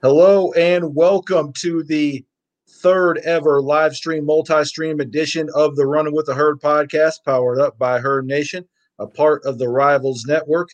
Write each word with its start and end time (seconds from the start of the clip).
Hello 0.00 0.52
and 0.52 0.94
welcome 0.94 1.52
to 1.54 1.82
the 1.82 2.24
third 2.68 3.18
ever 3.24 3.60
live 3.60 3.96
stream, 3.96 4.24
multi 4.24 4.62
stream 4.62 5.00
edition 5.00 5.48
of 5.56 5.74
the 5.74 5.86
Running 5.86 6.14
with 6.14 6.26
the 6.26 6.36
Herd 6.36 6.60
podcast, 6.60 7.14
powered 7.24 7.58
up 7.58 7.76
by 7.80 7.98
Herd 7.98 8.24
Nation, 8.24 8.64
a 9.00 9.08
part 9.08 9.44
of 9.44 9.58
the 9.58 9.68
Rivals 9.68 10.24
Network. 10.24 10.68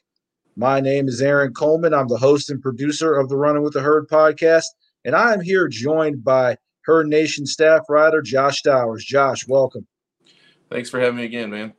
My 0.57 0.79
name 0.79 1.09
is 1.09 1.23
Aaron 1.23 1.55
Coleman. 1.55 1.95
I'm 1.95 2.09
the 2.09 2.19
host 2.19 2.51
and 2.51 2.61
producer 2.61 3.15
of 3.15 3.31
the 3.31 3.39
Running 3.39 3.63
with 3.63 3.73
the 3.73 3.81
Herd 3.81 4.11
podcast, 4.11 4.67
and 5.07 5.17
I 5.17 5.33
am 5.33 5.41
here 5.41 5.69
joined 5.69 6.23
by 6.23 6.59
Herd 6.83 7.09
Nation 7.09 7.47
staff 7.47 7.81
writer 7.89 8.21
Josh 8.21 8.61
Stowers. 8.61 9.07
Josh, 9.07 9.49
welcome. 9.49 9.87
Thanks 10.71 10.91
for 10.91 11.01
having 11.01 11.17
me 11.17 11.25
again, 11.25 11.49
man. 11.49 11.73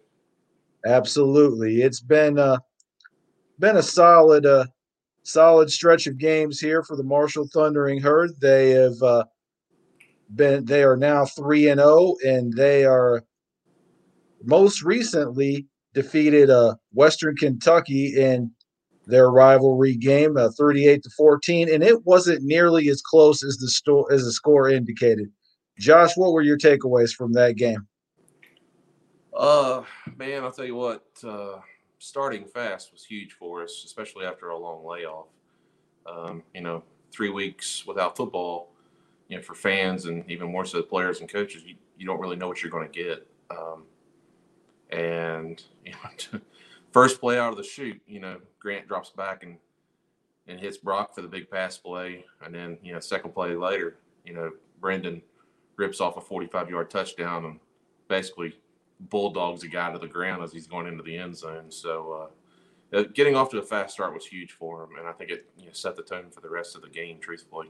Absolutely, 0.84 1.84
it's 1.84 2.02
been 2.02 2.40
uh, 2.40 2.58
been 3.60 3.78
a 3.78 3.84
solid 3.84 4.48
uh, 4.48 4.66
solid 5.26 5.72
stretch 5.72 6.08
of 6.08 6.18
games 6.18 6.60
here 6.60 6.84
for 6.84 6.96
the 6.96 7.04
Marshall 7.04 7.50
Thundering 7.52 8.00
Herd. 8.00 8.32
They 8.40 8.72
have 8.72 9.02
uh, 9.02 9.26
been 10.34 10.66
they 10.66 10.84
are 10.84 10.96
now 10.96 11.26
three 11.26 11.68
and 11.68 11.80
zero, 11.80 11.90
oh, 11.92 12.18
and 12.24 12.54
they 12.54 12.86
are 12.86 13.24
most 14.44 14.84
recently 14.84 15.68
defeated 15.94 16.50
uh, 16.50 16.76
Western 16.94 17.36
Kentucky 17.36 18.16
in 18.16 18.52
their 19.08 19.30
rivalry 19.30 19.96
game, 19.96 20.36
uh, 20.38 20.50
38 20.58 21.04
to 21.04 21.10
14, 21.12 21.74
and 21.74 21.84
it 21.84 22.04
wasn't 22.06 22.44
nearly 22.44 22.90
as 22.90 23.02
close 23.02 23.44
as 23.44 23.58
the 23.58 23.68
store 23.68 24.12
as 24.12 24.24
the 24.24 24.32
score 24.32 24.70
indicated. 24.70 25.28
Josh, 25.80 26.16
what 26.16 26.32
were 26.32 26.42
your 26.42 26.58
takeaways 26.58 27.14
from 27.14 27.34
that 27.34 27.56
game? 27.56 27.88
Uh, 29.36 29.84
man, 30.16 30.44
I'll 30.44 30.52
tell 30.52 30.66
you 30.66 30.76
what. 30.76 31.04
Uh, 31.24 31.58
starting 32.00 32.46
fast 32.46 32.92
was 32.92 33.04
huge 33.04 33.34
for 33.34 33.64
us, 33.64 33.84
especially 33.86 34.26
after 34.26 34.50
a 34.50 34.58
long 34.58 34.86
layoff. 34.86 35.28
Um, 36.06 36.44
you 36.54 36.62
know, 36.62 36.84
three 37.12 37.30
weeks 37.30 37.86
without 37.86 38.16
football, 38.16 38.70
you 39.28 39.38
know, 39.38 39.44
for 39.44 39.56
fans 39.56 40.06
and 40.06 40.30
even 40.30 40.52
more 40.52 40.66
so 40.66 40.78
the 40.78 40.84
players 40.84 41.20
and 41.20 41.30
coaches, 41.30 41.64
you, 41.64 41.76
you 41.98 42.06
don't 42.06 42.20
really 42.20 42.36
know 42.36 42.48
what 42.48 42.62
you're 42.62 42.72
going 42.72 42.90
to 42.90 43.04
get. 43.04 43.28
Um, 43.50 43.84
and 44.92 45.64
you 45.86 45.92
know, 45.92 46.40
first 46.92 47.20
play 47.20 47.40
out 47.40 47.52
of 47.52 47.58
the 47.58 47.64
chute, 47.64 48.02
you 48.08 48.20
know, 48.20 48.38
Grant 48.60 48.88
drops 48.88 49.10
back 49.10 49.44
and 49.44 49.58
and 50.48 50.60
hits 50.60 50.78
Broc 50.78 51.16
for 51.16 51.22
the 51.22 51.28
big 51.28 51.50
pass 51.50 51.76
play, 51.78 52.24
and 52.44 52.54
then 52.54 52.78
you 52.84 52.94
know, 52.94 53.00
second 53.00 53.34
play 53.34 53.56
later, 53.56 53.98
you 54.26 54.34
know, 54.34 54.52
Brenden 54.80 55.22
rips 55.76 56.00
off 56.00 56.18
a 56.18 56.22
45 56.22 56.70
yard 56.70 56.90
touchdown 56.90 57.46
and 57.46 57.60
basically 58.08 58.56
bulldogs 59.10 59.64
a 59.64 59.68
guy 59.68 59.92
to 59.92 60.00
the 60.00 60.08
ground 60.08 60.44
as 60.44 60.52
he's 60.52 60.68
going 60.68 60.88
into 60.88 61.04
the 61.04 61.18
end 61.18 61.38
zone. 61.38 61.72
So 61.72 62.30
uh, 62.94 63.04
getting 63.14 63.36
off 63.36 63.50
to 63.52 63.60
a 63.60 63.64
fast 63.64 63.94
start 63.94 64.14
was 64.14 64.26
huge 64.26 64.52
for 64.52 64.84
him, 64.84 64.98
and 64.98 65.08
I 65.08 65.12
think 65.12 65.32
it 65.32 65.50
you 65.58 65.66
know, 65.66 65.74
set 65.74 65.96
the 65.96 66.04
tone 66.04 66.30
for 66.32 66.42
the 66.42 66.50
rest 66.50 66.76
of 66.76 66.82
the 66.82 66.90
game. 66.90 67.20
Truthfully, 67.20 67.70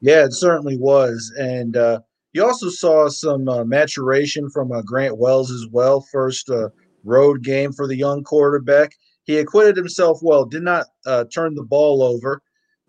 yeah, 0.00 0.24
it 0.24 0.32
certainly 0.32 0.76
was, 0.76 1.32
and 1.38 1.76
uh, 1.76 2.00
you 2.32 2.44
also 2.44 2.68
saw 2.68 3.08
some 3.08 3.48
uh, 3.48 3.64
maturation 3.64 4.48
from 4.50 4.72
uh, 4.72 4.82
Grant 4.82 5.18
Wells 5.18 5.50
as 5.50 5.66
well. 5.70 6.00
First 6.00 6.50
uh, 6.50 6.68
road 7.04 7.42
game 7.42 7.72
for 7.72 7.86
the 7.86 7.96
young 7.96 8.22
quarterback. 8.22 8.94
He 9.24 9.38
acquitted 9.38 9.76
himself 9.76 10.18
well. 10.22 10.44
Did 10.44 10.62
not 10.62 10.86
uh, 11.06 11.24
turn 11.32 11.54
the 11.54 11.62
ball 11.62 12.02
over 12.02 12.42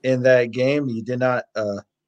in 0.04 0.24
that 0.24 0.52
game. 0.52 0.88
He 0.88 1.02
did 1.02 1.20
not 1.20 1.46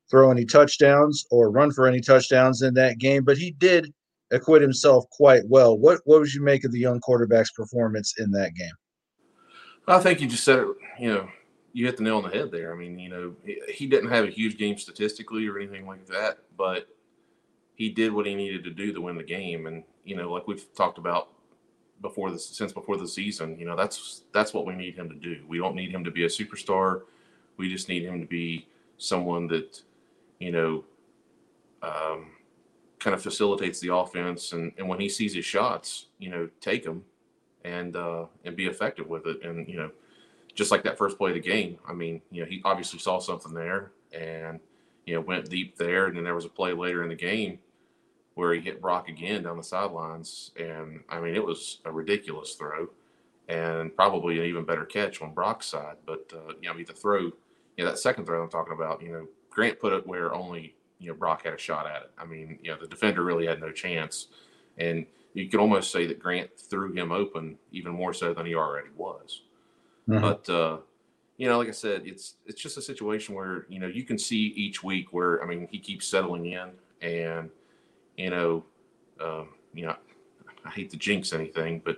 throw 0.09 0.29
any 0.29 0.45
touchdowns 0.45 1.25
or 1.31 1.49
run 1.49 1.71
for 1.71 1.87
any 1.87 1.99
touchdowns 1.99 2.61
in 2.61 2.73
that 2.75 2.99
game, 2.99 3.23
but 3.23 3.37
he 3.37 3.51
did 3.51 3.93
acquit 4.31 4.61
himself 4.61 5.09
quite 5.09 5.43
well. 5.47 5.77
What 5.77 6.01
what 6.05 6.19
would 6.19 6.33
you 6.33 6.43
make 6.43 6.63
of 6.63 6.71
the 6.71 6.79
young 6.79 6.99
quarterback's 6.99 7.51
performance 7.51 8.15
in 8.17 8.31
that 8.31 8.53
game? 8.55 8.73
I 9.87 9.99
think 9.99 10.19
you 10.19 10.27
just 10.27 10.43
said 10.43 10.59
it. 10.59 10.67
You 10.99 11.13
know, 11.13 11.29
you 11.73 11.85
hit 11.85 11.97
the 11.97 12.03
nail 12.03 12.17
on 12.17 12.23
the 12.23 12.29
head 12.29 12.51
there. 12.51 12.73
I 12.73 12.75
mean, 12.75 12.97
you 12.97 13.09
know, 13.09 13.35
he 13.67 13.85
didn't 13.87 14.09
have 14.09 14.25
a 14.25 14.31
huge 14.31 14.57
game 14.57 14.77
statistically 14.77 15.47
or 15.47 15.59
anything 15.59 15.85
like 15.85 16.05
that, 16.07 16.39
but 16.57 16.87
he 17.75 17.89
did 17.89 18.13
what 18.13 18.25
he 18.25 18.33
needed 18.33 18.63
to 18.63 18.71
do 18.71 18.93
to 18.93 19.01
win 19.01 19.17
the 19.17 19.23
game. 19.23 19.67
And 19.67 19.83
you 20.03 20.15
know, 20.15 20.31
like 20.31 20.47
we've 20.47 20.73
talked 20.75 20.97
about 20.97 21.29
before 22.01 22.31
this 22.31 22.45
since 22.45 22.73
before 22.73 22.97
the 22.97 23.07
season, 23.07 23.57
you 23.59 23.65
know, 23.65 23.75
that's 23.75 24.23
that's 24.33 24.53
what 24.53 24.65
we 24.65 24.73
need 24.73 24.95
him 24.95 25.09
to 25.09 25.15
do. 25.15 25.43
We 25.47 25.57
don't 25.57 25.75
need 25.75 25.91
him 25.91 26.03
to 26.03 26.11
be 26.11 26.25
a 26.25 26.29
superstar. 26.29 27.01
We 27.57 27.69
just 27.69 27.89
need 27.89 28.03
him 28.03 28.19
to 28.19 28.27
be 28.27 28.67
someone 28.97 29.47
that, 29.47 29.81
you 30.39 30.51
know, 30.51 30.83
um, 31.81 32.31
kind 33.05 33.13
of 33.13 33.21
facilitates 33.21 33.79
the 33.79 33.93
offense. 33.93 34.51
And, 34.51 34.73
and 34.79 34.89
when 34.89 34.99
he 34.99 35.07
sees 35.07 35.35
his 35.35 35.45
shots, 35.45 36.07
you 36.17 36.31
know, 36.31 36.49
take 36.59 36.83
them 36.83 37.03
and 37.63 37.95
uh, 37.95 38.25
and 38.43 38.55
be 38.55 38.65
effective 38.65 39.07
with 39.07 39.27
it. 39.27 39.43
And 39.43 39.69
you 39.69 39.77
know, 39.77 39.91
just 40.55 40.71
like 40.71 40.83
that 40.83 40.97
first 40.97 41.19
play 41.19 41.29
of 41.29 41.35
the 41.35 41.39
game, 41.39 41.77
I 41.87 41.93
mean, 41.93 42.19
you 42.31 42.41
know, 42.41 42.49
he 42.49 42.63
obviously 42.65 42.97
saw 42.97 43.19
something 43.19 43.53
there 43.53 43.91
and 44.11 44.59
you 45.05 45.13
know 45.13 45.21
went 45.21 45.51
deep 45.51 45.77
there. 45.77 46.07
And 46.07 46.17
then 46.17 46.23
there 46.23 46.33
was 46.33 46.45
a 46.45 46.49
play 46.49 46.73
later 46.73 47.03
in 47.03 47.09
the 47.09 47.15
game 47.15 47.59
where 48.33 48.55
he 48.55 48.59
hit 48.59 48.81
Broc 48.81 49.07
again 49.07 49.43
down 49.43 49.57
the 49.57 49.63
sidelines, 49.63 50.51
and 50.59 51.01
I 51.07 51.19
mean, 51.21 51.35
it 51.35 51.45
was 51.45 51.79
a 51.85 51.91
ridiculous 51.91 52.55
throw 52.55 52.89
and 53.47 53.95
probably 53.95 54.39
an 54.39 54.45
even 54.45 54.65
better 54.65 54.83
catch 54.83 55.21
on 55.21 55.31
Broc's 55.31 55.67
side. 55.67 55.97
But 56.07 56.31
uh, 56.33 56.53
you 56.59 56.63
know, 56.63 56.71
I 56.71 56.75
mean, 56.75 56.85
the 56.87 56.93
throw, 56.93 57.19
you 57.19 57.33
know, 57.77 57.85
that 57.85 57.99
second 57.99 58.25
throw 58.25 58.41
I'm 58.41 58.49
talking 58.49 58.73
about, 58.73 59.03
you 59.03 59.11
know, 59.11 59.27
Grant 59.51 59.79
put 59.79 59.93
it 59.93 60.07
where 60.07 60.33
only 60.33 60.74
you 60.99 61.09
know 61.09 61.13
Broc 61.13 61.43
had 61.43 61.53
a 61.53 61.57
shot 61.57 61.87
at 61.87 62.03
it. 62.03 62.11
I 62.17 62.25
mean, 62.25 62.59
you 62.61 62.71
know, 62.71 62.77
the 62.79 62.87
defender 62.87 63.23
really 63.23 63.45
had 63.45 63.59
no 63.59 63.71
chance, 63.71 64.27
and 64.77 65.05
you 65.33 65.49
could 65.49 65.59
almost 65.59 65.91
say 65.91 66.05
that 66.07 66.19
Grant 66.19 66.49
threw 66.57 66.93
him 66.93 67.11
open 67.11 67.57
even 67.71 67.91
more 67.91 68.13
so 68.13 68.33
than 68.33 68.45
he 68.45 68.55
already 68.55 68.89
was. 68.95 69.41
Mm-hmm. 70.07 70.21
But 70.21 70.49
uh, 70.49 70.77
you 71.37 71.47
know, 71.49 71.57
like 71.57 71.67
I 71.67 71.71
said, 71.71 72.03
it's 72.05 72.35
it's 72.45 72.61
just 72.61 72.77
a 72.77 72.81
situation 72.81 73.35
where 73.35 73.65
you 73.69 73.79
know 73.79 73.87
you 73.87 74.03
can 74.03 74.17
see 74.17 74.53
each 74.55 74.83
week 74.83 75.11
where 75.11 75.43
I 75.43 75.47
mean 75.47 75.67
he 75.71 75.79
keeps 75.79 76.07
settling 76.07 76.45
in, 76.45 76.71
and 77.01 77.49
you 78.17 78.29
know, 78.29 78.63
um, 79.19 79.49
you 79.73 79.85
know, 79.85 79.95
I 80.63 80.69
hate 80.69 80.89
to 80.91 80.97
jinx 80.97 81.33
anything, 81.33 81.81
but 81.83 81.97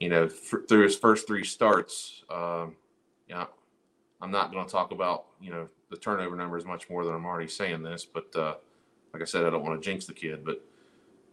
you 0.00 0.08
know, 0.08 0.28
through 0.28 0.82
his 0.82 0.96
first 0.96 1.26
three 1.26 1.44
starts, 1.44 2.24
um, 2.30 2.74
you 3.28 3.34
know, 3.34 3.46
I'm 4.20 4.30
not 4.30 4.50
going 4.50 4.64
to 4.64 4.70
talk 4.70 4.90
about 4.92 5.26
you 5.40 5.50
know 5.50 5.68
the 5.90 5.96
turnover 5.96 6.36
number 6.36 6.56
is 6.56 6.64
much 6.64 6.88
more 6.88 7.04
than 7.04 7.14
I'm 7.14 7.26
already 7.26 7.48
saying 7.48 7.82
this, 7.82 8.04
but 8.04 8.34
uh, 8.36 8.54
like 9.12 9.22
I 9.22 9.26
said, 9.26 9.44
I 9.44 9.50
don't 9.50 9.64
want 9.64 9.80
to 9.80 9.84
jinx 9.84 10.06
the 10.06 10.12
kid, 10.12 10.44
but 10.44 10.64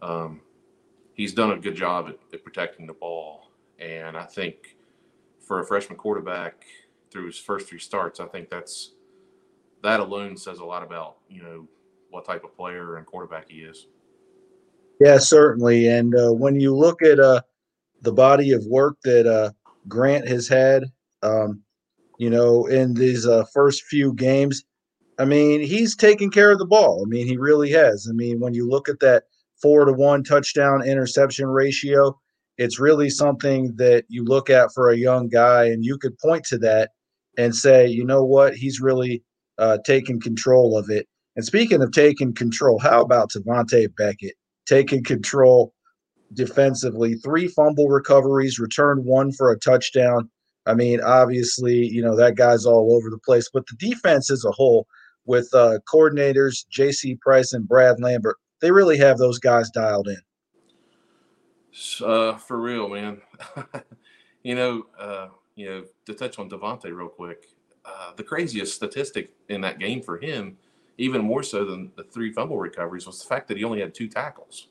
um, 0.02 0.40
he's 1.14 1.32
done 1.32 1.52
a 1.52 1.58
good 1.58 1.76
job 1.76 2.08
at, 2.08 2.18
at, 2.32 2.44
protecting 2.44 2.86
the 2.86 2.92
ball, 2.92 3.50
and 3.78 4.16
I 4.16 4.24
think 4.24 4.76
for 5.40 5.60
a 5.60 5.66
freshman 5.66 5.96
quarterback 5.96 6.64
through 7.10 7.26
his 7.26 7.38
first 7.38 7.68
three 7.68 7.78
starts, 7.78 8.20
I 8.20 8.26
think 8.26 8.50
that's 8.50 8.92
that 9.82 10.00
alone 10.00 10.36
says 10.36 10.58
a 10.58 10.64
lot 10.64 10.82
about 10.82 11.18
you 11.28 11.42
know 11.42 11.68
what 12.10 12.24
type 12.24 12.44
of 12.44 12.56
player 12.56 12.96
and 12.96 13.06
quarterback 13.06 13.48
he 13.48 13.58
is. 13.58 13.86
Yeah, 15.00 15.18
certainly. 15.18 15.88
And 15.88 16.14
uh, 16.14 16.32
when 16.32 16.58
you 16.58 16.74
look 16.74 17.02
at 17.02 17.20
uh, 17.20 17.42
the 18.02 18.12
body 18.12 18.52
of 18.52 18.66
work 18.66 18.96
that 19.04 19.26
uh, 19.26 19.52
Grant 19.86 20.26
has 20.26 20.48
had, 20.48 20.84
um, 21.22 21.62
you 22.18 22.28
know, 22.28 22.66
in 22.66 22.94
these 22.94 23.26
uh, 23.26 23.44
first 23.52 23.84
few 23.84 24.12
games. 24.12 24.64
I 25.18 25.24
mean, 25.24 25.60
he's 25.60 25.96
taken 25.96 26.30
care 26.30 26.50
of 26.52 26.58
the 26.58 26.66
ball. 26.66 27.02
I 27.04 27.08
mean, 27.08 27.26
he 27.26 27.36
really 27.36 27.70
has. 27.72 28.06
I 28.08 28.12
mean, 28.12 28.38
when 28.38 28.54
you 28.54 28.68
look 28.68 28.88
at 28.88 29.00
that 29.00 29.24
four 29.60 29.84
to 29.84 29.92
one 29.92 30.22
touchdown 30.22 30.86
interception 30.86 31.46
ratio, 31.46 32.16
it's 32.56 32.78
really 32.78 33.10
something 33.10 33.74
that 33.76 34.04
you 34.08 34.24
look 34.24 34.50
at 34.50 34.72
for 34.72 34.90
a 34.90 34.96
young 34.96 35.28
guy, 35.28 35.64
and 35.64 35.84
you 35.84 35.96
could 35.96 36.18
point 36.18 36.44
to 36.46 36.58
that 36.58 36.90
and 37.36 37.54
say, 37.54 37.86
you 37.86 38.04
know 38.04 38.24
what, 38.24 38.54
he's 38.54 38.80
really 38.80 39.22
uh, 39.58 39.78
taken 39.84 40.20
control 40.20 40.76
of 40.76 40.90
it. 40.90 41.06
And 41.36 41.44
speaking 41.44 41.82
of 41.82 41.92
taking 41.92 42.34
control, 42.34 42.80
how 42.80 43.00
about 43.00 43.30
Tavante 43.30 43.88
Beckett 43.96 44.34
taking 44.66 45.04
control 45.04 45.72
defensively? 46.32 47.14
Three 47.14 47.46
fumble 47.46 47.88
recoveries, 47.88 48.58
returned 48.58 49.04
one 49.04 49.30
for 49.32 49.52
a 49.52 49.58
touchdown. 49.58 50.28
I 50.68 50.74
mean, 50.74 51.00
obviously, 51.00 51.86
you 51.86 52.02
know, 52.02 52.14
that 52.16 52.36
guy's 52.36 52.66
all 52.66 52.94
over 52.94 53.10
the 53.10 53.18
place, 53.18 53.48
but 53.52 53.66
the 53.66 53.76
defense 53.76 54.30
as 54.30 54.44
a 54.44 54.50
whole, 54.50 54.86
with 55.24 55.48
uh, 55.54 55.78
coordinators 55.92 56.66
J.C. 56.68 57.16
Price 57.16 57.52
and 57.52 57.66
Brad 57.68 58.00
Lambert, 58.00 58.36
they 58.60 58.70
really 58.70 58.98
have 58.98 59.18
those 59.18 59.38
guys 59.38 59.70
dialed 59.70 60.08
in. 60.08 60.20
Uh, 62.04 62.36
for 62.36 62.58
real, 62.58 62.88
man. 62.88 63.20
you 64.42 64.54
know, 64.54 64.86
uh, 64.98 65.28
you 65.54 65.68
know, 65.68 65.84
to 66.06 66.14
touch 66.14 66.38
on 66.38 66.48
Tavante 66.48 66.84
real 66.94 67.08
quick, 67.08 67.48
uh, 67.84 68.12
the 68.16 68.22
craziest 68.22 68.74
statistic 68.74 69.32
in 69.48 69.60
that 69.60 69.78
game 69.78 70.02
for 70.02 70.18
him, 70.18 70.56
even 70.96 71.22
more 71.22 71.42
so 71.42 71.64
than 71.64 71.92
the 71.96 72.04
three 72.04 72.32
fumble 72.32 72.58
recoveries, 72.58 73.06
was 73.06 73.20
the 73.22 73.28
fact 73.28 73.48
that 73.48 73.56
he 73.56 73.64
only 73.64 73.80
had 73.80 73.94
two 73.94 74.08
tackles. 74.08 74.68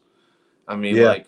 I 0.67 0.75
mean, 0.75 0.95
yeah. 0.95 1.09
like 1.09 1.27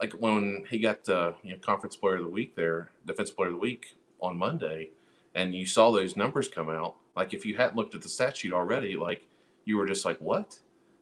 like 0.00 0.12
when 0.14 0.64
he 0.70 0.78
got 0.78 1.08
uh, 1.08 1.32
you 1.42 1.52
know 1.52 1.58
conference 1.58 1.96
player 1.96 2.16
of 2.16 2.24
the 2.24 2.30
week 2.30 2.54
there, 2.56 2.90
defense 3.06 3.30
player 3.30 3.48
of 3.48 3.54
the 3.54 3.60
week 3.60 3.96
on 4.20 4.36
Monday, 4.38 4.90
and 5.34 5.54
you 5.54 5.66
saw 5.66 5.90
those 5.90 6.16
numbers 6.16 6.48
come 6.48 6.70
out. 6.70 6.96
Like 7.16 7.34
if 7.34 7.46
you 7.46 7.56
hadn't 7.56 7.76
looked 7.76 7.94
at 7.94 8.02
the 8.02 8.08
stat 8.08 8.36
sheet 8.36 8.52
already, 8.52 8.96
like 8.96 9.28
you 9.64 9.76
were 9.76 9.86
just 9.86 10.04
like, 10.04 10.18
what? 10.20 10.58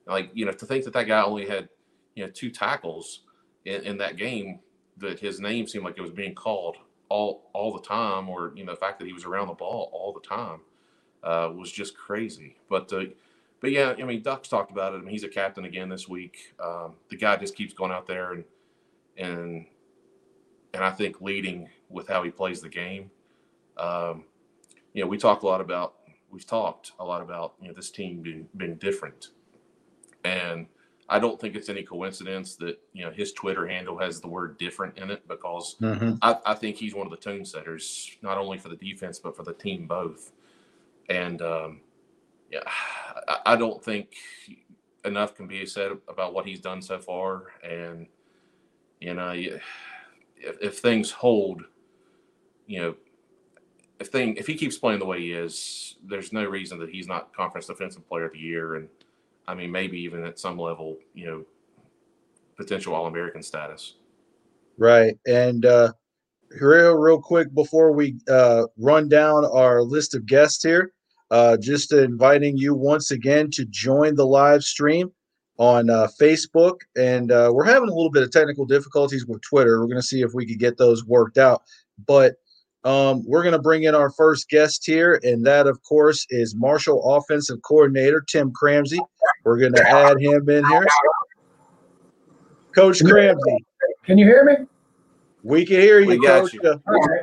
Like 0.07 0.31
you 0.35 0.45
know, 0.47 0.53
to 0.53 0.67
think 0.67 0.85
that 0.85 0.93
that 0.95 1.09
guy 1.09 1.23
only 1.23 1.47
had 1.49 1.69
you 2.15 2.25
know 2.25 2.31
two 2.31 2.51
tackles 2.51 3.21
in, 3.65 3.83
in 3.83 3.99
that 3.99 4.17
game, 4.17 4.61
that 4.99 5.21
his 5.21 5.41
name 5.41 5.67
seemed 5.67 5.85
like 5.85 5.99
it 5.99 6.03
was 6.03 6.11
being 6.11 6.35
called 6.35 6.77
all 7.09 7.51
all 7.55 7.73
the 7.73 7.83
time, 7.83 8.29
or 8.29 8.53
you 8.57 8.65
know, 8.65 8.73
the 8.73 8.81
fact 8.81 8.99
that 9.01 9.07
he 9.07 9.13
was 9.13 9.25
around 9.25 9.49
the 9.49 9.55
ball 9.55 9.91
all 9.93 10.13
the 10.13 10.27
time. 10.27 10.61
uh, 11.23 11.51
was 11.57 11.73
just 11.73 11.97
crazy. 11.97 12.57
But 12.69 12.93
uh, 12.93 13.05
but 13.63 13.71
yeah, 13.71 13.95
I 13.97 14.03
mean, 14.03 14.23
Doc's 14.23 14.49
talked 14.49 14.73
about 14.73 14.93
it. 14.93 14.97
I 14.97 15.01
mean, 15.01 15.11
he's 15.11 15.23
a 15.23 15.29
captain 15.29 15.65
again 15.65 15.89
this 15.89 16.09
week. 16.09 16.55
Um, 16.63 16.95
the 17.09 17.17
guy 17.17 17.37
just 17.37 17.57
keeps 17.57 17.73
going 17.73 17.93
out 17.93 18.07
there 18.07 18.33
and 18.33 18.45
and 19.17 19.67
and 20.75 20.83
I 20.83 20.91
think 20.91 21.21
leading 21.21 21.69
with 21.89 22.09
how 22.09 22.25
he 22.25 22.31
plays 22.31 22.61
the 22.61 22.69
game. 22.69 23.11
Um, 23.79 24.25
you 24.93 25.03
know, 25.03 25.09
we 25.09 25.17
talk 25.17 25.43
a 25.43 25.47
lot 25.47 25.61
about 25.61 25.95
we've 26.31 26.47
talked 26.47 26.93
a 26.99 27.05
lot 27.05 27.23
about 27.23 27.55
you 27.61 27.69
know 27.69 27.75
this 27.75 27.91
team 27.91 28.21
being 28.21 28.49
being 28.57 28.75
different, 28.77 29.29
and 30.25 30.67
I 31.09 31.21
don't 31.21 31.41
think 31.41 31.55
it's 31.55 31.69
any 31.69 31.85
coincidence 31.85 32.57
that 32.57 32.81
you 32.93 33.05
know 33.05 33.13
his 33.13 33.33
Twitter 33.33 33.69
handle 33.69 33.97
has 33.99 34.21
the 34.21 34.29
word 34.29 34.59
"different" 34.59 34.99
in 34.99 35.09
it 35.09 35.29
because 35.29 35.77
mm-hmm. 35.81 36.15
I, 36.21 36.37
I, 36.45 36.55
think 36.55 36.77
he's 36.77 36.95
one 36.97 37.07
of 37.07 37.13
the 37.13 37.17
tone 37.17 37.45
setters, 37.45 38.11
not 38.23 38.39
only 38.39 38.59
for 38.59 38.71
the 38.71 38.77
defense 38.77 39.21
but 39.21 39.37
for 39.37 39.45
the 39.45 39.55
team 39.55 39.87
both. 39.87 40.33
And 41.09 41.43
um, 41.43 41.81
yeah, 42.51 42.63
I, 43.45 43.57
don't 43.57 43.83
think 43.83 44.15
enough 45.05 45.35
can 45.35 45.47
be 45.47 45.65
said 45.67 45.93
about 46.09 46.35
what 46.35 46.47
he's 46.47 46.61
done 46.61 46.83
so 46.83 46.99
far. 46.99 47.53
And 47.63 48.07
you 49.01 49.15
know, 49.15 49.33
if, 49.33 49.63
if 50.37 50.79
things 50.79 51.11
hold, 51.11 51.63
you 52.67 52.81
know, 52.81 52.95
if 54.01 54.09
thing 54.09 54.37
if 54.37 54.47
he 54.47 54.55
keeps 54.55 54.79
playing 54.79 54.99
the 54.99 55.07
way 55.07 55.21
he 55.21 55.33
is, 55.33 55.97
there's 56.05 56.33
no 56.33 56.45
reason 56.45 56.79
that 56.81 56.91
he's 56.91 57.09
not 57.09 57.35
conference 57.35 57.67
defensive 57.67 58.09
player 58.09 58.27
of 58.27 58.33
the 58.33 58.39
year 58.39 58.77
and 58.77 58.89
I 59.49 59.55
mean, 59.55 59.71
maybe 59.71 59.99
even 60.01 60.25
at 60.25 60.39
some 60.39 60.59
level, 60.59 60.99
you 61.15 61.27
know, 61.27 61.45
potential 62.57 62.95
All 62.95 63.07
American 63.07 63.43
status. 63.43 63.95
Right. 64.79 65.19
And 65.27 65.67
uh, 65.67 65.93
real, 66.61 66.95
real 66.95 67.21
quick 67.21 67.53
before 67.55 67.93
we 67.93 68.17
uh, 68.29 68.65
run 68.79 69.09
down 69.09 69.45
our 69.45 69.83
list 69.83 70.15
of 70.15 70.27
guests 70.27 70.63
here, 70.63 70.93
uh, 71.33 71.57
just 71.57 71.93
inviting 71.93 72.59
you 72.59 72.75
once 72.75 73.11
again 73.11 73.51
to 73.51 73.65
join 73.65 74.15
the 74.15 74.27
live 74.27 74.63
stream 74.63 75.11
on 75.57 75.89
uh, 75.89 76.07
Facebook. 76.21 76.81
And 76.95 77.33
uh, 77.33 77.51
we're 77.55 77.65
having 77.65 77.89
a 77.89 77.93
little 77.93 78.11
bit 78.11 78.23
of 78.23 78.31
technical 78.31 78.67
difficulties 78.67 79.27
with 79.27 79.41
Twitter. 79.41 79.81
We're 79.81 79.87
going 79.87 79.97
to 79.97 80.07
see 80.07 80.21
if 80.21 80.35
we 80.35 80.45
could 80.45 80.59
get 80.59 80.77
those 80.77 81.07
worked 81.07 81.39
out. 81.39 81.63
But 82.07 82.35
um, 82.85 83.25
we're 83.27 83.43
going 83.43 83.55
to 83.55 83.63
bring 83.63 83.85
in 83.85 83.95
our 83.95 84.11
first 84.11 84.51
guest 84.51 84.85
here, 84.85 85.21
and 85.23 85.47
that, 85.47 85.67
of 85.67 85.83
course, 85.83 86.27
is 86.29 86.55
Marshall 86.55 87.17
offensive 87.17 87.63
coordinator 87.63 88.21
Tim 88.21 88.53
Cramsey. 88.53 88.99
We're 89.45 89.59
going 89.59 89.73
to 89.75 89.89
add 89.89 90.21
him 90.21 90.49
in 90.51 90.67
here. 90.67 90.87
Coach 92.75 93.01
Cramsey. 93.01 93.57
Can 94.05 94.19
you 94.19 94.27
hear 94.27 94.45
me? 94.45 94.67
We 95.45 95.65
can 95.65 95.77
hear 95.81 96.01
you, 96.01 96.21
Coach. 96.21 96.53
You. 96.53 96.61
Right. 96.87 97.23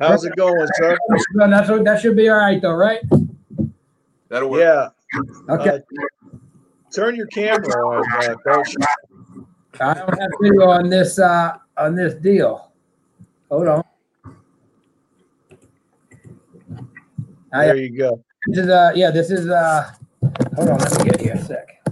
How's 0.00 0.24
it 0.24 0.36
going, 0.36 0.66
sir? 0.76 0.96
That's, 1.36 1.68
that 1.68 2.00
should 2.00 2.16
be 2.16 2.28
all 2.28 2.36
right, 2.36 2.62
though, 2.62 2.74
right? 2.74 3.00
That'll 4.28 4.50
work. 4.50 4.60
Yeah. 4.60 5.54
Okay. 5.54 5.80
Uh, 5.80 6.38
turn 6.92 7.16
your 7.16 7.26
camera 7.28 7.86
on, 7.86 8.04
uh, 8.12 8.62
I 9.80 9.94
don't 9.94 10.18
have 10.18 10.30
video 10.40 10.68
on 10.68 10.88
this 10.88 11.18
uh, 11.18 11.58
on 11.76 11.94
this 11.94 12.14
deal. 12.14 12.72
Hold 13.50 13.68
on. 13.68 13.84
There 17.52 17.76
you 17.76 17.96
go. 17.96 18.22
This 18.46 18.58
is 18.58 18.68
uh 18.68 18.92
yeah, 18.94 19.10
this 19.10 19.30
is 19.30 19.48
uh 19.48 19.90
hold 20.54 20.68
on, 20.68 20.78
let 20.78 20.98
me 20.98 21.10
get 21.10 21.20
here 21.20 21.32
a 21.34 21.44
sec. 21.44 21.82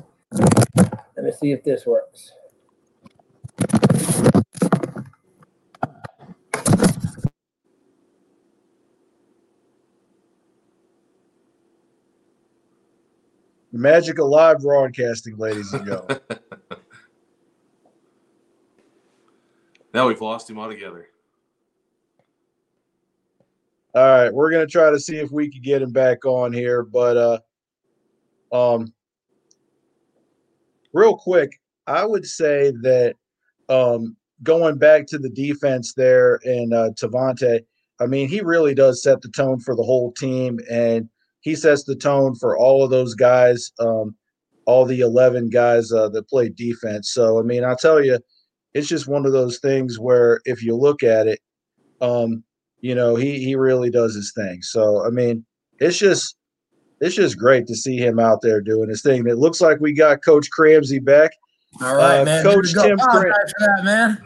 Let 1.16 1.24
me 1.24 1.32
see 1.32 1.52
if 1.52 1.64
this 1.64 1.86
works. 1.86 2.32
Magic 13.78 14.18
of 14.18 14.26
live 14.28 14.60
broadcasting, 14.60 15.36
ladies 15.36 15.72
and 15.72 15.86
gentlemen. 15.86 16.20
now 19.94 20.06
we've 20.06 20.20
lost 20.20 20.48
him 20.48 20.58
altogether. 20.58 21.08
All 23.94 24.02
right, 24.02 24.32
we're 24.32 24.50
gonna 24.50 24.66
try 24.66 24.90
to 24.90 24.98
see 24.98 25.16
if 25.18 25.30
we 25.30 25.50
can 25.50 25.62
get 25.62 25.82
him 25.82 25.92
back 25.92 26.24
on 26.24 26.52
here, 26.52 26.82
but 26.82 27.16
uh, 27.16 27.38
um, 28.52 28.92
real 30.92 31.16
quick, 31.16 31.60
I 31.86 32.04
would 32.04 32.26
say 32.26 32.72
that 32.82 33.14
um, 33.68 34.16
going 34.42 34.78
back 34.78 35.06
to 35.08 35.18
the 35.18 35.28
defense 35.28 35.94
there 35.94 36.40
and 36.44 36.74
uh, 36.74 36.90
Tavante, 36.90 37.64
I 38.00 38.06
mean, 38.06 38.28
he 38.28 38.40
really 38.40 38.74
does 38.74 39.02
set 39.02 39.20
the 39.20 39.28
tone 39.28 39.60
for 39.60 39.76
the 39.76 39.82
whole 39.82 40.12
team, 40.12 40.58
and 40.70 41.08
he 41.44 41.54
sets 41.54 41.84
the 41.84 41.94
tone 41.94 42.34
for 42.34 42.56
all 42.56 42.82
of 42.82 42.90
those 42.90 43.14
guys, 43.14 43.70
um, 43.78 44.16
all 44.66 44.86
the 44.86 45.00
eleven 45.00 45.50
guys 45.50 45.92
uh, 45.92 46.08
that 46.08 46.26
play 46.28 46.48
defense. 46.48 47.12
So, 47.12 47.38
I 47.38 47.42
mean, 47.42 47.64
I 47.64 47.76
tell 47.78 48.02
you, 48.02 48.18
it's 48.72 48.88
just 48.88 49.06
one 49.06 49.26
of 49.26 49.32
those 49.32 49.58
things 49.58 50.00
where 50.00 50.40
if 50.46 50.62
you 50.62 50.74
look 50.74 51.02
at 51.02 51.26
it, 51.26 51.40
um, 52.00 52.42
you 52.80 52.94
know, 52.94 53.14
he 53.14 53.44
he 53.44 53.54
really 53.56 53.90
does 53.90 54.14
his 54.14 54.32
thing. 54.34 54.62
So 54.62 55.06
I 55.06 55.10
mean, 55.10 55.44
it's 55.80 55.98
just 55.98 56.36
it's 57.00 57.14
just 57.14 57.38
great 57.38 57.66
to 57.66 57.76
see 57.76 57.98
him 57.98 58.18
out 58.18 58.40
there 58.40 58.62
doing 58.62 58.88
his 58.88 59.02
thing. 59.02 59.26
It 59.28 59.36
looks 59.36 59.60
like 59.60 59.78
we 59.80 59.92
got 59.92 60.24
Coach 60.24 60.48
Cramsey 60.58 61.04
back. 61.04 61.30
All 61.82 61.94
right, 61.94 62.20
uh, 62.20 62.24
man. 62.24 62.42
Coach 62.42 62.72
Tim 62.72 62.96
Cram- 62.98 63.84
man. 63.84 64.22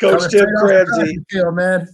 Coach 0.00 0.30
Tim 0.32 0.48
Cramsey, 0.58 1.14
field, 1.30 1.54
man. 1.54 1.86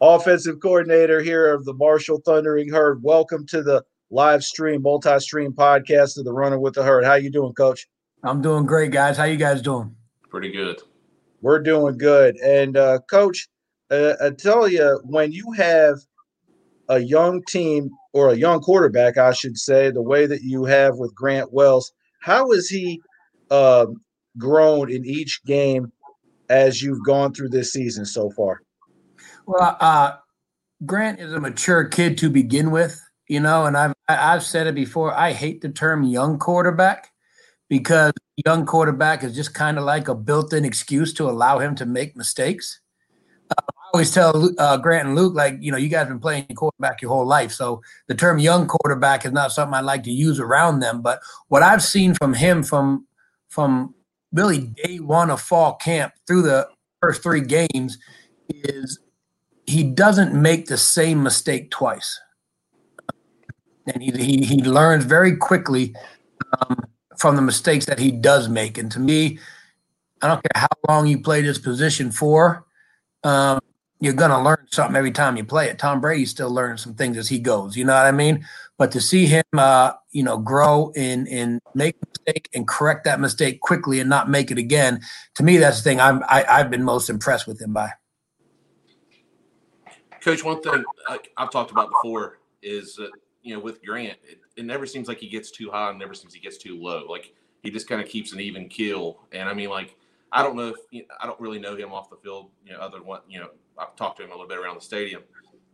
Offensive 0.00 0.60
coordinator 0.60 1.20
here 1.20 1.52
of 1.52 1.64
the 1.64 1.74
Marshall 1.74 2.22
Thundering 2.24 2.68
Herd. 2.68 3.02
Welcome 3.02 3.44
to 3.46 3.64
the 3.64 3.84
live 4.10 4.44
stream, 4.44 4.82
multi-stream 4.82 5.52
podcast 5.52 6.16
of 6.16 6.24
the 6.24 6.32
Running 6.32 6.60
with 6.60 6.74
the 6.74 6.84
Herd. 6.84 7.04
How 7.04 7.14
you 7.14 7.30
doing, 7.30 7.52
Coach? 7.52 7.88
I'm 8.22 8.40
doing 8.40 8.64
great, 8.64 8.92
guys. 8.92 9.16
How 9.16 9.24
you 9.24 9.36
guys 9.36 9.60
doing? 9.60 9.96
Pretty 10.30 10.52
good. 10.52 10.80
We're 11.40 11.58
doing 11.58 11.98
good. 11.98 12.36
And 12.36 12.76
uh, 12.76 13.00
Coach, 13.10 13.48
uh, 13.90 14.12
I 14.22 14.30
tell 14.30 14.68
you, 14.68 15.00
when 15.02 15.32
you 15.32 15.50
have 15.56 15.96
a 16.88 17.00
young 17.00 17.42
team 17.48 17.90
or 18.12 18.28
a 18.28 18.36
young 18.36 18.60
quarterback, 18.60 19.18
I 19.18 19.32
should 19.32 19.58
say, 19.58 19.90
the 19.90 20.02
way 20.02 20.26
that 20.26 20.42
you 20.42 20.64
have 20.64 20.96
with 20.96 21.12
Grant 21.12 21.52
Wells, 21.52 21.92
how 22.20 22.52
has 22.52 22.68
he 22.68 23.00
uh, 23.50 23.86
grown 24.36 24.92
in 24.92 25.04
each 25.04 25.42
game 25.44 25.90
as 26.48 26.82
you've 26.82 27.04
gone 27.04 27.34
through 27.34 27.48
this 27.48 27.72
season 27.72 28.04
so 28.04 28.30
far? 28.30 28.62
Well, 29.48 29.76
uh, 29.80 30.16
Grant 30.84 31.20
is 31.20 31.32
a 31.32 31.40
mature 31.40 31.84
kid 31.84 32.18
to 32.18 32.28
begin 32.28 32.70
with, 32.70 33.02
you 33.28 33.40
know, 33.40 33.64
and 33.64 33.76
I've 33.76 33.94
I've 34.06 34.42
said 34.42 34.66
it 34.66 34.74
before. 34.74 35.14
I 35.14 35.32
hate 35.32 35.62
the 35.62 35.70
term 35.70 36.02
young 36.02 36.38
quarterback 36.38 37.12
because 37.68 38.12
young 38.44 38.66
quarterback 38.66 39.24
is 39.24 39.34
just 39.34 39.54
kind 39.54 39.78
of 39.78 39.84
like 39.84 40.08
a 40.08 40.14
built-in 40.14 40.64
excuse 40.64 41.14
to 41.14 41.24
allow 41.24 41.58
him 41.58 41.74
to 41.76 41.86
make 41.86 42.16
mistakes 42.16 42.80
I 43.50 43.90
always 43.94 44.12
tell 44.12 44.50
uh, 44.58 44.76
Grant 44.76 45.08
and 45.08 45.16
Luke, 45.16 45.34
like, 45.34 45.56
you 45.60 45.72
know, 45.72 45.78
you 45.78 45.88
guys 45.88 46.00
have 46.00 46.08
been 46.08 46.20
playing 46.20 46.44
quarterback 46.54 47.00
your 47.00 47.10
whole 47.10 47.26
life. 47.26 47.52
So 47.52 47.80
the 48.06 48.14
term 48.14 48.38
young 48.38 48.66
quarterback 48.66 49.24
is 49.24 49.32
not 49.32 49.52
something 49.52 49.74
I 49.74 49.80
like 49.80 50.02
to 50.04 50.10
use 50.10 50.38
around 50.38 50.80
them. 50.80 51.00
But 51.00 51.20
what 51.48 51.62
I've 51.62 51.82
seen 51.82 52.14
from 52.14 52.34
him 52.34 52.62
from 52.62 53.06
from 53.48 53.94
really 54.32 54.74
day 54.84 54.98
one 54.98 55.30
of 55.30 55.40
fall 55.40 55.76
camp 55.76 56.12
through 56.26 56.42
the 56.42 56.68
first 57.00 57.22
three 57.22 57.40
games 57.40 57.96
is 58.50 58.98
he 59.68 59.84
doesn't 59.84 60.32
make 60.32 60.66
the 60.66 60.78
same 60.78 61.22
mistake 61.22 61.70
twice. 61.70 62.18
And 63.86 64.02
he, 64.02 64.10
he, 64.12 64.44
he 64.44 64.62
learns 64.62 65.04
very 65.04 65.36
quickly 65.36 65.94
um, 66.58 66.80
from 67.18 67.36
the 67.36 67.42
mistakes 67.42 67.84
that 67.84 67.98
he 67.98 68.10
does 68.10 68.48
make. 68.48 68.78
And 68.78 68.90
to 68.92 68.98
me, 68.98 69.38
I 70.22 70.28
don't 70.28 70.42
care 70.42 70.62
how 70.62 70.68
long 70.88 71.06
you 71.06 71.20
play 71.20 71.42
this 71.42 71.58
position 71.58 72.10
for. 72.10 72.64
Um, 73.24 73.60
you're 74.00 74.14
going 74.14 74.30
to 74.30 74.38
learn 74.38 74.66
something 74.70 74.96
every 74.96 75.12
time 75.12 75.36
you 75.36 75.44
play 75.44 75.68
it. 75.68 75.78
Tom 75.78 76.00
Brady's 76.00 76.30
still 76.30 76.50
learning 76.50 76.78
some 76.78 76.94
things 76.94 77.18
as 77.18 77.28
he 77.28 77.38
goes. 77.38 77.76
You 77.76 77.84
know 77.84 77.94
what 77.94 78.06
I 78.06 78.12
mean? 78.12 78.46
But 78.78 78.90
to 78.92 79.02
see 79.02 79.26
him, 79.26 79.44
uh, 79.52 79.92
you 80.12 80.22
know, 80.22 80.38
grow 80.38 80.92
and 80.96 81.28
and 81.28 81.60
make 81.74 81.96
a 81.96 82.06
mistake 82.08 82.48
and 82.54 82.66
correct 82.66 83.04
that 83.04 83.20
mistake 83.20 83.60
quickly 83.60 84.00
and 84.00 84.08
not 84.08 84.30
make 84.30 84.50
it 84.50 84.56
again, 84.56 85.00
to 85.34 85.42
me, 85.42 85.58
that's 85.58 85.78
the 85.78 85.82
thing 85.82 86.00
I'm 86.00 86.22
I, 86.22 86.44
i 86.48 86.58
have 86.58 86.70
been 86.70 86.84
most 86.84 87.10
impressed 87.10 87.46
with 87.46 87.60
him 87.60 87.74
by. 87.74 87.90
Coach, 90.20 90.44
one 90.44 90.60
thing 90.62 90.84
I've 91.36 91.50
talked 91.50 91.70
about 91.70 91.90
before 91.90 92.38
is 92.62 92.96
that 92.96 93.10
you 93.42 93.54
know 93.54 93.60
with 93.60 93.82
Grant, 93.84 94.18
it, 94.28 94.40
it 94.56 94.64
never 94.64 94.86
seems 94.86 95.08
like 95.08 95.18
he 95.18 95.28
gets 95.28 95.50
too 95.50 95.70
high, 95.70 95.90
and 95.90 95.98
never 95.98 96.14
seems 96.14 96.34
he 96.34 96.40
gets 96.40 96.58
too 96.58 96.80
low. 96.80 97.06
Like 97.08 97.32
he 97.62 97.70
just 97.70 97.88
kind 97.88 98.00
of 98.00 98.08
keeps 98.08 98.32
an 98.32 98.40
even 98.40 98.68
keel. 98.68 99.20
And 99.32 99.48
I 99.48 99.54
mean, 99.54 99.70
like 99.70 99.96
I 100.32 100.42
don't 100.42 100.56
know 100.56 100.68
if 100.68 100.76
you 100.90 101.02
know, 101.02 101.14
I 101.20 101.26
don't 101.26 101.40
really 101.40 101.58
know 101.58 101.76
him 101.76 101.92
off 101.92 102.10
the 102.10 102.16
field, 102.16 102.50
you 102.64 102.72
know, 102.72 102.78
other 102.78 102.98
than 102.98 103.06
what 103.06 103.24
you 103.28 103.40
know 103.40 103.48
I've 103.78 103.94
talked 103.96 104.18
to 104.18 104.24
him 104.24 104.30
a 104.30 104.34
little 104.34 104.48
bit 104.48 104.58
around 104.58 104.76
the 104.76 104.84
stadium. 104.84 105.22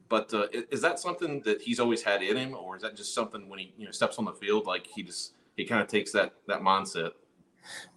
But 0.09 0.33
uh, 0.35 0.47
is 0.71 0.81
that 0.83 1.01
something 1.01 1.41
that 1.41 1.63
he's 1.63 1.81
always 1.81 2.03
had 2.03 2.23
in 2.23 2.37
him, 2.37 2.55
or 2.55 2.77
is 2.77 2.83
that 2.83 2.97
just 2.97 3.15
something 3.15 3.49
when 3.49 3.59
he 3.59 3.75
you 3.79 3.87
know 3.87 3.91
steps 3.91 4.19
on 4.19 4.25
the 4.25 4.33
field, 4.33 4.67
like 4.67 4.87
he 4.87 5.03
just 5.03 5.33
he 5.57 5.65
kind 5.65 5.81
of 5.81 5.89
takes 5.89 6.13
that 6.13 6.35
that 6.47 6.61
mindset? 6.61 7.13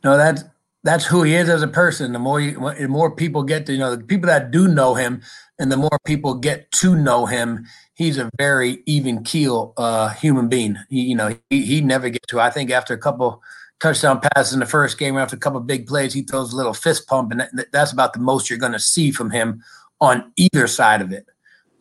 No, 0.04 0.18
that's 0.18 0.44
that's 0.84 1.06
who 1.06 1.24
he 1.24 1.36
is 1.36 1.50
as 1.50 1.62
a 1.62 1.68
person. 1.68 2.13
The 2.13 2.20
more 2.20 2.39
you, 2.39 2.54
the 2.80 2.88
more 2.88 3.12
people 3.12 3.44
get 3.44 3.66
to 3.66 3.74
you 3.74 3.80
know 3.80 3.96
the 3.96 4.04
people 4.04 4.27
that 4.27 4.51
do 4.51 4.68
know 4.68 4.96
him, 4.96 5.22
and 5.60 5.72
the 5.72 5.78
more 5.78 6.00
people 6.06 6.36
get 6.36 6.72
to 6.72 6.96
know 6.96 7.26
him, 7.26 7.66
he's 7.96 8.18
a 8.18 8.30
very 8.38 8.84
even 8.86 9.24
keel 9.24 9.74
uh, 9.78 10.10
human 10.10 10.48
being. 10.48 10.78
He, 10.90 11.02
you 11.02 11.16
know, 11.16 11.36
he, 11.50 11.66
he 11.66 11.82
never 11.82 12.10
gets 12.10 12.28
to. 12.28 12.40
I 12.40 12.50
think 12.50 12.70
after 12.72 12.94
a 12.94 12.98
couple 12.98 13.42
touchdown 13.80 14.20
passes 14.20 14.54
in 14.54 14.60
the 14.60 14.66
first 14.66 14.98
game, 14.98 15.18
after 15.18 15.36
a 15.36 15.40
couple 15.40 15.60
big 15.60 15.88
plays, 15.88 16.14
he 16.14 16.22
throws 16.22 16.54
a 16.54 16.56
little 16.56 16.74
fist 16.74 17.08
pump, 17.08 17.32
and 17.32 17.42
that, 17.42 17.72
that's 17.72 17.92
about 17.92 18.14
the 18.14 18.20
most 18.20 18.50
you're 18.50 18.60
going 18.60 18.72
to 18.72 18.80
see 18.80 19.12
from 19.12 19.32
him 19.32 19.64
on 20.00 20.32
either 20.36 20.68
side 20.68 21.02
of 21.02 21.12
it. 21.12 21.26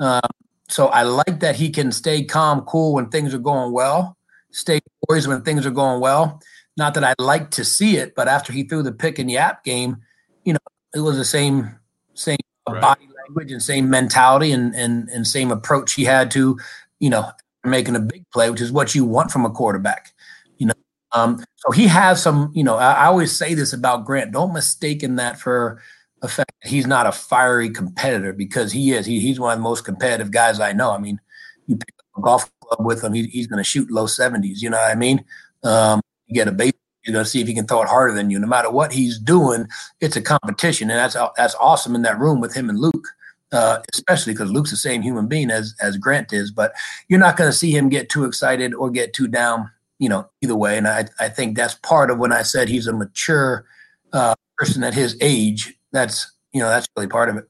Um, 0.01 0.21
so 0.69 0.89
I 0.89 1.03
like 1.03 1.41
that 1.41 1.57
he 1.57 1.71
can 1.71 1.93
stay 1.93 2.25
calm, 2.25 2.63
cool 2.63 2.95
when 2.95 3.09
things 3.09 3.35
are 3.35 3.39
going 3.39 3.73
well, 3.73 4.17
stay 4.51 4.81
poised 5.09 5.29
when 5.29 5.43
things 5.43 5.67
are 5.67 5.71
going 5.71 6.01
well. 6.01 6.41
Not 6.77 6.95
that 6.95 7.05
I 7.05 7.15
like 7.19 7.51
to 7.53 7.65
see 7.65 7.97
it, 7.97 8.15
but 8.15 8.29
after 8.29 8.53
he 8.53 8.65
threw 8.65 8.83
the 8.83 8.93
pick 8.93 9.19
in 9.19 9.27
the 9.27 9.39
app 9.39 9.65
game, 9.65 9.99
you 10.45 10.53
know, 10.53 10.59
it 10.95 11.01
was 11.01 11.17
the 11.17 11.25
same 11.25 11.79
same 12.15 12.39
right. 12.69 12.81
body 12.81 13.09
language 13.27 13.53
and 13.53 13.63
same 13.63 13.91
mentality 13.91 14.53
and 14.53 14.75
and 14.75 15.09
and 15.09 15.27
same 15.27 15.51
approach 15.51 15.95
he 15.95 16.05
had 16.05 16.31
to, 16.33 16.59
you 17.01 17.11
know, 17.11 17.31
making 17.65 17.97
a 17.97 18.01
big 18.01 18.25
play, 18.33 18.51
which 18.51 18.61
is 18.61 18.73
what 18.73 18.95
you 18.95 19.05
want 19.05 19.31
from 19.31 19.45
a 19.45 19.51
quarterback. 19.51 20.13
You 20.59 20.69
know, 20.69 20.75
um, 21.13 21.45
so 21.57 21.71
he 21.73 21.87
has 21.87 22.23
some. 22.23 22.51
You 22.55 22.65
know, 22.65 22.77
I, 22.77 22.93
I 22.93 23.05
always 23.07 23.37
say 23.37 23.55
this 23.55 23.73
about 23.73 24.05
Grant: 24.05 24.33
don't 24.33 24.53
mistake 24.53 25.03
in 25.03 25.17
that 25.17 25.39
for 25.39 25.81
a 26.23 26.27
effect. 26.27 26.53
He's 26.65 26.87
not 26.87 27.07
a 27.07 27.13
fiery 27.13 27.71
competitor 27.71 28.33
because 28.33 28.73
he 28.73 28.93
is. 28.93 29.07
He, 29.07 29.21
he's 29.21 29.41
one 29.41 29.53
of 29.53 29.59
the 29.59 29.63
most 29.63 29.85
competitive 29.85 30.31
guys 30.31 30.61
I 30.61 30.73
know. 30.73 30.91
I 30.91 30.99
mean, 30.99 31.21
you 31.67 31.77
pick 31.77 31.95
up 31.99 32.19
a 32.19 32.23
golf 32.23 32.51
club 32.61 32.87
with 32.87 33.03
him, 33.03 33.13
he, 33.13 33.25
he's 33.25 33.47
going 33.47 33.59
to 33.59 33.65
shoot 33.65 33.91
low 33.91 34.07
seventies. 34.07 34.63
You 34.63 34.71
know 34.71 34.79
what 34.79 34.91
I 34.91 34.95
mean? 34.95 35.25
Um, 35.63 36.01
you 36.27 36.35
get 36.35 36.49
a 36.49 36.53
base, 36.53 36.73
you're 37.07 37.13
going 37.13 37.25
to 37.25 37.31
see 37.31 37.41
if 37.41 37.47
he 37.47 37.55
can 37.55 37.67
throw 37.67 37.83
it 37.83 37.89
harder 37.89 38.13
than 38.13 38.31
you. 38.31 38.39
No 38.39 38.47
matter 38.47 38.71
what 38.71 38.93
he's 38.93 39.19
doing, 39.19 39.69
it's 40.01 40.17
a 40.17 40.23
competition, 40.23 40.91
and 40.91 40.99
that's 40.99 41.17
that's 41.37 41.55
awesome 41.57 41.95
in 41.95 42.03
that 42.03 42.19
room 42.19 42.41
with 42.41 42.55
him 42.55 42.69
and 42.69 42.79
Luke. 42.79 43.09
Uh, 43.53 43.79
especially 43.95 44.33
because 44.33 44.51
Luke's 44.51 44.73
the 44.73 44.77
same 44.77 45.03
human 45.03 45.29
being 45.29 45.53
as 45.53 45.75
as 45.81 45.97
Grant 45.97 46.33
is, 46.33 46.51
but 46.51 46.73
you're 47.09 47.21
not 47.21 47.37
going 47.37 47.49
to 47.49 47.57
see 47.57 47.71
him 47.71 47.89
get 47.89 48.09
too 48.09 48.25
excited 48.25 48.75
or 48.75 48.91
get 48.91 49.13
too 49.13 49.29
down, 49.29 49.71
you 50.01 50.09
know, 50.09 50.29
either 50.43 50.57
way. 50.57 50.77
And 50.77 50.89
I 50.89 51.07
I 51.21 51.29
think 51.29 51.57
that's 51.57 51.75
part 51.75 52.11
of 52.11 52.19
when 52.19 52.33
I 52.33 52.43
said 52.43 52.69
he's 52.69 52.89
a 52.89 52.93
mature 52.93 53.65
uh, 54.13 54.35
person 54.59 54.83
at 54.83 54.95
his 54.95 55.17
age. 55.21 55.75
That's 55.93 56.33
you 56.53 56.61
know 56.61 56.69
that's 56.69 56.89
really 56.97 57.09
part 57.09 57.29
of 57.29 57.37
it. 57.37 57.49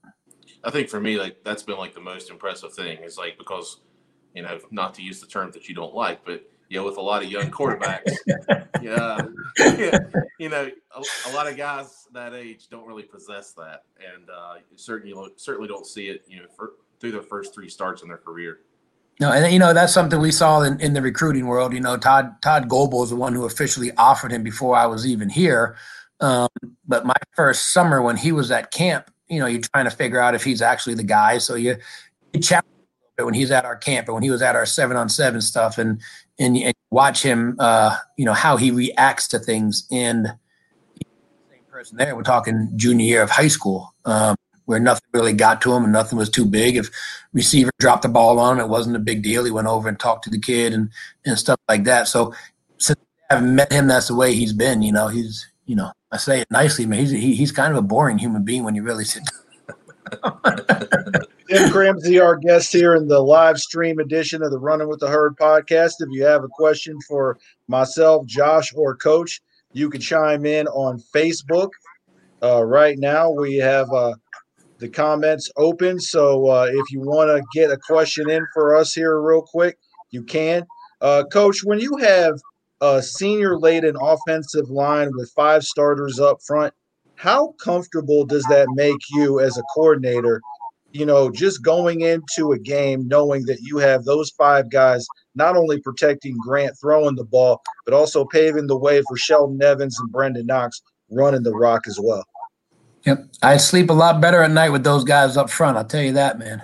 I 0.64 0.70
think 0.70 0.90
for 0.90 1.00
me, 1.00 1.18
like 1.18 1.38
that's 1.44 1.62
been 1.62 1.78
like 1.78 1.94
the 1.94 2.00
most 2.00 2.28
impressive 2.30 2.74
thing 2.74 2.98
is 2.98 3.16
like 3.16 3.38
because 3.38 3.80
you 4.34 4.42
know 4.42 4.58
not 4.70 4.92
to 4.94 5.02
use 5.02 5.20
the 5.20 5.26
term 5.26 5.50
that 5.52 5.66
you 5.66 5.74
don't 5.74 5.94
like, 5.94 6.26
but 6.26 6.44
you 6.68 6.78
know, 6.78 6.84
with 6.84 6.96
a 6.96 7.00
lot 7.00 7.22
of 7.22 7.30
young 7.30 7.50
quarterbacks. 7.50 8.16
yeah, 8.82 9.18
yeah, 9.58 9.98
you 10.38 10.48
know, 10.48 10.70
a, 10.94 11.30
a, 11.30 11.32
lot 11.32 11.46
of 11.46 11.56
guys 11.56 12.06
that 12.12 12.34
age 12.34 12.68
don't 12.68 12.86
really 12.86 13.02
possess 13.02 13.52
that, 13.52 13.84
and 13.98 14.28
uh, 14.30 14.54
certainly 14.76 15.14
certainly 15.36 15.68
don't 15.68 15.86
see 15.86 16.08
it. 16.08 16.24
You 16.28 16.40
know, 16.40 16.46
for, 16.56 16.72
through 17.00 17.12
their 17.12 17.22
first 17.22 17.54
three 17.54 17.68
starts 17.68 18.02
in 18.02 18.08
their 18.08 18.18
career. 18.18 18.60
No, 19.18 19.32
and 19.32 19.50
you 19.52 19.58
know 19.58 19.72
that's 19.72 19.94
something 19.94 20.20
we 20.20 20.32
saw 20.32 20.62
in, 20.62 20.80
in 20.80 20.92
the 20.92 21.00
recruiting 21.00 21.46
world. 21.46 21.72
You 21.72 21.80
know, 21.80 21.96
Todd 21.96 22.42
Todd 22.42 22.68
Goebel 22.68 23.04
is 23.04 23.10
the 23.10 23.16
one 23.16 23.32
who 23.32 23.44
officially 23.44 23.90
offered 23.96 24.32
him 24.32 24.42
before 24.42 24.76
I 24.76 24.86
was 24.86 25.06
even 25.06 25.30
here. 25.30 25.76
Um, 26.20 26.48
but 26.86 27.06
my 27.06 27.14
first 27.34 27.72
summer 27.72 28.00
when 28.02 28.16
he 28.16 28.32
was 28.32 28.50
at 28.50 28.70
camp, 28.70 29.10
you 29.28 29.38
know, 29.38 29.46
you're 29.46 29.60
trying 29.60 29.84
to 29.84 29.90
figure 29.90 30.20
out 30.20 30.34
if 30.34 30.44
he's 30.44 30.62
actually 30.62 30.94
the 30.94 31.02
guy. 31.02 31.38
So 31.38 31.54
you, 31.54 31.76
you 32.32 32.40
challenge 32.40 32.66
when 33.18 33.34
he's 33.34 33.50
at 33.50 33.64
our 33.64 33.76
camp 33.76 34.08
and 34.08 34.14
when 34.14 34.22
he 34.22 34.30
was 34.30 34.42
at 34.42 34.56
our 34.56 34.66
seven 34.66 34.96
on 34.96 35.08
seven 35.08 35.40
stuff 35.40 35.78
and 35.78 36.00
and, 36.38 36.56
and 36.56 36.74
watch 36.90 37.22
him, 37.22 37.56
uh, 37.58 37.96
you 38.16 38.24
know, 38.24 38.32
how 38.32 38.56
he 38.56 38.70
reacts 38.70 39.28
to 39.28 39.38
things. 39.38 39.86
And 39.90 40.26
same 41.50 41.62
person 41.70 41.96
there, 41.96 42.14
we're 42.14 42.22
talking 42.22 42.70
junior 42.76 43.04
year 43.04 43.22
of 43.22 43.30
high 43.30 43.48
school, 43.48 43.94
um, 44.04 44.36
where 44.66 44.80
nothing 44.80 45.08
really 45.12 45.32
got 45.32 45.62
to 45.62 45.72
him 45.72 45.84
and 45.84 45.92
nothing 45.92 46.18
was 46.18 46.30
too 46.30 46.44
big. 46.44 46.76
If 46.76 46.90
receiver 47.32 47.70
dropped 47.78 48.02
the 48.02 48.08
ball 48.08 48.38
on 48.38 48.58
him, 48.58 48.64
it 48.64 48.68
wasn't 48.68 48.96
a 48.96 49.00
big 49.00 49.22
deal. 49.22 49.44
He 49.44 49.50
went 49.50 49.68
over 49.68 49.88
and 49.88 49.98
talked 49.98 50.24
to 50.24 50.30
the 50.30 50.40
kid 50.40 50.72
and 50.72 50.90
and 51.24 51.38
stuff 51.38 51.58
like 51.68 51.84
that. 51.84 52.08
So 52.08 52.34
since 52.78 52.98
I've 53.30 53.44
met 53.44 53.72
him, 53.72 53.86
that's 53.86 54.08
the 54.08 54.14
way 54.14 54.34
he's 54.34 54.52
been. 54.52 54.82
You 54.82 54.92
know, 54.92 55.08
he's 55.08 55.46
you 55.66 55.76
know, 55.76 55.92
I 56.12 56.16
say 56.16 56.40
it 56.40 56.50
nicely, 56.50 56.86
man. 56.86 57.00
He's 57.00 57.10
he, 57.10 57.34
he's 57.34 57.52
kind 57.52 57.72
of 57.72 57.78
a 57.78 57.82
boring 57.82 58.18
human 58.18 58.44
being 58.44 58.64
when 58.64 58.74
you 58.74 58.82
really 58.82 59.04
sit. 59.04 59.22
Tim 61.48 61.70
Cramsey, 61.70 62.20
our 62.20 62.36
guest 62.36 62.72
here 62.72 62.96
in 62.96 63.06
the 63.06 63.20
live 63.20 63.58
stream 63.58 64.00
edition 64.00 64.42
of 64.42 64.50
the 64.50 64.58
Running 64.58 64.88
with 64.88 64.98
the 64.98 65.06
Herd 65.06 65.36
podcast. 65.36 65.92
If 66.00 66.08
you 66.10 66.24
have 66.24 66.42
a 66.42 66.48
question 66.48 66.98
for 67.06 67.38
myself, 67.68 68.26
Josh, 68.26 68.72
or 68.74 68.96
Coach, 68.96 69.40
you 69.72 69.88
can 69.88 70.00
chime 70.00 70.44
in 70.44 70.66
on 70.68 71.00
Facebook. 71.14 71.68
Uh, 72.42 72.64
right 72.64 72.98
now, 72.98 73.30
we 73.30 73.56
have 73.56 73.88
uh, 73.92 74.14
the 74.78 74.88
comments 74.88 75.48
open. 75.56 76.00
So 76.00 76.48
uh, 76.48 76.68
if 76.68 76.90
you 76.90 77.00
want 77.00 77.28
to 77.28 77.44
get 77.54 77.70
a 77.70 77.78
question 77.78 78.28
in 78.28 78.44
for 78.52 78.74
us 78.74 78.92
here, 78.92 79.20
real 79.20 79.42
quick, 79.42 79.78
you 80.10 80.24
can. 80.24 80.66
Uh, 81.00 81.22
Coach, 81.32 81.60
when 81.62 81.78
you 81.78 81.96
have 81.98 82.34
a 82.80 83.00
senior 83.00 83.56
laden 83.56 83.96
offensive 84.00 84.68
line 84.68 85.10
with 85.12 85.30
five 85.36 85.62
starters 85.62 86.18
up 86.18 86.38
front, 86.44 86.74
how 87.14 87.54
comfortable 87.62 88.26
does 88.26 88.44
that 88.50 88.66
make 88.74 89.00
you 89.10 89.38
as 89.38 89.56
a 89.56 89.62
coordinator 89.74 90.42
you 90.92 91.04
know, 91.04 91.30
just 91.30 91.62
going 91.62 92.00
into 92.00 92.52
a 92.52 92.58
game 92.58 93.06
knowing 93.08 93.44
that 93.46 93.60
you 93.60 93.78
have 93.78 94.04
those 94.04 94.30
five 94.30 94.70
guys 94.70 95.06
not 95.34 95.56
only 95.56 95.80
protecting 95.80 96.36
Grant 96.38 96.74
throwing 96.80 97.16
the 97.16 97.24
ball, 97.24 97.60
but 97.84 97.94
also 97.94 98.24
paving 98.24 98.66
the 98.66 98.76
way 98.76 99.02
for 99.06 99.16
Sheldon 99.16 99.62
Evans 99.62 99.98
and 100.00 100.12
Brenden 100.12 100.46
Knox 100.46 100.80
running 101.10 101.42
the 101.42 101.54
rock 101.54 101.82
as 101.86 101.98
well. 102.00 102.24
Yep. 103.04 103.26
I 103.42 103.56
sleep 103.58 103.90
a 103.90 103.92
lot 103.92 104.20
better 104.20 104.42
at 104.42 104.50
night 104.50 104.70
with 104.70 104.82
those 104.82 105.04
guys 105.04 105.36
up 105.36 105.50
front. 105.50 105.76
I'll 105.76 105.84
tell 105.84 106.02
you 106.02 106.12
that, 106.12 106.38
man. 106.38 106.62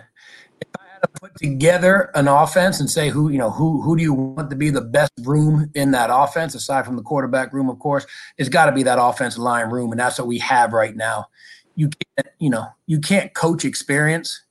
If 0.61 0.69
I 0.77 0.85
had 0.93 1.03
to 1.03 1.21
put 1.21 1.37
together 1.37 2.11
an 2.15 2.27
offense 2.27 2.81
and 2.81 2.91
say 2.91 3.11
who, 3.11 3.29
you 3.29 3.39
know, 3.39 3.51
who 3.51 3.81
who 3.83 3.97
do 3.97 4.03
you 4.03 4.13
want 4.13 4.51
to 4.51 4.57
be 4.57 4.71
the 4.71 4.81
best 4.81 5.13
room 5.23 5.71
in 5.75 5.93
that 5.93 6.11
offense, 6.13 6.55
aside 6.55 6.85
from 6.85 6.97
the 6.97 7.03
quarterback 7.03 7.53
room, 7.53 7.69
of 7.69 7.79
course, 7.79 8.07
it's 8.39 8.49
got 8.49 8.67
to 8.67 8.73
be 8.73 8.83
that 8.83 8.99
offensive 9.01 9.43
line 9.43 9.71
room. 9.71 9.93
And 9.93 10.01
that's 10.01 10.19
what 10.19 10.27
we 10.27 10.39
have 10.39 10.73
right 10.73 10.97
now 10.97 11.27
you 11.75 11.89
can't, 11.89 12.29
you 12.39 12.51
know, 12.51 12.67
you 12.87 13.01
can't 13.01 13.35
coach 13.35 13.65
experience. 13.65 14.43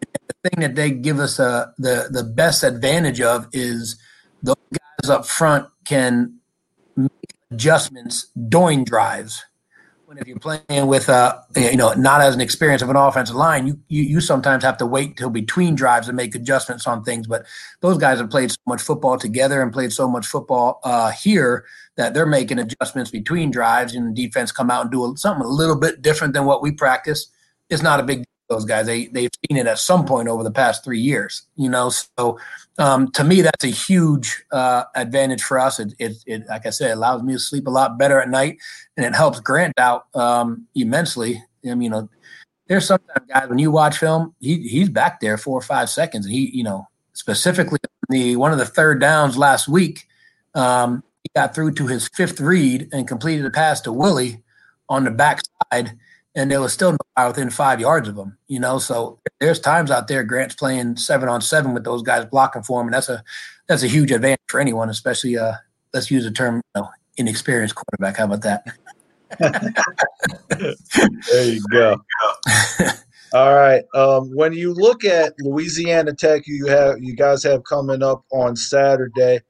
The 0.00 0.50
thing 0.50 0.60
that 0.60 0.74
they 0.74 0.90
give 0.90 1.18
us 1.18 1.38
a, 1.38 1.44
uh, 1.44 1.66
the 1.78 2.08
the 2.10 2.22
best 2.22 2.62
advantage 2.62 3.20
of 3.20 3.48
is 3.52 3.96
those 4.42 4.56
guys 4.72 5.10
up 5.10 5.26
front 5.26 5.68
can 5.84 6.38
make 6.96 7.10
adjustments 7.50 8.26
during 8.48 8.84
drives. 8.84 9.44
If 10.16 10.28
you're 10.28 10.38
playing 10.38 10.86
with 10.86 11.08
uh 11.08 11.38
you 11.56 11.76
know 11.76 11.92
not 11.94 12.20
as 12.20 12.34
an 12.34 12.40
experience 12.40 12.82
of 12.82 12.90
an 12.90 12.96
offensive 12.96 13.36
line, 13.36 13.66
you, 13.66 13.80
you 13.88 14.02
you 14.02 14.20
sometimes 14.20 14.64
have 14.64 14.76
to 14.78 14.86
wait 14.86 15.16
till 15.16 15.30
between 15.30 15.74
drives 15.74 16.06
to 16.06 16.12
make 16.12 16.34
adjustments 16.34 16.86
on 16.86 17.02
things. 17.04 17.26
But 17.26 17.46
those 17.80 17.98
guys 17.98 18.18
have 18.18 18.30
played 18.30 18.50
so 18.50 18.58
much 18.66 18.82
football 18.82 19.18
together 19.18 19.62
and 19.62 19.72
played 19.72 19.92
so 19.92 20.08
much 20.08 20.26
football 20.26 20.80
uh, 20.84 21.10
here 21.10 21.64
that 21.96 22.14
they're 22.14 22.26
making 22.26 22.58
adjustments 22.58 23.10
between 23.10 23.50
drives 23.50 23.94
and 23.94 24.16
the 24.16 24.26
defense 24.26 24.52
come 24.52 24.70
out 24.70 24.82
and 24.82 24.90
do 24.90 25.14
something 25.16 25.44
a 25.44 25.48
little 25.48 25.78
bit 25.78 26.02
different 26.02 26.34
than 26.34 26.44
what 26.44 26.62
we 26.62 26.72
practice. 26.72 27.28
It's 27.70 27.82
not 27.82 28.00
a 28.00 28.02
big 28.02 28.24
those 28.48 28.64
guys. 28.64 28.86
They 28.86 29.06
they've 29.06 29.30
seen 29.48 29.58
it 29.58 29.66
at 29.66 29.78
some 29.78 30.04
point 30.04 30.28
over 30.28 30.42
the 30.42 30.50
past 30.50 30.84
three 30.84 31.00
years, 31.00 31.42
you 31.56 31.68
know. 31.68 31.90
So 31.90 32.38
um, 32.78 33.10
to 33.12 33.24
me, 33.24 33.42
that's 33.42 33.64
a 33.64 33.68
huge 33.68 34.44
uh, 34.52 34.84
advantage 34.94 35.42
for 35.42 35.58
us. 35.58 35.78
It, 35.78 35.94
it, 35.98 36.16
it, 36.26 36.42
like 36.48 36.66
I 36.66 36.70
said, 36.70 36.92
allows 36.92 37.22
me 37.22 37.34
to 37.34 37.38
sleep 37.38 37.66
a 37.66 37.70
lot 37.70 37.98
better 37.98 38.20
at 38.20 38.28
night, 38.28 38.58
and 38.96 39.06
it 39.06 39.14
helps 39.14 39.40
Grant 39.40 39.78
out 39.78 40.06
um, 40.14 40.66
immensely. 40.74 41.42
I 41.64 41.68
mean, 41.68 41.82
you 41.82 41.90
know, 41.90 42.08
there's 42.68 42.86
sometimes 42.86 43.26
guys 43.28 43.48
when 43.48 43.58
you 43.58 43.70
watch 43.70 43.98
film, 43.98 44.34
he 44.40 44.68
he's 44.68 44.88
back 44.88 45.20
there 45.20 45.38
four 45.38 45.58
or 45.58 45.62
five 45.62 45.88
seconds, 45.90 46.26
and 46.26 46.34
he, 46.34 46.50
you 46.50 46.64
know, 46.64 46.88
specifically 47.12 47.78
the 48.08 48.36
one 48.36 48.52
of 48.52 48.58
the 48.58 48.66
third 48.66 49.00
downs 49.00 49.36
last 49.36 49.68
week. 49.68 50.06
Um, 50.54 51.02
he 51.22 51.30
got 51.34 51.54
through 51.54 51.72
to 51.72 51.86
his 51.86 52.08
fifth 52.14 52.38
read 52.38 52.88
and 52.92 53.08
completed 53.08 53.46
a 53.46 53.50
pass 53.50 53.80
to 53.82 53.92
Willie 53.92 54.42
on 54.88 55.04
the 55.04 55.10
backside, 55.10 55.98
and 56.34 56.50
there 56.50 56.60
was 56.60 56.72
still 56.72 56.92
no 56.92 56.98
guy 57.16 57.26
within 57.26 57.50
five 57.50 57.80
yards 57.80 58.08
of 58.08 58.16
him. 58.16 58.38
You 58.48 58.60
know, 58.60 58.78
so 58.78 59.18
there's 59.40 59.60
times 59.60 59.90
out 59.90 60.08
there 60.08 60.24
Grant's 60.24 60.54
playing 60.54 60.96
seven 60.96 61.28
on 61.28 61.40
seven 61.40 61.74
with 61.74 61.84
those 61.84 62.02
guys 62.02 62.24
blocking 62.24 62.62
for 62.62 62.80
him, 62.80 62.88
and 62.88 62.94
that's 62.94 63.08
a 63.08 63.22
that's 63.68 63.82
a 63.82 63.88
huge 63.88 64.10
advantage 64.10 64.40
for 64.48 64.60
anyone, 64.60 64.90
especially 64.90 65.38
uh, 65.38 65.54
let's 65.92 66.10
use 66.10 66.24
the 66.24 66.30
term 66.30 66.56
you 66.56 66.82
know, 66.82 66.88
inexperienced 67.16 67.74
quarterback. 67.74 68.16
How 68.18 68.24
about 68.24 68.42
that? 68.42 68.64
there 71.30 71.44
you 71.44 71.62
go. 71.70 71.96
All 73.32 73.54
right. 73.54 73.82
Um, 73.94 74.30
when 74.34 74.52
you 74.52 74.72
look 74.72 75.04
at 75.04 75.34
Louisiana 75.40 76.12
Tech, 76.12 76.42
you 76.46 76.66
have 76.66 77.02
you 77.02 77.16
guys 77.16 77.42
have 77.42 77.64
coming 77.64 78.02
up 78.02 78.24
on 78.30 78.54
Saturday. 78.54 79.40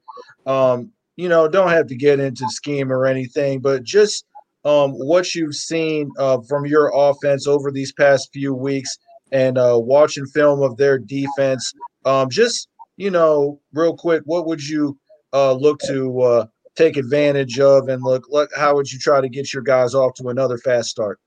Um, 0.47 0.91
you 1.17 1.29
know, 1.29 1.47
don't 1.47 1.69
have 1.69 1.87
to 1.87 1.95
get 1.95 2.19
into 2.19 2.49
scheme 2.49 2.91
or 2.91 3.05
anything, 3.05 3.59
but 3.59 3.83
just 3.83 4.25
um, 4.65 4.91
what 4.93 5.33
you've 5.35 5.55
seen 5.55 6.11
uh, 6.17 6.39
from 6.49 6.65
your 6.65 6.91
offense 6.93 7.47
over 7.47 7.71
these 7.71 7.91
past 7.93 8.29
few 8.33 8.53
weeks 8.53 8.97
and 9.31 9.57
uh, 9.57 9.79
watching 9.79 10.25
film 10.25 10.61
of 10.61 10.75
their 10.77 10.97
defense. 10.97 11.73
Um, 12.03 12.29
just, 12.29 12.67
you 12.97 13.11
know, 13.11 13.59
real 13.73 13.95
quick, 13.95 14.23
what 14.25 14.47
would 14.47 14.67
you 14.67 14.97
uh, 15.33 15.53
look 15.53 15.79
to 15.87 16.21
uh, 16.21 16.45
take 16.75 16.97
advantage 16.97 17.59
of? 17.59 17.87
And 17.87 18.03
look, 18.03 18.25
look, 18.29 18.49
how 18.55 18.75
would 18.75 18.91
you 18.91 18.99
try 18.99 19.21
to 19.21 19.29
get 19.29 19.53
your 19.53 19.63
guys 19.63 19.93
off 19.93 20.15
to 20.15 20.29
another 20.29 20.57
fast 20.57 20.89
start? 20.89 21.19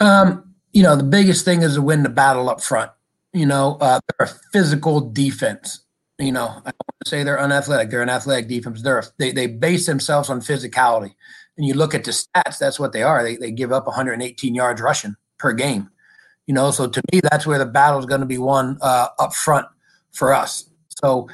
Um, 0.00 0.54
you 0.72 0.82
know, 0.82 0.96
the 0.96 1.04
biggest 1.04 1.44
thing 1.44 1.62
is 1.62 1.74
to 1.74 1.82
win 1.82 2.02
the 2.02 2.08
battle 2.08 2.48
up 2.48 2.62
front. 2.62 2.90
You 3.32 3.46
know, 3.46 3.76
uh, 3.80 4.00
they're 4.18 4.26
a 4.26 4.30
physical 4.52 5.00
defense. 5.00 5.84
You 6.18 6.32
know, 6.32 6.46
I 6.46 6.52
don't 6.52 6.64
want 6.64 7.04
to 7.04 7.08
say 7.08 7.22
they're 7.22 7.40
unathletic. 7.40 7.90
They're 7.90 8.02
an 8.02 8.08
athletic 8.08 8.48
defense. 8.48 8.82
They're 8.82 8.98
a, 8.98 9.04
they 9.18 9.32
they 9.32 9.46
base 9.46 9.86
themselves 9.86 10.30
on 10.30 10.40
physicality. 10.40 11.14
And 11.58 11.66
you 11.66 11.74
look 11.74 11.94
at 11.94 12.04
the 12.04 12.12
stats, 12.12 12.58
that's 12.58 12.78
what 12.78 12.92
they 12.92 13.02
are. 13.02 13.22
They 13.22 13.36
they 13.36 13.50
give 13.50 13.72
up 13.72 13.86
118 13.86 14.54
yards 14.54 14.80
rushing 14.80 15.16
per 15.36 15.52
game. 15.52 15.90
You 16.46 16.54
know, 16.54 16.70
so 16.70 16.86
to 16.86 17.02
me, 17.12 17.20
that's 17.30 17.46
where 17.46 17.58
the 17.58 17.66
battle 17.66 17.98
is 17.98 18.06
going 18.06 18.20
to 18.20 18.26
be 18.26 18.38
won 18.38 18.78
uh, 18.80 19.08
up 19.18 19.34
front 19.34 19.66
for 20.12 20.32
us. 20.32 20.70
So 20.88 21.28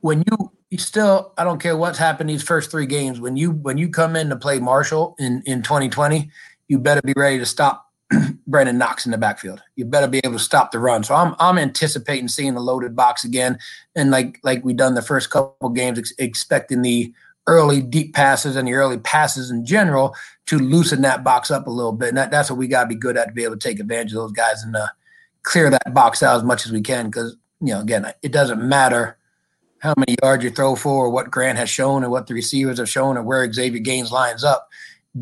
when 0.00 0.22
you 0.30 0.52
you 0.70 0.76
still, 0.76 1.32
I 1.38 1.44
don't 1.44 1.62
care 1.62 1.76
what's 1.76 1.98
happened 1.98 2.28
these 2.28 2.42
first 2.42 2.70
three 2.70 2.84
games. 2.84 3.20
When 3.20 3.36
you 3.36 3.52
when 3.52 3.78
you 3.78 3.88
come 3.88 4.16
in 4.16 4.28
to 4.28 4.36
play 4.36 4.58
Marshall 4.58 5.14
in 5.18 5.42
in 5.46 5.62
2020, 5.62 6.30
you 6.68 6.78
better 6.78 7.00
be 7.00 7.14
ready 7.16 7.38
to 7.38 7.46
stop 7.46 7.86
Brenden 8.48 8.76
Knox 8.76 9.06
in 9.06 9.12
the 9.12 9.18
backfield. 9.18 9.62
You 9.76 9.84
better 9.84 10.08
be 10.08 10.20
able 10.24 10.34
to 10.34 10.44
stop 10.44 10.72
the 10.72 10.78
run. 10.78 11.04
So 11.04 11.14
I'm 11.14 11.34
I'm 11.38 11.58
anticipating 11.58 12.28
seeing 12.28 12.54
the 12.54 12.60
loaded 12.60 12.94
box 12.94 13.24
again, 13.24 13.58
and 13.94 14.10
like 14.10 14.40
like 14.42 14.64
we 14.64 14.74
done 14.74 14.94
the 14.94 15.02
first 15.02 15.30
couple 15.30 15.70
games, 15.70 15.98
ex- 15.98 16.12
expecting 16.18 16.82
the 16.82 17.12
early 17.48 17.80
deep 17.80 18.14
passes 18.14 18.54
and 18.54 18.68
the 18.68 18.74
early 18.74 18.98
passes 18.98 19.50
in 19.50 19.64
general 19.64 20.14
to 20.46 20.58
loosen 20.58 21.02
that 21.02 21.24
box 21.24 21.50
up 21.50 21.66
a 21.66 21.70
little 21.70 21.92
bit. 21.92 22.10
And 22.10 22.18
that, 22.18 22.30
that's 22.30 22.50
what 22.50 22.58
we 22.58 22.68
got 22.68 22.82
to 22.82 22.88
be 22.88 22.94
good 22.94 23.16
at 23.16 23.28
to 23.28 23.32
be 23.32 23.42
able 23.42 23.56
to 23.56 23.68
take 23.68 23.80
advantage 23.80 24.12
of 24.12 24.18
those 24.18 24.32
guys 24.32 24.62
and 24.62 24.76
uh, 24.76 24.86
clear 25.42 25.70
that 25.70 25.94
box 25.94 26.22
out 26.22 26.36
as 26.36 26.44
much 26.44 26.66
as 26.66 26.72
we 26.72 26.82
can. 26.82 27.06
Because 27.06 27.36
you 27.60 27.72
know, 27.72 27.80
again, 27.80 28.06
it 28.22 28.30
doesn't 28.32 28.62
matter 28.62 29.16
how 29.80 29.94
many 29.96 30.16
yards 30.22 30.44
you 30.44 30.50
throw 30.50 30.76
for, 30.76 31.06
or 31.06 31.10
what 31.10 31.30
Grant 31.30 31.58
has 31.58 31.70
shown, 31.70 32.04
or 32.04 32.10
what 32.10 32.26
the 32.26 32.34
receivers 32.34 32.78
have 32.78 32.88
shown, 32.88 33.16
or 33.16 33.22
where 33.22 33.50
Xavier 33.52 33.80
Gaines 33.80 34.12
lines 34.12 34.44
up 34.44 34.68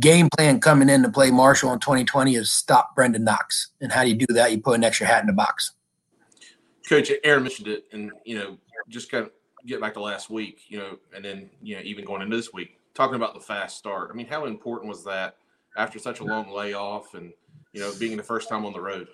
game 0.00 0.28
plan 0.37 0.61
coming 0.61 0.88
in 0.88 1.02
to 1.02 1.09
play 1.09 1.30
Marshall 1.30 1.73
in 1.73 1.78
2020 1.78 2.35
is 2.35 2.50
stop 2.50 2.97
Brenden 2.97 3.21
Knox. 3.21 3.68
And 3.80 3.92
how 3.92 4.02
do 4.02 4.11
you 4.11 4.16
do 4.16 4.35
that? 4.35 4.50
You 4.52 4.61
put 4.61 4.76
an 4.76 4.85
extra 4.85 5.06
hat 5.06 5.21
in 5.21 5.26
the 5.26 5.33
box. 5.33 5.73
Coach 6.88 7.11
Aaron 7.25 7.42
mentioned 7.42 7.68
it, 7.68 7.85
and 7.92 8.12
you 8.25 8.38
know, 8.38 8.59
just 8.88 9.11
kind 9.11 9.26
of 9.26 9.33
get 9.66 9.80
back 9.80 9.94
to 9.94 10.00
last 10.00 10.30
week, 10.30 10.61
you 10.68 10.78
know, 10.78 10.99
and 11.14 11.25
then 11.25 11.50
you 11.62 11.76
know, 11.76 11.82
even 11.82 12.04
going 12.04 12.23
into 12.23 12.37
this 12.37 12.52
week, 12.52 12.78
talking 12.94 13.16
about 13.16 13.35
the 13.35 13.40
fast 13.40 13.76
start. 13.76 14.11
I 14.12 14.14
mean, 14.14 14.26
how 14.26 14.46
important 14.46 14.88
was 14.88 15.04
that 15.04 15.37
after 15.76 15.99
such 15.99 16.20
a 16.20 16.25
long 16.25 16.50
layoff, 16.50 17.14
and 17.14 17.32
you 17.73 17.80
know, 17.80 17.92
being 17.99 18.16
the 18.16 18.23
first 18.23 18.49
time 18.49 18.64
on 18.64 18.73
the 18.73 18.80
road? 18.80 19.08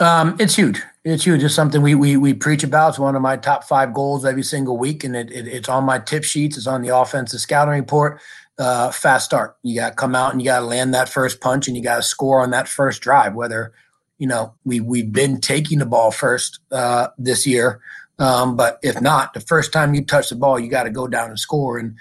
Um, 0.00 0.36
it's 0.40 0.56
huge. 0.56 0.82
It's 1.04 1.24
huge. 1.24 1.42
It's 1.42 1.54
something 1.54 1.80
we 1.82 1.94
we 1.94 2.16
we 2.16 2.34
preach 2.34 2.64
about. 2.64 2.90
It's 2.90 2.98
one 2.98 3.14
of 3.14 3.22
my 3.22 3.36
top 3.36 3.64
five 3.64 3.94
goals 3.94 4.24
every 4.24 4.42
single 4.42 4.76
week, 4.76 5.04
and 5.04 5.14
it, 5.14 5.30
it 5.30 5.46
it's 5.46 5.68
on 5.68 5.84
my 5.84 5.98
tip 5.98 6.24
sheets. 6.24 6.56
It's 6.56 6.66
on 6.66 6.82
the 6.82 6.96
offensive 6.96 7.40
scouting 7.40 7.74
report 7.74 8.20
uh, 8.58 8.90
fast 8.90 9.24
start. 9.24 9.56
You 9.62 9.76
got 9.76 9.90
to 9.90 9.94
come 9.94 10.14
out 10.14 10.32
and 10.32 10.40
you 10.40 10.46
got 10.46 10.60
to 10.60 10.66
land 10.66 10.94
that 10.94 11.08
first 11.08 11.40
punch 11.40 11.66
and 11.66 11.76
you 11.76 11.82
got 11.82 11.96
to 11.96 12.02
score 12.02 12.40
on 12.40 12.50
that 12.50 12.68
first 12.68 13.02
drive. 13.02 13.34
Whether 13.34 13.72
you 14.18 14.26
know 14.26 14.54
we 14.64 14.80
we've 14.80 15.12
been 15.12 15.40
taking 15.40 15.78
the 15.78 15.86
ball 15.86 16.10
first 16.10 16.60
uh, 16.70 17.08
this 17.18 17.46
year, 17.46 17.80
um, 18.18 18.56
but 18.56 18.78
if 18.82 19.00
not, 19.00 19.34
the 19.34 19.40
first 19.40 19.72
time 19.72 19.94
you 19.94 20.04
touch 20.04 20.28
the 20.28 20.36
ball, 20.36 20.58
you 20.58 20.70
got 20.70 20.84
to 20.84 20.90
go 20.90 21.06
down 21.06 21.30
and 21.30 21.38
score. 21.38 21.78
And 21.78 21.96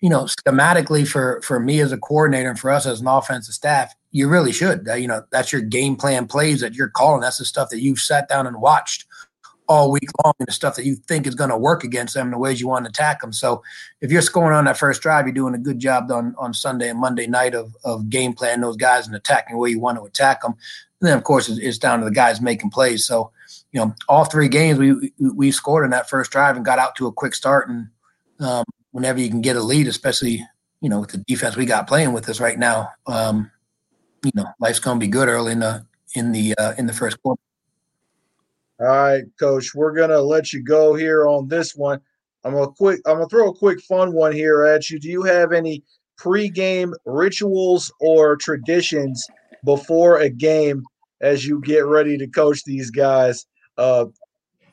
you 0.00 0.08
know, 0.08 0.24
schematically 0.24 1.06
for 1.06 1.40
for 1.42 1.58
me 1.58 1.80
as 1.80 1.92
a 1.92 1.98
coordinator 1.98 2.50
and 2.50 2.58
for 2.58 2.70
us 2.70 2.86
as 2.86 3.00
an 3.00 3.08
offensive 3.08 3.54
staff, 3.54 3.94
you 4.12 4.28
really 4.28 4.52
should. 4.52 4.86
You 4.96 5.08
know, 5.08 5.22
that's 5.30 5.52
your 5.52 5.62
game 5.62 5.96
plan 5.96 6.26
plays 6.26 6.60
that 6.60 6.74
you're 6.74 6.88
calling. 6.88 7.20
That's 7.20 7.38
the 7.38 7.44
stuff 7.44 7.70
that 7.70 7.80
you've 7.80 8.00
sat 8.00 8.28
down 8.28 8.46
and 8.46 8.60
watched 8.60 9.06
all 9.68 9.90
week 9.90 10.08
long 10.24 10.32
and 10.38 10.48
the 10.48 10.52
stuff 10.52 10.76
that 10.76 10.86
you 10.86 10.96
think 10.96 11.26
is 11.26 11.34
going 11.34 11.50
to 11.50 11.56
work 11.56 11.84
against 11.84 12.14
them 12.14 12.30
the 12.30 12.38
ways 12.38 12.60
you 12.60 12.66
want 12.66 12.86
to 12.86 12.88
attack 12.88 13.20
them. 13.20 13.32
So 13.32 13.62
if 14.00 14.10
you're 14.10 14.22
scoring 14.22 14.56
on 14.56 14.64
that 14.64 14.78
first 14.78 15.02
drive, 15.02 15.26
you're 15.26 15.34
doing 15.34 15.54
a 15.54 15.58
good 15.58 15.78
job 15.78 16.10
on, 16.10 16.34
on 16.38 16.54
Sunday 16.54 16.88
and 16.88 16.98
Monday 16.98 17.26
night 17.26 17.54
of, 17.54 17.76
of 17.84 18.08
game 18.08 18.32
plan 18.32 18.62
those 18.62 18.76
guys 18.76 19.06
and 19.06 19.14
attacking 19.14 19.58
where 19.58 19.68
you 19.68 19.78
want 19.78 19.98
to 19.98 20.04
attack 20.04 20.40
them. 20.40 20.54
And 21.00 21.08
then, 21.08 21.18
of 21.18 21.24
course, 21.24 21.48
it's, 21.48 21.58
it's 21.58 21.78
down 21.78 21.98
to 21.98 22.06
the 22.06 22.10
guys 22.10 22.40
making 22.40 22.70
plays. 22.70 23.06
So, 23.06 23.30
you 23.72 23.80
know, 23.80 23.94
all 24.08 24.24
three 24.24 24.48
games 24.48 24.78
we, 24.78 25.12
we 25.18 25.50
scored 25.50 25.84
in 25.84 25.90
that 25.90 26.08
first 26.08 26.30
drive 26.30 26.56
and 26.56 26.64
got 26.64 26.78
out 26.78 26.96
to 26.96 27.06
a 27.06 27.12
quick 27.12 27.34
start. 27.34 27.68
And 27.68 27.88
um, 28.40 28.64
whenever 28.92 29.20
you 29.20 29.28
can 29.28 29.40
get 29.40 29.56
a 29.56 29.62
lead, 29.62 29.86
especially, 29.86 30.44
you 30.80 30.88
know, 30.88 31.00
with 31.00 31.10
the 31.10 31.18
defense 31.18 31.56
we 31.56 31.66
got 31.66 31.86
playing 31.86 32.12
with 32.12 32.28
us 32.28 32.40
right 32.40 32.58
now, 32.58 32.88
um, 33.06 33.50
you 34.24 34.32
know, 34.34 34.46
life's 34.58 34.80
going 34.80 34.98
to 34.98 35.04
be 35.04 35.10
good 35.10 35.28
early 35.28 35.52
in 35.52 35.60
the, 35.60 35.86
in 36.14 36.32
the, 36.32 36.54
uh, 36.56 36.74
in 36.78 36.86
the 36.86 36.92
first 36.92 37.22
quarter. 37.22 37.40
All 38.80 38.86
right, 38.86 39.24
coach, 39.40 39.74
we're 39.74 39.92
gonna 39.92 40.20
let 40.20 40.52
you 40.52 40.62
go 40.62 40.94
here 40.94 41.26
on 41.26 41.48
this 41.48 41.74
one. 41.74 42.00
I'm 42.44 42.52
gonna 42.54 42.70
quick 42.70 43.00
I'm 43.06 43.16
gonna 43.16 43.28
throw 43.28 43.48
a 43.48 43.54
quick 43.54 43.80
fun 43.80 44.12
one 44.12 44.32
here 44.32 44.62
at 44.66 44.88
you. 44.88 45.00
Do 45.00 45.08
you 45.08 45.24
have 45.24 45.52
any 45.52 45.82
pregame 46.16 46.92
rituals 47.04 47.92
or 48.00 48.36
traditions 48.36 49.26
before 49.64 50.18
a 50.18 50.30
game 50.30 50.84
as 51.20 51.44
you 51.44 51.60
get 51.62 51.86
ready 51.86 52.16
to 52.18 52.28
coach 52.28 52.62
these 52.62 52.92
guys? 52.92 53.46
Uh, 53.78 54.06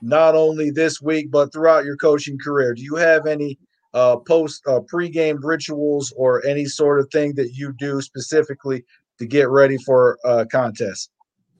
not 0.01 0.35
only 0.35 0.69
this 0.71 1.01
week 1.01 1.31
but 1.31 1.51
throughout 1.51 1.85
your 1.85 1.97
coaching 1.97 2.37
career. 2.37 2.73
Do 2.73 2.81
you 2.81 2.95
have 2.95 3.25
any 3.25 3.57
uh, 3.93 4.17
post 4.17 4.61
uh, 4.67 4.81
pregame 4.91 5.39
rituals 5.41 6.13
or 6.17 6.45
any 6.45 6.65
sort 6.65 6.99
of 6.99 7.09
thing 7.11 7.33
that 7.35 7.53
you 7.53 7.73
do 7.79 8.01
specifically 8.01 8.83
to 9.19 9.25
get 9.25 9.49
ready 9.49 9.77
for 9.77 10.19
a 10.25 10.45
contest? 10.45 11.09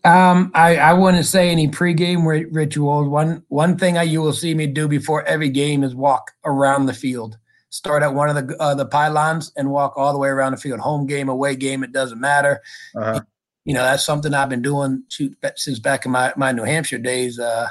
Um, 0.04 0.52
I, 0.54 0.78
I 0.78 0.94
wouldn't 0.94 1.26
say 1.26 1.50
any 1.50 1.68
pregame 1.68 2.28
ri- 2.28 2.46
rituals. 2.46 3.08
One 3.08 3.44
one 3.48 3.78
thing 3.78 3.98
I, 3.98 4.04
you 4.04 4.22
will 4.22 4.34
see 4.34 4.54
me 4.54 4.68
do 4.68 4.88
before 4.88 5.24
every 5.24 5.50
game 5.50 5.84
is 5.84 5.96
walk 5.96 6.32
around 6.46 6.86
the 6.86 6.94
field. 6.94 7.38
Start 7.70 8.04
at 8.04 8.14
one 8.14 8.30
of 8.30 8.36
the 8.36 8.56
uh, 8.62 8.76
the 8.76 8.86
pylons 8.86 9.52
and 9.58 9.72
walk 9.72 9.94
all 9.98 10.14
the 10.14 10.20
way 10.20 10.30
around 10.30 10.52
the 10.52 10.58
field. 10.58 10.80
Home 10.80 11.08
game, 11.08 11.28
away 11.28 11.56
game, 11.56 11.84
it 11.84 11.92
doesn't 11.92 12.22
matter. 12.22 12.62
Uh-huh. 12.96 13.22
You 13.66 13.74
know 13.74 13.84
that's 13.84 14.06
something 14.06 14.34
I've 14.34 14.50
been 14.50 14.62
doing 14.62 15.04
since 15.10 15.80
back 15.80 16.06
in 16.06 16.12
my, 16.12 16.34
my 16.38 16.52
New 16.52 16.64
Hampshire 16.64 16.98
days. 17.00 17.40
Uh, 17.40 17.68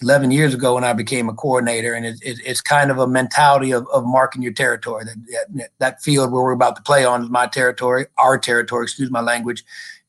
Eleven 0.00 0.32
years 0.32 0.52
ago 0.52 0.74
when 0.74 0.82
I 0.82 0.94
became 0.94 1.28
a 1.28 1.32
coordinator, 1.32 1.94
and 1.94 2.04
it, 2.04 2.16
it, 2.22 2.40
it's 2.44 2.60
kind 2.60 2.90
of 2.90 2.98
a 2.98 3.06
mentality 3.06 3.70
of, 3.70 3.86
of 3.92 4.04
marking 4.04 4.42
your 4.42 4.52
territory. 4.52 5.04
That, 5.04 5.46
that 5.54 5.68
that 5.78 6.02
field 6.02 6.32
where 6.32 6.42
we're 6.42 6.50
about 6.50 6.74
to 6.74 6.82
play 6.82 7.04
on 7.04 7.22
is 7.22 7.30
my 7.30 7.46
territory, 7.46 8.06
our 8.18 8.36
territory. 8.36 8.82
Excuse 8.82 9.12
my 9.12 9.20
language 9.20 9.64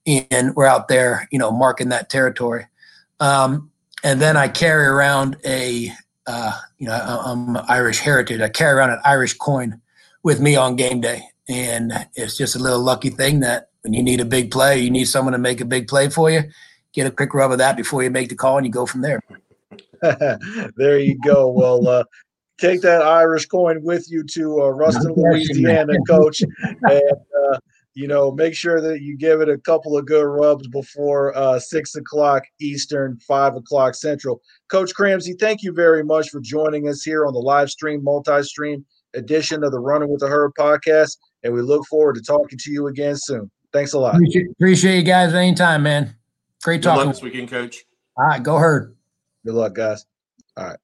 and 0.05 0.55
we're 0.55 0.65
out 0.65 0.87
there, 0.87 1.27
you 1.31 1.39
know, 1.39 1.51
marking 1.51 1.89
that 1.89 2.09
territory. 2.09 2.67
Um, 3.19 3.71
and 4.03 4.21
then 4.21 4.35
I 4.35 4.47
carry 4.47 4.85
around 4.85 5.37
a, 5.45 5.91
uh, 6.27 6.59
you 6.77 6.87
know, 6.87 6.93
I'm 6.93 7.57
Irish 7.69 7.99
heritage. 7.99 8.41
I 8.41 8.49
carry 8.49 8.77
around 8.77 8.91
an 8.91 8.99
Irish 9.05 9.35
coin 9.35 9.79
with 10.23 10.41
me 10.41 10.55
on 10.55 10.75
game 10.75 11.01
day, 11.01 11.23
and 11.47 11.93
it's 12.15 12.37
just 12.37 12.55
a 12.55 12.59
little 12.59 12.81
lucky 12.81 13.09
thing 13.09 13.41
that 13.41 13.69
when 13.83 13.93
you 13.93 14.01
need 14.01 14.21
a 14.21 14.25
big 14.25 14.49
play, 14.49 14.79
you 14.79 14.89
need 14.89 15.05
someone 15.05 15.33
to 15.33 15.37
make 15.37 15.61
a 15.61 15.65
big 15.65 15.87
play 15.87 16.09
for 16.09 16.31
you. 16.31 16.43
Get 16.93 17.07
a 17.07 17.11
quick 17.11 17.33
rub 17.33 17.51
of 17.51 17.57
that 17.57 17.77
before 17.77 18.03
you 18.03 18.09
make 18.09 18.29
the 18.29 18.35
call, 18.35 18.57
and 18.57 18.65
you 18.65 18.71
go 18.71 18.85
from 18.85 19.01
there. 19.01 19.21
there 20.77 20.99
you 20.99 21.17
go. 21.23 21.49
Well, 21.49 21.87
uh, 21.87 22.03
take 22.59 22.81
that 22.81 23.01
Irish 23.01 23.45
coin 23.47 23.83
with 23.83 24.09
you 24.09 24.23
to 24.23 24.63
uh, 24.63 24.69
Ruston, 24.69 25.13
Louisiana, 25.15 25.93
coach, 26.07 26.41
and 26.41 27.01
uh, 27.51 27.59
you 27.93 28.07
know, 28.07 28.31
make 28.31 28.55
sure 28.55 28.79
that 28.81 29.01
you 29.01 29.17
give 29.17 29.41
it 29.41 29.49
a 29.49 29.57
couple 29.57 29.97
of 29.97 30.05
good 30.05 30.25
rubs 30.25 30.67
before 30.67 31.35
uh, 31.37 31.59
six 31.59 31.95
o'clock 31.95 32.43
Eastern, 32.59 33.17
five 33.27 33.55
o'clock 33.55 33.95
Central. 33.95 34.41
Coach 34.69 34.93
Cramsey, 34.93 35.37
thank 35.39 35.61
you 35.61 35.73
very 35.73 36.03
much 36.03 36.29
for 36.29 36.39
joining 36.39 36.87
us 36.87 37.03
here 37.03 37.25
on 37.25 37.33
the 37.33 37.39
live 37.39 37.69
stream, 37.69 38.03
multi 38.03 38.41
stream 38.43 38.85
edition 39.13 39.63
of 39.63 39.71
the 39.71 39.79
Running 39.79 40.09
with 40.09 40.21
the 40.21 40.27
Herd 40.27 40.53
podcast. 40.57 41.17
And 41.43 41.53
we 41.53 41.61
look 41.61 41.85
forward 41.87 42.15
to 42.15 42.21
talking 42.21 42.57
to 42.57 42.71
you 42.71 42.87
again 42.87 43.15
soon. 43.17 43.51
Thanks 43.73 43.93
a 43.93 43.99
lot. 43.99 44.15
Appreciate, 44.15 44.51
appreciate 44.51 44.97
you 44.97 45.03
guys 45.03 45.33
anytime, 45.33 45.83
man. 45.83 46.15
Great 46.63 46.77
Good 46.77 46.83
talking. 46.83 47.05
luck 47.07 47.15
this 47.15 47.23
weekend, 47.23 47.49
Coach. 47.49 47.83
All 48.15 48.25
right, 48.25 48.41
go 48.41 48.57
Herd. 48.57 48.95
Good 49.45 49.55
luck, 49.55 49.73
guys. 49.73 50.05
All 50.55 50.65
right. 50.65 50.79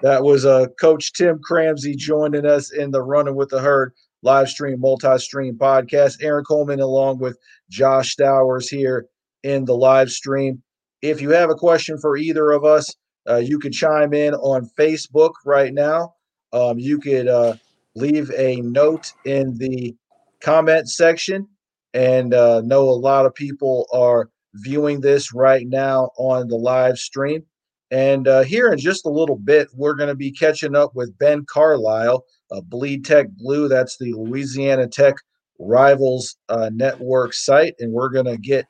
That 0.00 0.24
was 0.24 0.44
uh, 0.44 0.66
Coach 0.80 1.12
Tim 1.12 1.38
Cramsey 1.38 1.96
joining 1.96 2.44
us 2.44 2.72
in 2.72 2.90
the 2.90 3.00
Running 3.00 3.36
with 3.36 3.50
the 3.50 3.60
Herd 3.60 3.94
live 4.22 4.48
stream, 4.48 4.80
multi 4.80 5.16
stream 5.18 5.56
podcast. 5.56 6.22
Aaron 6.22 6.44
Coleman 6.44 6.80
along 6.80 7.18
with 7.18 7.38
Josh 7.70 8.16
Stowers 8.16 8.68
here 8.68 9.06
in 9.44 9.64
the 9.64 9.76
live 9.76 10.10
stream. 10.10 10.60
If 11.02 11.20
you 11.20 11.30
have 11.30 11.50
a 11.50 11.54
question 11.54 11.98
for 11.98 12.16
either 12.16 12.50
of 12.50 12.64
us, 12.64 12.94
uh, 13.28 13.36
you 13.36 13.58
could 13.58 13.72
chime 13.72 14.12
in 14.12 14.34
on 14.34 14.68
Facebook 14.78 15.32
right 15.44 15.72
now. 15.72 16.14
Um, 16.52 16.78
you 16.78 16.98
could 16.98 17.28
uh, 17.28 17.54
leave 17.94 18.30
a 18.36 18.56
note 18.56 19.12
in 19.24 19.56
the 19.58 19.94
comment 20.40 20.90
section. 20.90 21.46
And 21.94 22.34
uh, 22.34 22.62
know 22.62 22.88
a 22.88 22.92
lot 22.92 23.26
of 23.26 23.34
people 23.34 23.86
are 23.92 24.30
viewing 24.54 25.00
this 25.00 25.32
right 25.32 25.66
now 25.66 26.10
on 26.16 26.48
the 26.48 26.56
live 26.56 26.98
stream. 26.98 27.44
And 27.90 28.26
uh, 28.26 28.42
here 28.42 28.72
in 28.72 28.78
just 28.78 29.04
a 29.04 29.10
little 29.10 29.36
bit, 29.36 29.68
we're 29.74 29.94
going 29.94 30.08
to 30.08 30.14
be 30.14 30.30
catching 30.30 30.74
up 30.74 30.94
with 30.94 31.16
Ben 31.18 31.44
Carlisle, 31.44 32.24
uh, 32.50 32.62
Bleed 32.62 33.04
Tech 33.04 33.28
Blue. 33.36 33.68
That's 33.68 33.98
the 33.98 34.14
Louisiana 34.14 34.88
Tech 34.88 35.16
Rivals 35.58 36.36
uh, 36.48 36.70
Network 36.72 37.34
site. 37.34 37.74
And 37.80 37.92
we're 37.92 38.08
going 38.08 38.26
to 38.26 38.38
get 38.38 38.66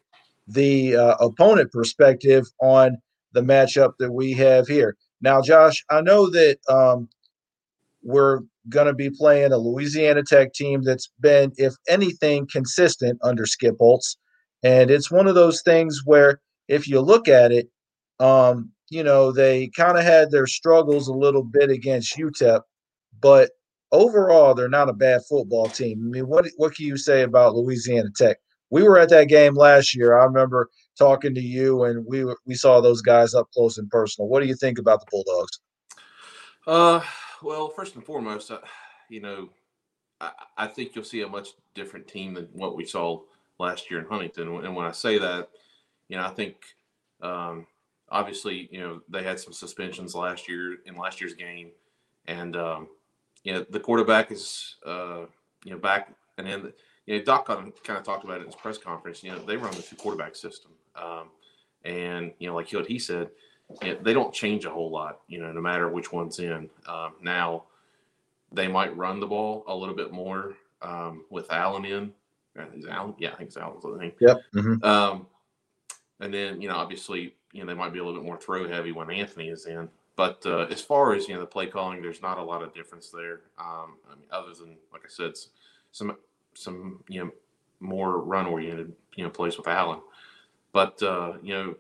the 0.48 0.96
uh, 0.96 1.14
opponent 1.20 1.70
perspective 1.70 2.46
on 2.60 2.98
the 3.32 3.42
matchup 3.42 3.92
that 3.98 4.10
we 4.10 4.32
have 4.32 4.66
here. 4.66 4.96
Now, 5.20 5.40
Josh, 5.40 5.84
I 5.88 6.00
know 6.00 6.28
that 6.30 6.58
um, 6.68 7.08
we're 8.02 8.40
going 8.68 8.86
to 8.86 8.94
be 8.94 9.10
playing 9.10 9.52
a 9.52 9.58
Louisiana 9.58 10.22
Tech 10.22 10.52
team 10.52 10.82
that's 10.82 11.10
been, 11.20 11.52
if 11.56 11.74
anything, 11.88 12.46
consistent 12.50 13.18
under 13.22 13.46
Skip 13.46 13.76
Holtz. 13.78 14.16
And 14.62 14.90
it's 14.90 15.10
one 15.10 15.26
of 15.26 15.34
those 15.34 15.62
things 15.62 16.02
where, 16.04 16.40
if 16.68 16.86
you 16.86 17.00
look 17.00 17.28
at 17.28 17.52
it, 17.52 17.68
um, 18.20 18.70
you 18.88 19.02
know, 19.02 19.32
they 19.32 19.68
kind 19.68 19.98
of 19.98 20.04
had 20.04 20.30
their 20.30 20.46
struggles 20.46 21.08
a 21.08 21.14
little 21.14 21.42
bit 21.42 21.70
against 21.70 22.16
UTEP, 22.16 22.60
but 23.20 23.50
overall, 23.90 24.54
they're 24.54 24.68
not 24.68 24.88
a 24.88 24.94
bad 24.94 25.22
football 25.28 25.68
team. 25.68 26.02
I 26.06 26.08
mean, 26.08 26.28
what 26.28 26.46
what 26.56 26.74
can 26.74 26.86
you 26.86 26.96
say 26.96 27.22
about 27.22 27.54
Louisiana 27.54 28.10
Tech? 28.16 28.38
We 28.70 28.82
were 28.82 28.98
at 28.98 29.10
that 29.10 29.28
game 29.28 29.54
last 29.54 29.94
year. 29.94 30.18
I 30.18 30.24
remember 30.24 30.70
talking 30.98 31.34
to 31.34 31.40
you, 31.40 31.84
and 31.84 32.04
we 32.06 32.24
we 32.46 32.54
saw 32.54 32.80
those 32.80 33.02
guys 33.02 33.34
up 33.34 33.48
close 33.52 33.78
and 33.78 33.90
personal. 33.90 34.28
What 34.28 34.40
do 34.40 34.46
you 34.46 34.56
think 34.56 34.78
about 34.78 35.00
the 35.00 35.06
Bulldogs? 35.10 35.60
Uh, 36.66 37.00
well, 37.42 37.68
first 37.68 37.94
and 37.94 38.04
foremost, 38.04 38.50
uh, 38.50 38.58
you 39.08 39.20
know, 39.20 39.50
I, 40.20 40.30
I, 40.56 40.66
think 40.66 40.94
you'll 40.94 41.04
see 41.04 41.22
a 41.22 41.28
much 41.28 41.50
different 41.74 42.08
team 42.08 42.34
than 42.34 42.48
what 42.52 42.76
we 42.76 42.84
saw 42.84 43.20
last 43.58 43.90
year 43.90 44.00
in 44.00 44.06
Huntington. 44.06 44.48
And 44.64 44.74
when 44.76 44.86
I 44.86 44.92
say 44.92 45.18
that, 45.18 45.48
you 46.08 46.16
know, 46.16 46.24
I 46.24 46.30
think 46.30 46.56
um, 47.20 47.66
obviously, 48.08 48.68
you 48.70 48.80
know, 48.80 49.00
they 49.08 49.22
had 49.22 49.40
some 49.40 49.52
suspensions 49.52 50.14
last 50.14 50.48
year 50.48 50.76
in 50.86 50.96
last 50.96 51.20
year's 51.20 51.34
game, 51.34 51.70
and 52.26 52.56
um, 52.56 52.88
you 53.44 53.52
know, 53.52 53.64
the 53.70 53.80
quarterback 53.80 54.30
is 54.30 54.76
uh, 54.86 55.26
you 55.64 55.72
know 55.72 55.78
back, 55.78 56.12
and 56.38 56.46
then 56.46 56.72
you 57.06 57.18
know 57.18 57.24
Doc 57.24 57.46
kind 57.46 57.72
of 57.88 58.04
talked 58.04 58.24
about 58.24 58.38
it 58.38 58.42
in 58.42 58.46
his 58.46 58.56
press 58.56 58.78
conference. 58.78 59.22
You 59.22 59.32
know, 59.32 59.38
they 59.38 59.56
run 59.56 59.74
the 59.74 59.82
two 59.82 59.96
quarterback 59.96 60.36
system, 60.36 60.72
um, 60.96 61.28
and 61.84 62.32
you 62.38 62.48
know, 62.48 62.54
like 62.54 62.72
what 62.72 62.86
he 62.86 62.98
said 62.98 63.30
it, 63.80 64.04
they 64.04 64.12
don't 64.12 64.34
change 64.34 64.64
a 64.64 64.70
whole 64.70 64.90
lot, 64.90 65.20
you 65.28 65.40
know, 65.40 65.52
no 65.52 65.60
matter 65.60 65.88
which 65.88 66.12
one's 66.12 66.38
in. 66.38 66.68
Um, 66.86 67.14
now, 67.22 67.64
they 68.52 68.68
might 68.68 68.96
run 68.96 69.20
the 69.20 69.26
ball 69.26 69.64
a 69.66 69.74
little 69.74 69.94
bit 69.94 70.12
more 70.12 70.54
um, 70.82 71.24
with 71.30 71.50
Allen 71.50 71.84
in. 71.84 72.12
Uh, 72.58 72.64
is 72.74 72.86
Allen? 72.86 73.14
Yeah, 73.18 73.30
I 73.32 73.36
think 73.36 73.48
it's 73.48 73.56
Allen's 73.56 73.82
the 73.82 73.96
name. 73.96 74.12
Yep. 74.20 74.40
Mm-hmm. 74.54 74.84
Um, 74.84 75.26
and 76.20 76.32
then, 76.32 76.60
you 76.60 76.68
know, 76.68 76.76
obviously, 76.76 77.34
you 77.52 77.60
know, 77.60 77.66
they 77.66 77.74
might 77.74 77.92
be 77.92 77.98
a 77.98 78.04
little 78.04 78.20
bit 78.20 78.26
more 78.26 78.38
throw 78.38 78.68
heavy 78.68 78.92
when 78.92 79.10
Anthony 79.10 79.48
is 79.48 79.66
in. 79.66 79.88
But 80.16 80.42
uh, 80.44 80.66
as 80.70 80.82
far 80.82 81.14
as 81.14 81.26
you 81.26 81.34
know, 81.34 81.40
the 81.40 81.46
play 81.46 81.66
calling, 81.66 82.02
there's 82.02 82.22
not 82.22 82.38
a 82.38 82.42
lot 82.42 82.62
of 82.62 82.74
difference 82.74 83.08
there. 83.08 83.40
Um, 83.58 83.96
I 84.10 84.14
mean, 84.14 84.28
other 84.30 84.52
than 84.52 84.76
like 84.92 85.02
I 85.04 85.08
said, 85.08 85.32
some 85.90 86.16
some 86.54 87.02
you 87.08 87.24
know 87.24 87.30
more 87.80 88.18
run 88.18 88.46
oriented 88.46 88.92
you 89.14 89.24
know 89.24 89.30
plays 89.30 89.56
with 89.56 89.68
Allen. 89.68 90.00
But 90.72 91.02
uh, 91.02 91.34
you 91.42 91.54
know, 91.54 91.74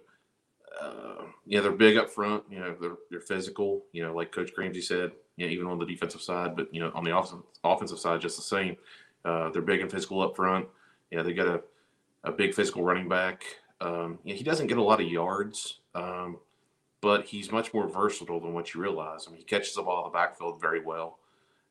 uh, 0.80 1.24
yeah, 1.46 1.60
they're 1.60 1.72
big 1.72 1.96
up 1.96 2.10
front. 2.10 2.44
You 2.50 2.60
know, 2.60 2.76
they're 2.80 2.96
they're 3.10 3.20
physical. 3.20 3.84
You 3.92 4.04
know, 4.04 4.14
like 4.14 4.32
Coach 4.32 4.50
Cramsey 4.56 4.82
said. 4.82 5.12
You 5.36 5.46
know, 5.46 5.52
even 5.52 5.66
on 5.66 5.78
the 5.78 5.86
defensive 5.86 6.20
side, 6.20 6.54
but 6.54 6.72
you 6.74 6.80
know, 6.80 6.92
on 6.94 7.04
the 7.04 7.16
offensive 7.16 7.40
offensive 7.64 7.98
side, 7.98 8.20
just 8.20 8.36
the 8.36 8.42
same. 8.42 8.76
Uh, 9.24 9.50
they're 9.50 9.62
big 9.62 9.80
and 9.80 9.90
physical 9.90 10.20
up 10.20 10.36
front. 10.36 10.66
Yeah, 11.10 11.22
they 11.22 11.32
got 11.32 11.46
a, 11.46 11.62
a 12.24 12.32
big 12.32 12.54
physical 12.54 12.82
running 12.82 13.08
back. 13.08 13.44
Um, 13.80 14.18
yeah, 14.24 14.34
he 14.34 14.44
doesn't 14.44 14.66
get 14.66 14.78
a 14.78 14.82
lot 14.82 15.00
of 15.00 15.08
yards, 15.08 15.80
um, 15.94 16.38
but 17.00 17.24
he's 17.24 17.50
much 17.50 17.72
more 17.72 17.88
versatile 17.88 18.40
than 18.40 18.52
what 18.52 18.74
you 18.74 18.80
realize. 18.80 19.24
I 19.26 19.30
mean, 19.30 19.38
he 19.38 19.44
catches 19.44 19.74
the 19.74 19.82
ball 19.82 20.04
in 20.04 20.12
the 20.12 20.16
backfield 20.16 20.60
very 20.60 20.80
well. 20.84 21.18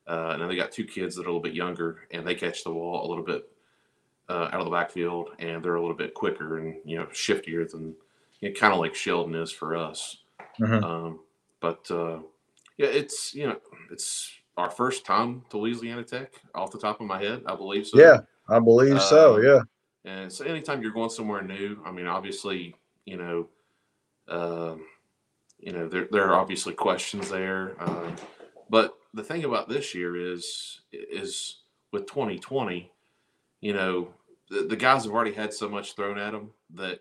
Uh, 0.06 0.30
and 0.32 0.42
then 0.42 0.48
they 0.48 0.56
got 0.56 0.72
two 0.72 0.84
kids 0.84 1.14
that 1.14 1.22
are 1.22 1.28
a 1.28 1.28
little 1.28 1.40
bit 1.40 1.54
younger, 1.54 2.08
and 2.10 2.26
they 2.26 2.34
catch 2.34 2.64
the 2.64 2.70
ball 2.70 3.06
a 3.06 3.08
little 3.08 3.24
bit 3.24 3.48
uh, 4.28 4.48
out 4.52 4.60
of 4.60 4.64
the 4.64 4.70
backfield, 4.70 5.30
and 5.38 5.62
they're 5.62 5.76
a 5.76 5.80
little 5.80 5.96
bit 5.96 6.14
quicker 6.14 6.58
and 6.58 6.76
you 6.84 6.98
know 6.98 7.06
shiftier 7.06 7.70
than 7.70 7.94
you 8.42 8.50
know, 8.50 8.54
kind 8.54 8.74
of 8.74 8.80
like 8.80 8.94
Sheldon 8.94 9.34
is 9.34 9.50
for 9.50 9.76
us. 9.76 10.18
Mm-hmm. 10.60 10.84
Um, 10.84 11.20
but 11.60 11.90
uh, 11.90 12.18
yeah, 12.76 12.88
it's 12.88 13.34
you 13.34 13.46
know 13.46 13.56
it's 13.90 14.30
our 14.58 14.70
first 14.70 15.06
time 15.06 15.42
to 15.48 15.56
Louisiana 15.56 16.04
Tech 16.04 16.32
off 16.54 16.72
the 16.72 16.78
top 16.78 17.00
of 17.00 17.06
my 17.06 17.22
head, 17.22 17.42
I 17.46 17.54
believe 17.54 17.86
so. 17.86 17.98
Yeah, 17.98 18.18
I 18.48 18.58
believe 18.58 19.00
so. 19.00 19.36
Um, 19.36 19.44
yeah. 19.44 19.60
And 20.04 20.30
so 20.30 20.44
anytime 20.44 20.82
you're 20.82 20.92
going 20.92 21.08
somewhere 21.08 21.42
new, 21.42 21.80
I 21.86 21.92
mean, 21.92 22.06
obviously, 22.06 22.74
you 23.06 23.16
know, 23.16 23.48
uh, 24.28 24.74
you 25.58 25.72
know, 25.72 25.88
there 25.88 26.08
there 26.10 26.28
are 26.28 26.34
obviously 26.34 26.74
questions 26.74 27.30
there, 27.30 27.80
uh, 27.80 28.10
but 28.68 28.96
the 29.14 29.22
thing 29.22 29.44
about 29.44 29.68
this 29.68 29.94
year 29.94 30.16
is 30.16 30.80
is 30.92 31.60
with 31.92 32.06
2020, 32.06 32.90
you 33.60 33.72
know, 33.72 34.08
the, 34.50 34.62
the 34.62 34.76
guys 34.76 35.04
have 35.04 35.12
already 35.12 35.32
had 35.32 35.54
so 35.54 35.68
much 35.68 35.94
thrown 35.94 36.18
at 36.18 36.32
them 36.32 36.50
that 36.74 37.00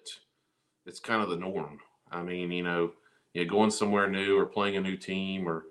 it's 0.86 1.00
kind 1.00 1.22
of 1.22 1.30
the 1.30 1.38
norm. 1.38 1.80
I 2.12 2.22
mean, 2.22 2.52
you 2.52 2.64
know, 2.64 2.92
you 3.34 3.44
know, 3.44 3.50
going 3.50 3.72
somewhere 3.72 4.10
new 4.10 4.38
or 4.38 4.46
playing 4.46 4.76
a 4.76 4.82
new 4.82 4.98
team 4.98 5.48
or 5.48 5.66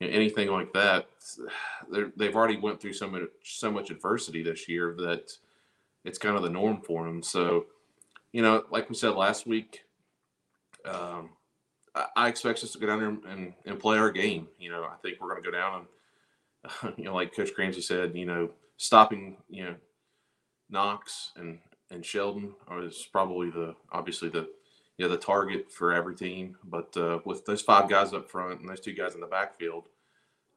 you 0.00 0.08
know, 0.08 0.14
anything 0.14 0.50
like 0.50 0.72
that, 0.74 1.06
they've 2.16 2.36
already 2.36 2.56
went 2.56 2.80
through 2.80 2.92
so 2.92 3.08
much 3.08 3.22
so 3.44 3.70
much 3.70 3.90
adversity 3.90 4.42
this 4.42 4.68
year 4.68 4.94
that 4.98 5.32
it's 6.04 6.18
kind 6.18 6.36
of 6.36 6.42
the 6.42 6.50
norm 6.50 6.80
for 6.80 7.04
them. 7.04 7.22
So, 7.22 7.66
you 8.32 8.42
know, 8.42 8.64
like 8.70 8.88
we 8.88 8.94
said 8.94 9.14
last 9.14 9.46
week, 9.46 9.82
um, 10.84 11.30
I, 11.94 12.06
I, 12.16 12.28
expect 12.28 12.62
us 12.62 12.70
to 12.72 12.78
go 12.78 12.86
down 12.86 13.00
there 13.00 13.32
and, 13.32 13.54
and 13.64 13.80
play 13.80 13.98
our 13.98 14.12
game. 14.12 14.46
You 14.58 14.70
know, 14.70 14.84
I 14.84 14.94
think 15.02 15.20
we're 15.20 15.30
going 15.30 15.42
to 15.42 15.50
go 15.50 15.56
down 15.56 15.86
and, 16.84 16.94
you 16.98 17.04
know, 17.04 17.14
like 17.14 17.34
Coach 17.34 17.50
Cramsey 17.58 17.82
said, 17.82 18.14
you 18.14 18.24
know, 18.24 18.50
stopping, 18.76 19.38
you 19.48 19.64
know, 19.64 19.74
Knox 20.70 21.32
and 21.36 21.58
and 21.90 22.04
Sheldon 22.04 22.54
is 22.82 23.08
probably 23.10 23.50
the 23.50 23.74
obviously 23.92 24.28
the 24.28 24.48
know 24.98 25.08
the 25.08 25.16
target 25.16 25.70
for 25.70 25.92
every 25.92 26.14
team. 26.14 26.56
But 26.64 26.96
uh, 26.96 27.20
with 27.24 27.44
those 27.44 27.62
five 27.62 27.88
guys 27.88 28.12
up 28.12 28.30
front 28.30 28.60
and 28.60 28.68
those 28.68 28.80
two 28.80 28.94
guys 28.94 29.14
in 29.14 29.20
the 29.20 29.26
backfield, 29.26 29.84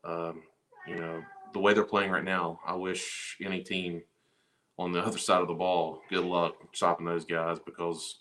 um, 0.03 0.43
you 0.87 0.95
know 0.95 1.21
the 1.53 1.59
way 1.59 1.73
they're 1.73 1.83
playing 1.83 2.11
right 2.11 2.23
now, 2.23 2.59
I 2.65 2.75
wish 2.75 3.37
any 3.43 3.61
team 3.61 4.01
on 4.77 4.91
the 4.91 5.01
other 5.05 5.17
side 5.17 5.41
of 5.41 5.47
the 5.47 5.53
ball 5.53 6.01
good 6.09 6.25
luck 6.25 6.55
stopping 6.73 7.05
those 7.05 7.25
guys 7.25 7.57
because 7.65 8.19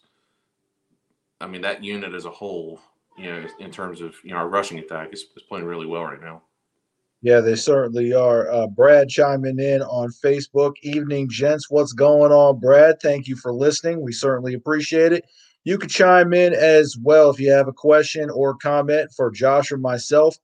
I 1.40 1.47
mean 1.47 1.62
that 1.62 1.85
unit 1.85 2.14
as 2.14 2.25
a 2.25 2.31
whole, 2.31 2.81
you 3.16 3.31
know, 3.31 3.47
in 3.61 3.71
terms 3.71 4.01
of 4.01 4.14
you 4.25 4.31
know 4.31 4.37
our 4.37 4.49
rushing 4.49 4.79
attack 4.79 5.12
is, 5.12 5.27
is 5.37 5.42
playing 5.42 5.66
really 5.66 5.87
well 5.87 6.05
right 6.05 6.21
now. 6.21 6.42
Yeah, 7.21 7.41
they 7.41 7.57
certainly 7.57 8.13
are. 8.13 8.51
Uh, 8.51 8.69
Brad 8.69 9.09
chiming 9.09 9.59
in 9.59 9.83
on 9.83 10.11
Facebook. 10.25 10.75
Evening, 10.83 11.29
gents. 11.29 11.69
What's 11.69 11.93
going 11.93 12.31
on, 12.31 12.61
Brad? 12.61 13.01
Thank 13.03 13.27
you 13.27 13.35
for 13.35 13.53
listening. 13.53 14.01
We 14.01 14.13
certainly 14.13 14.55
appreciate 14.55 15.13
it. 15.13 15.25
You 15.65 15.79
could 15.79 15.91
chime 15.91 16.33
in 16.33 16.55
as 16.55 16.97
well 17.03 17.31
if 17.31 17.41
you 17.41 17.51
have 17.51 17.67
a 17.67 17.73
question 17.73 18.31
or 18.31 18.55
comment 18.55 19.11
for 19.17 19.33
Josh 19.33 19.73
or 19.73 19.79
myself. 19.79 20.37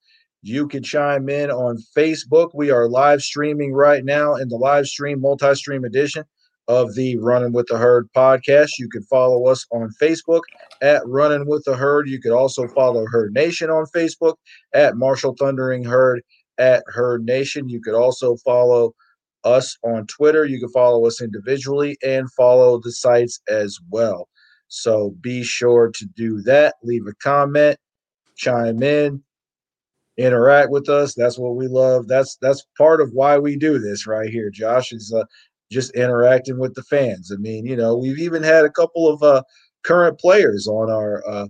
You 0.43 0.67
can 0.67 0.83
chime 0.83 1.29
in 1.29 1.51
on 1.51 1.79
Facebook. 1.97 2.51
We 2.55 2.71
are 2.71 2.89
live 2.89 3.23
streaming 3.23 3.73
right 3.73 4.05
now 4.05 4.35
in 4.35 4.49
the 4.49 4.57
live 4.57 4.87
stream, 4.87 5.21
multi 5.21 5.55
stream 5.55 5.85
edition 5.85 6.25
of 6.67 6.95
the 6.95 7.17
Running 7.19 7.53
with 7.53 7.67
the 7.69 7.79
Herd 7.79 8.09
podcast. 8.17 8.73
You 8.79 8.89
can 8.89 9.03
follow 9.05 9.47
us 9.47 9.65
on 9.71 9.91
Facebook 10.03 10.43
at 10.83 11.07
Running 11.07 11.47
with 11.47 11.65
the 11.65 11.77
Herd. 11.77 12.09
You 12.09 12.21
could 12.21 12.33
also 12.33 12.67
follow 12.69 13.07
Herd 13.07 13.33
Nation 13.33 13.71
on 13.71 13.87
Facebook 13.95 14.35
at 14.75 14.97
Marshall 14.97 15.37
Thundering 15.39 15.85
Herd 15.85 16.23
at 16.59 16.85
Herd 16.87 17.25
Nation. 17.25 17.69
You 17.69 17.81
could 17.81 17.95
also 17.95 18.37
follow 18.37 18.95
us 19.45 19.77
on 19.85 20.07
Twitter. 20.07 20.45
You 20.45 20.59
can 20.59 20.71
follow 20.71 21.07
us 21.07 21.21
individually 21.21 21.97
and 22.03 22.33
follow 22.33 22.81
the 22.81 22.93
sites 22.93 23.41
as 23.49 23.79
well. 23.91 24.29
So 24.69 25.15
be 25.21 25.43
sure 25.43 25.91
to 25.95 26.07
do 26.17 26.41
that. 26.43 26.75
Leave 26.83 27.07
a 27.07 27.15
comment, 27.15 27.79
chime 28.37 28.83
in, 28.83 29.23
interact 30.17 30.71
with 30.71 30.89
us. 30.89 31.15
That's 31.15 31.39
what 31.39 31.57
we 31.57 31.69
love. 31.69 32.09
That's 32.09 32.37
that's 32.41 32.67
part 32.77 33.01
of 33.01 33.11
why 33.13 33.39
we 33.39 33.57
do 33.57 33.79
this 33.79 34.07
right 34.07 34.31
here. 34.31 34.51
Josh 34.51 34.93
is 34.93 35.13
uh, 35.13 35.25
just 35.71 35.95
interacting 35.95 36.59
with 36.59 36.75
the 36.75 36.83
fans. 36.85 37.31
I 37.33 37.37
mean, 37.37 37.67
you 37.67 37.77
know, 37.77 37.97
we've 37.97 38.19
even 38.19 38.43
had 38.43 38.65
a 38.65 38.71
couple 38.71 39.09
of 39.09 39.23
uh, 39.23 39.43
current 39.85 40.19
players 40.19 40.67
on 40.67 40.91
our 40.91 41.23
uh, 41.29 41.49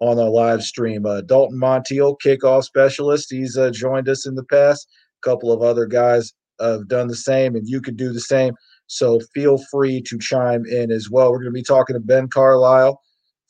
on 0.00 0.18
our 0.18 0.30
live 0.30 0.62
stream. 0.62 1.06
Uh, 1.06 1.20
Dalton 1.22 1.58
Montiel, 1.58 2.16
kickoff 2.24 2.64
specialist, 2.64 3.28
he's 3.30 3.56
uh, 3.56 3.70
joined 3.70 4.08
us 4.08 4.26
in 4.26 4.34
the 4.34 4.44
past. 4.44 4.88
A 5.22 5.28
couple 5.28 5.52
of 5.52 5.62
other 5.62 5.86
guys 5.86 6.32
have 6.60 6.88
done 6.88 7.08
the 7.08 7.16
same, 7.16 7.54
and 7.56 7.68
you 7.68 7.80
could 7.80 7.96
do 7.96 8.12
the 8.12 8.20
same. 8.20 8.54
So 8.86 9.20
feel 9.34 9.58
free 9.70 10.00
to 10.02 10.18
chime 10.18 10.64
in 10.66 10.90
as 10.90 11.10
well. 11.10 11.30
We're 11.30 11.38
going 11.38 11.52
to 11.52 11.58
be 11.58 11.62
talking 11.62 11.94
to 11.94 12.00
Ben 12.00 12.28
Carlisle 12.28 13.00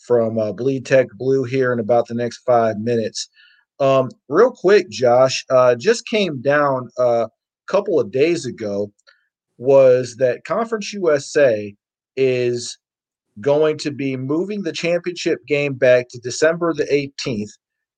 from 0.07 0.39
uh, 0.39 0.53
Bleed 0.53 0.87
Tech 0.87 1.07
Blue 1.17 1.45
here 1.45 1.73
in 1.73 1.79
about 1.79 2.09
the 2.09 2.15
next 2.15 2.39
five 2.39 2.79
minutes. 2.79 3.29
Um, 3.81 4.11
real 4.29 4.51
quick, 4.51 4.91
Josh, 4.91 5.45
uh, 5.51 5.77
just 5.77 6.07
came 6.07 6.41
down 6.41 6.89
uh, 6.99 7.27
a 7.27 7.31
couple 7.73 8.01
of 8.01 8.11
days 8.11 8.45
ago 8.47 8.93
was 9.59 10.17
that 10.17 10.45
Conference 10.45 10.93
USA 10.93 11.75
is 12.17 12.79
going 13.41 13.79
to 13.79 13.91
be 13.91 14.17
moving 14.17 14.63
the 14.63 14.73
championship 14.73 15.45
game 15.47 15.75
back 15.75 16.09
to 16.11 16.19
December 16.19 16.73
the 16.73 16.85
18th 16.85 17.51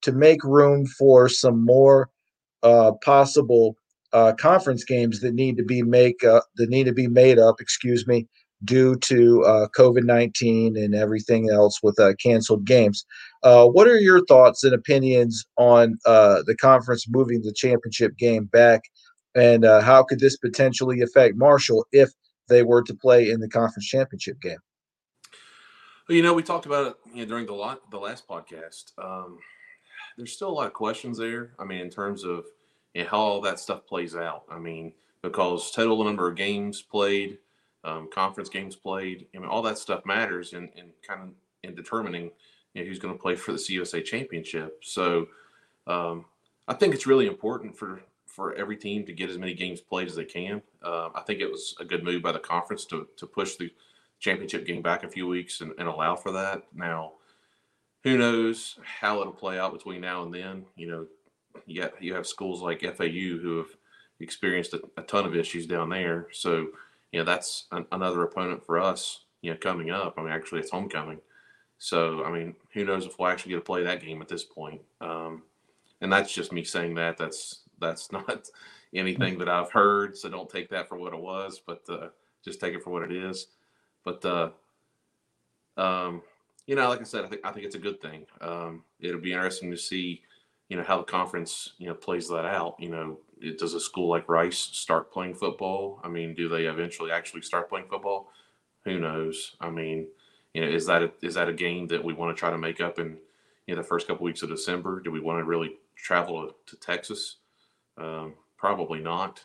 to 0.02 0.12
make 0.12 0.42
room 0.44 0.86
for 0.86 1.28
some 1.28 1.64
more 1.64 2.08
uh, 2.62 2.92
possible 3.02 3.76
uh, 4.12 4.32
conference 4.38 4.84
games 4.84 5.20
that 5.20 5.34
need 5.34 5.56
to 5.56 5.62
be 5.62 5.82
make 5.82 6.24
uh, 6.24 6.40
that 6.56 6.68
need 6.68 6.84
to 6.84 6.92
be 6.92 7.06
made 7.06 7.38
up. 7.38 7.60
Excuse 7.60 8.06
me, 8.06 8.26
due 8.64 8.96
to 8.96 9.44
uh, 9.44 9.68
COVID 9.76 10.04
19 10.04 10.76
and 10.76 10.94
everything 10.94 11.48
else 11.50 11.80
with 11.82 11.98
uh, 12.00 12.14
canceled 12.20 12.64
games. 12.64 13.04
What 13.42 13.86
are 13.86 13.98
your 13.98 14.24
thoughts 14.26 14.64
and 14.64 14.74
opinions 14.74 15.44
on 15.56 15.98
the 16.04 16.56
conference 16.60 17.06
moving 17.08 17.42
the 17.42 17.52
championship 17.52 18.16
game 18.16 18.44
back 18.46 18.82
and 19.34 19.64
how 19.64 20.02
could 20.02 20.18
this 20.18 20.36
potentially 20.36 21.00
affect 21.02 21.36
Marshall 21.36 21.86
if 21.92 22.10
they 22.48 22.62
were 22.62 22.82
to 22.82 22.94
play 22.94 23.30
in 23.30 23.38
the 23.40 23.48
conference 23.48 23.86
championship 23.86 24.40
game? 24.40 24.58
Well, 26.10 26.16
you 26.16 26.24
know, 26.24 26.34
we 26.34 26.42
talked 26.42 26.66
about 26.66 26.88
it 26.88 26.96
you 27.14 27.22
know, 27.22 27.28
during 27.28 27.46
the 27.46 27.52
lot, 27.52 27.88
the 27.92 27.96
last 27.96 28.26
podcast. 28.26 28.90
Um, 28.98 29.38
there's 30.16 30.32
still 30.32 30.48
a 30.48 30.50
lot 30.50 30.66
of 30.66 30.72
questions 30.72 31.18
there. 31.18 31.52
I 31.56 31.64
mean, 31.64 31.78
in 31.78 31.88
terms 31.88 32.24
of 32.24 32.46
you 32.94 33.04
know, 33.04 33.08
how 33.08 33.18
all 33.18 33.40
that 33.42 33.60
stuff 33.60 33.86
plays 33.86 34.16
out. 34.16 34.42
I 34.50 34.58
mean, 34.58 34.92
because 35.22 35.70
total 35.70 36.02
number 36.02 36.28
of 36.28 36.34
games 36.34 36.82
played, 36.82 37.38
um, 37.84 38.08
conference 38.12 38.48
games 38.48 38.74
played, 38.74 39.28
I 39.36 39.38
mean, 39.38 39.46
all 39.46 39.62
that 39.62 39.78
stuff 39.78 40.04
matters 40.04 40.52
in, 40.52 40.64
in 40.74 40.86
kind 41.06 41.22
of 41.22 41.28
in 41.62 41.76
determining 41.76 42.32
you 42.74 42.82
know, 42.82 42.88
who's 42.88 42.98
going 42.98 43.14
to 43.14 43.22
play 43.22 43.36
for 43.36 43.52
the 43.52 43.58
CUSA 43.58 44.04
championship. 44.04 44.82
So 44.82 45.28
um, 45.86 46.24
I 46.66 46.74
think 46.74 46.92
it's 46.92 47.06
really 47.06 47.28
important 47.28 47.78
for 47.78 48.02
for 48.26 48.52
every 48.56 48.76
team 48.76 49.06
to 49.06 49.12
get 49.12 49.30
as 49.30 49.38
many 49.38 49.54
games 49.54 49.80
played 49.80 50.08
as 50.08 50.16
they 50.16 50.24
can. 50.24 50.60
Uh, 50.82 51.10
I 51.14 51.20
think 51.20 51.38
it 51.38 51.48
was 51.48 51.76
a 51.78 51.84
good 51.84 52.02
move 52.02 52.20
by 52.20 52.32
the 52.32 52.40
conference 52.40 52.84
to 52.86 53.06
to 53.16 53.26
push 53.28 53.54
the 53.54 53.70
championship 54.20 54.66
game 54.66 54.82
back 54.82 55.02
a 55.02 55.08
few 55.08 55.26
weeks 55.26 55.60
and, 55.60 55.72
and 55.78 55.88
allow 55.88 56.14
for 56.14 56.30
that. 56.32 56.62
Now, 56.74 57.14
who 58.04 58.16
knows 58.16 58.78
how 58.82 59.20
it'll 59.20 59.32
play 59.32 59.58
out 59.58 59.72
between 59.72 60.00
now 60.00 60.22
and 60.22 60.32
then? 60.32 60.64
You 60.76 60.90
know, 60.90 61.06
you 61.66 61.82
got 61.82 62.02
you 62.02 62.14
have 62.14 62.26
schools 62.26 62.62
like 62.62 62.82
FAU 62.82 63.38
who 63.40 63.58
have 63.58 63.76
experienced 64.20 64.74
a, 64.74 64.82
a 64.96 65.02
ton 65.02 65.26
of 65.26 65.34
issues 65.34 65.66
down 65.66 65.88
there. 65.88 66.28
So, 66.32 66.68
you 67.12 67.18
know, 67.18 67.24
that's 67.24 67.66
an, 67.72 67.86
another 67.92 68.22
opponent 68.22 68.64
for 68.64 68.78
us. 68.78 69.24
You 69.42 69.50
know, 69.50 69.56
coming 69.56 69.90
up. 69.90 70.14
I 70.16 70.22
mean, 70.22 70.32
actually, 70.32 70.60
it's 70.60 70.70
homecoming. 70.70 71.20
So, 71.78 72.24
I 72.24 72.30
mean, 72.30 72.54
who 72.74 72.84
knows 72.84 73.06
if 73.06 73.18
we'll 73.18 73.28
actually 73.28 73.50
get 73.52 73.56
to 73.56 73.62
play 73.62 73.82
that 73.84 74.02
game 74.02 74.20
at 74.20 74.28
this 74.28 74.44
point? 74.44 74.82
Um, 75.00 75.42
and 76.02 76.12
that's 76.12 76.32
just 76.32 76.52
me 76.52 76.62
saying 76.62 76.94
that. 76.94 77.16
That's 77.16 77.60
that's 77.78 78.12
not 78.12 78.48
anything 78.94 79.38
that 79.38 79.48
I've 79.48 79.70
heard. 79.70 80.16
So 80.16 80.28
don't 80.28 80.50
take 80.50 80.68
that 80.70 80.88
for 80.88 80.96
what 80.96 81.14
it 81.14 81.20
was, 81.20 81.60
but 81.66 81.82
uh, 81.88 82.08
just 82.44 82.60
take 82.60 82.74
it 82.74 82.82
for 82.82 82.90
what 82.90 83.02
it 83.02 83.12
is. 83.12 83.46
But 84.04 84.24
uh, 84.24 84.50
um, 85.76 86.22
you 86.66 86.76
know, 86.76 86.88
like 86.88 87.00
I 87.00 87.04
said, 87.04 87.24
I 87.24 87.28
think 87.28 87.40
I 87.44 87.52
think 87.52 87.66
it's 87.66 87.74
a 87.74 87.80
good 87.80 88.00
thing. 88.00 88.26
Um, 88.40 88.84
it'll 89.00 89.20
be 89.20 89.32
interesting 89.32 89.70
to 89.70 89.76
see, 89.76 90.22
you 90.68 90.76
know, 90.76 90.82
how 90.82 90.98
the 90.98 91.04
conference 91.04 91.72
you 91.78 91.88
know 91.88 91.94
plays 91.94 92.28
that 92.28 92.44
out. 92.44 92.76
You 92.78 92.90
know, 92.90 93.18
it, 93.40 93.58
does 93.58 93.74
a 93.74 93.80
school 93.80 94.08
like 94.08 94.28
Rice 94.28 94.58
start 94.58 95.12
playing 95.12 95.34
football? 95.34 96.00
I 96.04 96.08
mean, 96.08 96.34
do 96.34 96.48
they 96.48 96.66
eventually 96.66 97.10
actually 97.10 97.42
start 97.42 97.68
playing 97.68 97.88
football? 97.88 98.30
Who 98.84 98.98
knows? 98.98 99.56
I 99.60 99.70
mean, 99.70 100.06
you 100.54 100.62
know, 100.62 100.68
is 100.68 100.86
that 100.86 101.02
a, 101.02 101.12
is 101.22 101.34
that 101.34 101.48
a 101.48 101.52
game 101.52 101.86
that 101.88 102.02
we 102.02 102.12
want 102.12 102.34
to 102.34 102.38
try 102.38 102.50
to 102.50 102.58
make 102.58 102.80
up 102.80 102.98
in 102.98 103.18
you 103.66 103.74
know 103.74 103.82
the 103.82 103.88
first 103.88 104.06
couple 104.06 104.24
weeks 104.24 104.42
of 104.42 104.48
December? 104.48 105.00
Do 105.00 105.10
we 105.10 105.20
want 105.20 105.38
to 105.38 105.44
really 105.44 105.76
travel 105.96 106.46
to, 106.46 106.54
to 106.66 106.76
Texas? 106.80 107.36
Um, 107.98 108.34
probably 108.56 109.00
not 109.00 109.42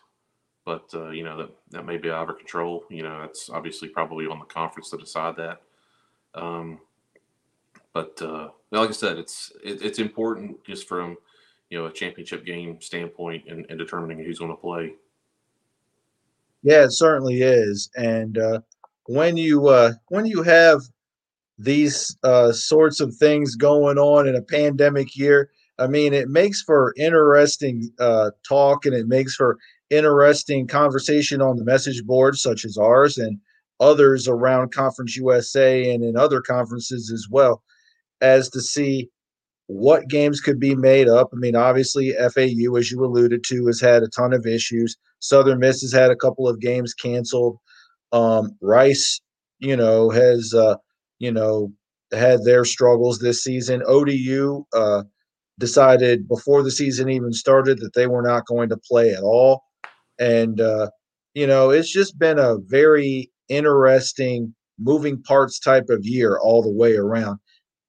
but 0.66 0.90
uh, 0.94 1.10
you 1.12 1.24
know 1.24 1.38
that 1.38 1.50
that 1.72 1.86
may 1.86 1.98
be 1.98 2.10
out 2.10 2.24
of 2.24 2.30
our 2.30 2.36
control. 2.36 2.84
You 2.90 3.04
know, 3.04 3.22
that's 3.22 3.50
obviously 3.50 3.88
probably 3.88 4.26
on 4.26 4.40
the 4.40 4.46
conference 4.46 4.90
to 4.90 4.98
decide 4.98 5.36
that. 5.38 5.62
Um, 6.34 6.80
but 7.94 8.22
uh, 8.22 8.50
like 8.72 8.90
I 8.90 8.94
said, 8.94 9.18
it's 9.18 9.54
it, 9.64 9.82
it's 9.82 10.00
important 10.00 10.64
just 10.66 10.88
from 10.88 11.18
you 11.70 11.78
know 11.78 11.86
a 11.86 11.92
championship 11.92 12.46
game 12.46 12.82
standpoint 12.82 13.46
and, 13.48 13.66
and 13.70 13.80
determining 13.80 14.24
who's 14.26 14.40
going 14.40 14.52
to 14.52 14.58
play. 14.58 14.94
Yeah, 16.64 16.84
it 16.84 16.92
certainly 16.92 17.44
is. 17.44 17.92
And 17.96 18.38
uh, 18.40 18.62
when 19.06 19.38
you 19.38 19.68
uh, 19.68 19.94
when 20.08 20.26
you 20.26 20.42
have 20.42 20.82
these 21.60 22.18
uh, 22.24 22.52
sorts 22.52 23.00
of 23.00 23.16
things 23.16 23.56
going 23.56 23.98
on 23.98 24.28
in 24.28 24.36
a 24.36 24.42
pandemic 24.42 25.16
year, 25.16 25.52
I 25.78 25.88
mean, 25.88 26.14
it 26.14 26.30
makes 26.30 26.62
for 26.62 26.94
interesting 26.98 27.92
uh, 28.00 28.32
talk 28.48 28.86
and 28.86 28.96
it 28.96 29.08
makes 29.08 29.36
for 29.36 29.58
interesting 29.90 30.68
conversation 30.68 31.42
on 31.42 31.58
the 31.58 31.64
message 31.64 32.04
boards, 32.04 32.42
such 32.42 32.66
as 32.66 32.78
ours 32.78 33.18
and 33.18 33.40
others 33.80 34.28
around 34.28 34.74
Conference 34.74 35.16
USA 35.18 35.94
and 35.94 36.04
in 36.04 36.18
other 36.18 36.42
conferences 36.42 37.12
as 37.12 37.28
well, 37.30 37.62
as 38.22 38.50
to 38.50 38.62
see 38.62 39.10
what 39.68 40.08
games 40.08 40.42
could 40.42 40.60
be 40.60 40.76
made 40.76 41.08
up. 41.08 41.30
I 41.34 41.38
mean, 41.38 41.56
obviously, 41.56 42.14
FAU, 42.14 42.76
as 42.76 42.92
you 42.92 43.04
alluded 43.04 43.44
to, 43.46 43.66
has 43.68 43.82
had 43.82 44.04
a 44.04 44.10
ton 44.10 44.34
of 44.34 44.46
issues. 44.46 44.96
Southern 45.20 45.60
Miss 45.60 45.82
has 45.82 45.92
had 45.92 46.12
a 46.12 46.16
couple 46.16 46.48
of 46.48 46.60
games 46.60 46.94
canceled. 46.94 47.58
Um, 48.12 48.56
Rice, 48.62 49.20
you 49.60 49.76
know, 49.76 50.10
has, 50.12 50.54
uh, 50.54 50.76
you 51.20 51.32
know, 51.32 51.72
had 52.12 52.44
their 52.44 52.64
struggles 52.64 53.20
this 53.20 53.44
season. 53.44 53.82
ODU 53.88 54.66
uh, 54.74 55.04
decided 55.60 56.28
before 56.28 56.62
the 56.62 56.72
season 56.72 57.10
even 57.10 57.34
started 57.34 57.80
that 57.80 57.94
they 57.94 58.08
were 58.08 58.22
not 58.22 58.46
going 58.46 58.70
to 58.70 58.78
play 58.78 59.14
at 59.14 59.24
all. 59.24 59.64
And, 60.20 60.62
uh, 60.62 60.90
you 61.34 61.48
know, 61.48 61.70
it's 61.70 61.92
just 61.92 62.18
been 62.18 62.40
a 62.40 62.58
very 62.58 63.32
interesting 63.50 64.54
moving 64.80 65.22
parts 65.24 65.60
type 65.60 65.90
of 65.90 66.06
year 66.06 66.40
all 66.40 66.62
the 66.62 66.72
way 66.72 66.96
around. 66.96 67.40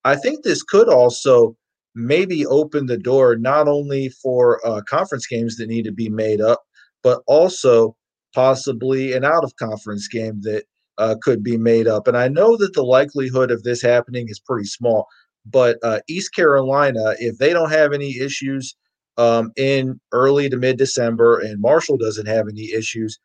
I 0.05 0.17
think 0.17 0.43
this 0.43 0.63
could 0.63 0.89
also 0.89 1.57
maybe 1.95 2.47
open 2.47 2.87
the 2.87 2.99
door 2.99 3.37
not 3.37 3.67
only 3.69 4.09
for 4.09 4.61
uh, 4.67 4.83
conference 4.89 5.27
games 5.27 5.57
that 5.57 5.69
need 5.69 5.85
to 5.85 5.93
be 5.93 6.09
made 6.09 6.41
up, 6.41 6.63
but 7.03 7.23
also 7.27 7.97
possibly 8.35 9.15
an 9.15 9.25
out 9.25 9.45
of 9.45 9.57
conference 9.57 10.07
game 10.07 10.41
that 10.43 10.65
uh, 10.99 11.17
could 11.23 11.43
be 11.43 11.57
made 11.57 11.87
up. 11.87 12.07
And 12.07 12.17
I 12.17 12.29
know 12.29 12.57
that 12.59 12.75
the 12.75 12.83
likelihood 12.83 13.51
of 13.51 13.63
this 13.63 13.83
happening 13.83 14.27
is 14.29 14.41
pretty 14.41 14.67
small, 14.67 15.07
but 15.45 15.79
uh, 15.83 16.01
East 16.09 16.35
Carolina, 16.35 17.15
if 17.19 17.39
they 17.39 17.53
don't 17.53 17.71
have 17.71 17.93
any 17.93 18.17
issues 18.19 18.77
um, 19.17 19.53
in 19.57 20.01
early 20.13 20.49
to 20.49 20.57
mid 20.57 20.79
December, 20.79 21.41
and 21.41 21.61
Marshall 21.61 21.97
doesn't 21.97 22.27
have 22.27 22.49
any 22.49 22.73
issues, 22.73 23.19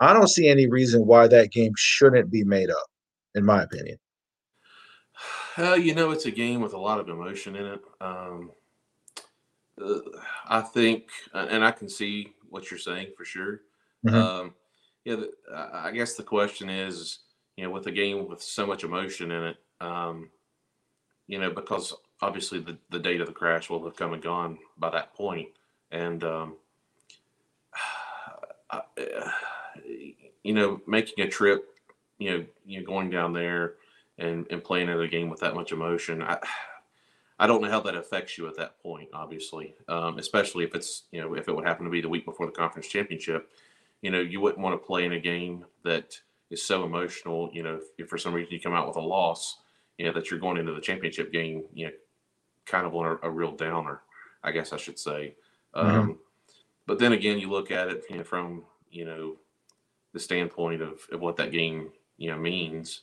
I 0.00 0.12
don't 0.12 0.28
see 0.28 0.48
any 0.48 0.66
reason 0.66 1.06
why 1.06 1.26
that 1.28 1.52
game 1.52 1.72
shouldn't 1.76 2.30
be 2.30 2.44
made 2.44 2.70
up, 2.70 2.86
in 3.34 3.44
my 3.44 3.62
opinion. 3.62 3.98
Uh, 5.58 5.74
you 5.74 5.94
know, 5.94 6.10
it's 6.10 6.26
a 6.26 6.30
game 6.30 6.60
with 6.60 6.74
a 6.74 6.78
lot 6.78 7.00
of 7.00 7.08
emotion 7.08 7.56
in 7.56 7.66
it. 7.66 7.80
Um, 8.00 8.50
uh, 9.82 10.00
I 10.48 10.60
think, 10.60 11.08
and 11.32 11.64
I 11.64 11.70
can 11.70 11.88
see 11.88 12.34
what 12.50 12.70
you're 12.70 12.78
saying 12.78 13.08
for 13.16 13.24
sure. 13.24 13.60
Mm-hmm. 14.06 14.14
Um, 14.14 14.54
yeah, 15.04 15.16
the, 15.16 15.30
I 15.72 15.92
guess 15.92 16.14
the 16.14 16.22
question 16.22 16.68
is, 16.68 17.20
you 17.56 17.64
know, 17.64 17.70
with 17.70 17.86
a 17.86 17.92
game 17.92 18.28
with 18.28 18.42
so 18.42 18.66
much 18.66 18.84
emotion 18.84 19.30
in 19.30 19.42
it, 19.44 19.56
um, 19.80 20.30
you 21.26 21.38
know, 21.38 21.50
because 21.50 21.94
obviously 22.20 22.60
the, 22.60 22.78
the 22.90 22.98
date 22.98 23.20
of 23.20 23.26
the 23.26 23.32
crash 23.32 23.68
will 23.68 23.84
have 23.84 23.96
come 23.96 24.12
and 24.12 24.22
gone 24.22 24.58
by 24.78 24.90
that 24.90 25.14
point. 25.14 25.48
And, 25.90 26.22
um, 26.24 26.56
I, 28.70 28.82
you 30.42 30.52
know, 30.52 30.80
making 30.86 31.24
a 31.24 31.28
trip, 31.28 31.64
you 32.18 32.30
know, 32.30 32.46
you 32.64 32.80
know, 32.80 32.86
going 32.86 33.10
down 33.10 33.32
there 33.32 33.74
and, 34.18 34.46
and 34.50 34.62
playing 34.62 34.88
at 34.88 35.00
a 35.00 35.08
game 35.08 35.28
with 35.28 35.40
that 35.40 35.54
much 35.54 35.72
emotion, 35.72 36.22
I, 36.22 36.38
I 37.38 37.46
don't 37.46 37.60
know 37.60 37.68
how 37.68 37.80
that 37.80 37.94
affects 37.94 38.38
you 38.38 38.48
at 38.48 38.56
that 38.56 38.80
point, 38.82 39.10
obviously, 39.12 39.74
um, 39.88 40.18
especially 40.18 40.64
if 40.64 40.74
it's, 40.74 41.02
you 41.12 41.20
know, 41.20 41.34
if 41.34 41.48
it 41.48 41.54
would 41.54 41.66
happen 41.66 41.84
to 41.84 41.90
be 41.90 42.00
the 42.00 42.08
week 42.08 42.24
before 42.24 42.46
the 42.46 42.52
conference 42.52 42.88
championship, 42.88 43.50
you 44.00 44.10
know, 44.10 44.20
you 44.20 44.40
wouldn't 44.40 44.62
want 44.62 44.72
to 44.72 44.86
play 44.86 45.04
in 45.04 45.12
a 45.12 45.20
game 45.20 45.66
that 45.84 46.18
is 46.48 46.64
so 46.64 46.84
emotional, 46.84 47.50
you 47.52 47.62
know, 47.62 47.74
if, 47.74 47.82
if 47.98 48.08
for 48.08 48.16
some 48.16 48.32
reason 48.32 48.54
you 48.54 48.60
come 48.60 48.72
out 48.72 48.86
with 48.86 48.96
a 48.96 49.00
loss, 49.00 49.58
you 49.98 50.06
know, 50.06 50.12
that 50.12 50.30
you're 50.30 50.40
going 50.40 50.56
into 50.56 50.72
the 50.72 50.80
championship 50.80 51.30
game, 51.30 51.64
you 51.74 51.86
know, 51.86 51.92
kind 52.66 52.86
of 52.86 52.94
on 52.94 53.06
a, 53.22 53.26
a 53.26 53.30
real 53.30 53.52
downer, 53.52 54.00
I 54.42 54.50
guess 54.50 54.72
I 54.72 54.76
should 54.76 54.98
say. 54.98 55.34
Mm-hmm. 55.74 55.88
Um, 55.88 56.18
but 56.86 56.98
then 56.98 57.12
again, 57.12 57.38
you 57.38 57.50
look 57.50 57.70
at 57.70 57.88
it 57.88 58.04
you 58.10 58.18
know, 58.18 58.24
from 58.24 58.64
you 58.90 59.04
know 59.04 59.36
the 60.12 60.20
standpoint 60.20 60.82
of, 60.82 61.00
of 61.12 61.20
what 61.20 61.36
that 61.36 61.52
game 61.52 61.90
you 62.16 62.30
know 62.30 62.38
means, 62.38 63.02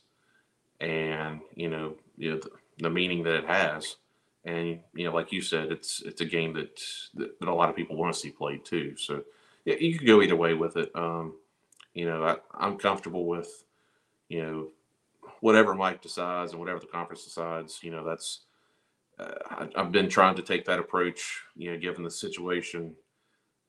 and 0.80 1.40
you 1.54 1.68
know, 1.68 1.94
you 2.16 2.32
know 2.32 2.38
the, 2.38 2.50
the, 2.78 2.90
meaning 2.90 3.22
that 3.24 3.34
it 3.34 3.46
has, 3.46 3.96
and 4.44 4.80
you 4.94 5.04
know, 5.04 5.12
like 5.12 5.32
you 5.32 5.42
said, 5.42 5.70
it's 5.70 6.02
it's 6.02 6.20
a 6.20 6.26
game 6.26 6.52
that 6.54 6.80
that, 7.14 7.38
that 7.38 7.48
a 7.48 7.54
lot 7.54 7.68
of 7.68 7.76
people 7.76 7.96
want 7.96 8.12
to 8.12 8.18
see 8.18 8.30
played 8.30 8.64
too. 8.64 8.96
So 8.96 9.22
yeah, 9.64 9.76
you 9.76 9.98
could 9.98 10.06
go 10.06 10.22
either 10.22 10.36
way 10.36 10.54
with 10.54 10.76
it. 10.76 10.90
Um, 10.94 11.34
you 11.92 12.06
know, 12.06 12.24
I, 12.24 12.36
I'm 12.54 12.76
comfortable 12.76 13.26
with 13.26 13.64
you 14.28 14.42
know 14.42 14.68
whatever 15.40 15.74
Mike 15.74 16.02
decides 16.02 16.52
and 16.52 16.60
whatever 16.60 16.80
the 16.80 16.86
conference 16.86 17.24
decides. 17.24 17.80
You 17.82 17.90
know, 17.90 18.04
that's 18.04 18.40
uh, 19.18 19.68
I, 19.76 19.80
have 19.82 19.92
been 19.92 20.08
trying 20.08 20.34
to 20.36 20.42
take 20.42 20.64
that 20.66 20.78
approach, 20.78 21.40
you 21.56 21.70
know, 21.70 21.78
given 21.78 22.02
the 22.02 22.10
situation 22.10 22.94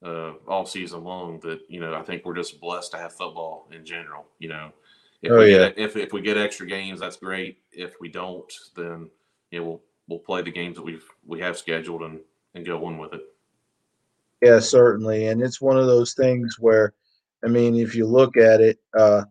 uh, 0.03 0.33
all 0.47 0.65
season 0.65 1.03
long. 1.03 1.39
That 1.41 1.59
you 1.67 1.79
know, 1.79 1.93
I 1.93 2.01
think 2.01 2.25
we're 2.25 2.35
just 2.35 2.59
blessed 2.59 2.91
to 2.91 2.97
have 2.97 3.13
football 3.13 3.67
in 3.71 3.85
general. 3.85 4.25
You 4.39 4.49
know, 4.49 4.71
if 5.21 5.31
oh, 5.31 5.39
we 5.39 5.51
yeah. 5.51 5.69
get 5.69 5.77
if 5.77 5.95
if 5.95 6.13
we 6.13 6.21
get 6.21 6.37
extra 6.37 6.65
games, 6.65 6.99
that's 6.99 7.17
great. 7.17 7.59
If 7.71 7.95
we 7.99 8.09
don't, 8.09 8.51
then 8.75 9.09
you 9.51 9.59
know 9.59 9.65
we'll 9.65 9.81
we'll 10.07 10.19
play 10.19 10.41
the 10.41 10.51
games 10.51 10.77
that 10.77 10.83
we've 10.83 11.05
we 11.25 11.39
have 11.41 11.57
scheduled 11.57 12.01
and 12.01 12.19
and 12.55 12.65
go 12.65 12.85
on 12.85 12.97
with 12.97 13.13
it. 13.13 13.21
Yeah, 14.41 14.59
certainly, 14.59 15.27
and 15.27 15.41
it's 15.41 15.61
one 15.61 15.77
of 15.77 15.87
those 15.87 16.13
things 16.13 16.57
where, 16.59 16.93
I 17.43 17.47
mean, 17.47 17.75
if 17.75 17.95
you 17.95 18.05
look 18.05 18.37
at 18.37 18.61
it, 18.61 18.79
uh, 18.97 19.23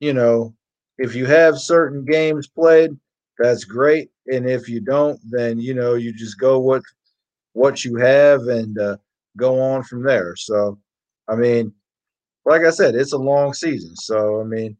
you 0.00 0.12
know, 0.12 0.54
if 0.98 1.14
you 1.14 1.26
have 1.26 1.58
certain 1.58 2.04
games 2.04 2.46
played, 2.46 2.90
that's 3.38 3.64
great. 3.64 4.10
And 4.32 4.48
if 4.48 4.68
you 4.68 4.80
don't, 4.80 5.20
then 5.30 5.58
you 5.58 5.74
know 5.74 5.94
you 5.94 6.12
just 6.12 6.38
go 6.38 6.58
with 6.58 6.84
what 7.52 7.84
you 7.84 7.96
have 7.96 8.42
and 8.42 8.78
uh, 8.78 8.96
go 9.36 9.60
on 9.60 9.82
from 9.84 10.02
there. 10.02 10.34
So 10.36 10.78
I 11.28 11.36
mean, 11.36 11.72
like 12.44 12.62
I 12.62 12.70
said, 12.70 12.94
it's 12.94 13.12
a 13.12 13.18
long 13.18 13.54
season. 13.54 13.94
So 13.96 14.40
I 14.40 14.44
mean, 14.44 14.76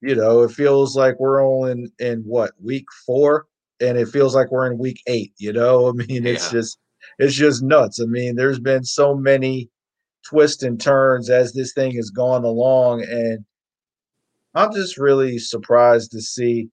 you 0.00 0.14
know, 0.14 0.42
it 0.42 0.52
feels 0.52 0.96
like 0.96 1.18
we're 1.20 1.44
only 1.44 1.72
in, 1.72 1.92
in 1.98 2.18
what 2.20 2.52
week 2.62 2.86
four, 3.06 3.46
and 3.80 3.98
it 3.98 4.08
feels 4.08 4.34
like 4.34 4.50
we're 4.50 4.70
in 4.70 4.78
week 4.78 5.00
eight. 5.06 5.32
You 5.38 5.52
know, 5.52 5.88
I 5.90 5.92
mean, 5.92 6.26
it's 6.26 6.44
Yeah. 6.46 6.60
just 6.60 6.78
it's 7.18 7.34
just 7.34 7.62
nuts. 7.62 8.00
I 8.00 8.04
mean, 8.06 8.36
there's 8.36 8.60
been 8.60 8.84
so 8.84 9.14
many 9.14 9.70
twists 10.28 10.62
and 10.62 10.80
turns 10.80 11.30
as 11.30 11.52
this 11.52 11.72
thing 11.72 11.92
has 11.96 12.10
gone 12.10 12.44
along, 12.44 13.02
and 13.02 13.44
I'm 14.54 14.72
just 14.74 14.98
really 14.98 15.38
surprised 15.38 16.10
to 16.12 16.20
see 16.20 16.68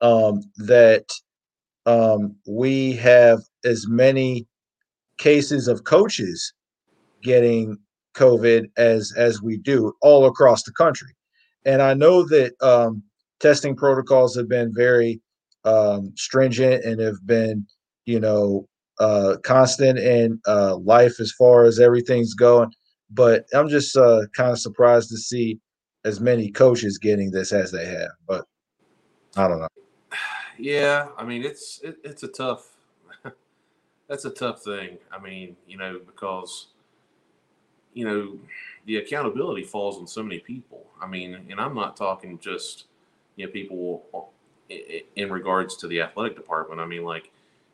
um, 0.00 0.42
that 0.56 1.04
um, 1.86 2.36
we 2.46 2.92
have 2.94 3.40
as 3.64 3.86
many 3.88 4.46
cases 5.18 5.68
of 5.68 5.84
coaches 5.84 6.52
getting 7.22 7.76
COVID 8.14 8.70
as 8.76 9.12
as 9.16 9.42
we 9.42 9.58
do 9.58 9.92
all 10.02 10.26
across 10.26 10.62
the 10.62 10.72
country. 10.72 11.14
And 11.64 11.82
I 11.82 11.94
know 11.94 12.26
that 12.28 12.54
um, 12.62 13.02
testing 13.38 13.76
protocols 13.76 14.36
have 14.36 14.48
been 14.48 14.72
very 14.74 15.20
um, 15.64 16.12
stringent 16.16 16.84
and 16.84 17.00
have 17.00 17.24
been, 17.26 17.66
you 18.06 18.18
know, 18.18 18.66
uh, 18.98 19.36
constant 19.44 19.98
in 19.98 20.40
uh, 20.46 20.76
life 20.76 21.20
as 21.20 21.32
far 21.32 21.64
as 21.64 21.78
everything's 21.78 22.34
going. 22.34 22.72
But 23.10 23.44
I'm 23.54 23.68
just 23.68 23.96
uh, 23.96 24.22
kind 24.36 24.52
of 24.52 24.58
surprised 24.58 25.10
to 25.10 25.16
see 25.16 25.58
as 26.04 26.20
many 26.20 26.50
coaches 26.50 26.98
getting 26.98 27.30
this 27.30 27.52
as 27.52 27.72
they 27.72 27.86
have. 27.86 28.10
But 28.26 28.44
I 29.36 29.48
don't 29.48 29.60
know. 29.60 29.68
Yeah, 30.60 31.08
I 31.16 31.24
mean 31.24 31.42
it's 31.44 31.80
it, 31.82 31.98
it's 32.04 32.22
a 32.22 32.28
tough 32.28 32.76
that's 34.08 34.24
a 34.24 34.30
tough 34.30 34.62
thing. 34.62 34.98
I 35.12 35.18
mean, 35.18 35.56
you 35.66 35.76
know, 35.76 36.00
because 36.04 36.68
you 37.94 38.04
know 38.04 38.38
the 38.86 38.96
accountability 38.96 39.64
falls 39.64 39.98
on 39.98 40.06
so 40.06 40.22
many 40.22 40.38
people. 40.38 40.84
I 41.00 41.06
mean, 41.06 41.34
and 41.34 41.60
I'm 41.60 41.74
not 41.74 41.96
talking 41.96 42.38
just 42.38 42.86
you 43.36 43.46
know 43.46 43.52
people 43.52 44.32
in 45.16 45.30
regards 45.32 45.76
to 45.78 45.88
the 45.88 46.00
athletic 46.00 46.36
department. 46.36 46.80
I 46.80 46.86
mean, 46.86 47.04
like 47.04 47.30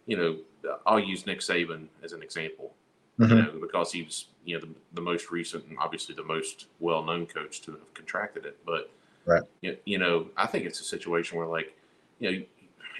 you 0.06 0.16
know, 0.16 0.38
I'll 0.86 1.00
use 1.00 1.26
Nick 1.26 1.40
Saban 1.40 1.88
as 2.02 2.12
an 2.12 2.22
example. 2.22 2.72
Mhm. 3.18 3.30
You 3.30 3.34
know, 3.36 3.60
because 3.60 3.92
he 3.92 4.02
was 4.02 4.26
you 4.44 4.58
know 4.58 4.66
the, 4.66 4.74
the 4.94 5.00
most 5.00 5.30
recent 5.30 5.64
and 5.66 5.78
obviously 5.78 6.14
the 6.14 6.22
most 6.24 6.66
well-known 6.80 7.26
coach 7.26 7.62
to 7.62 7.72
have 7.72 7.94
contracted 7.94 8.44
it. 8.46 8.58
But 8.64 8.90
Right. 9.24 9.42
you, 9.60 9.76
you 9.84 9.98
know, 9.98 10.30
I 10.36 10.46
think 10.46 10.66
it's 10.66 10.80
a 10.80 10.84
situation 10.84 11.36
where 11.36 11.48
like 11.48 11.76
you 12.20 12.30
know 12.30 12.44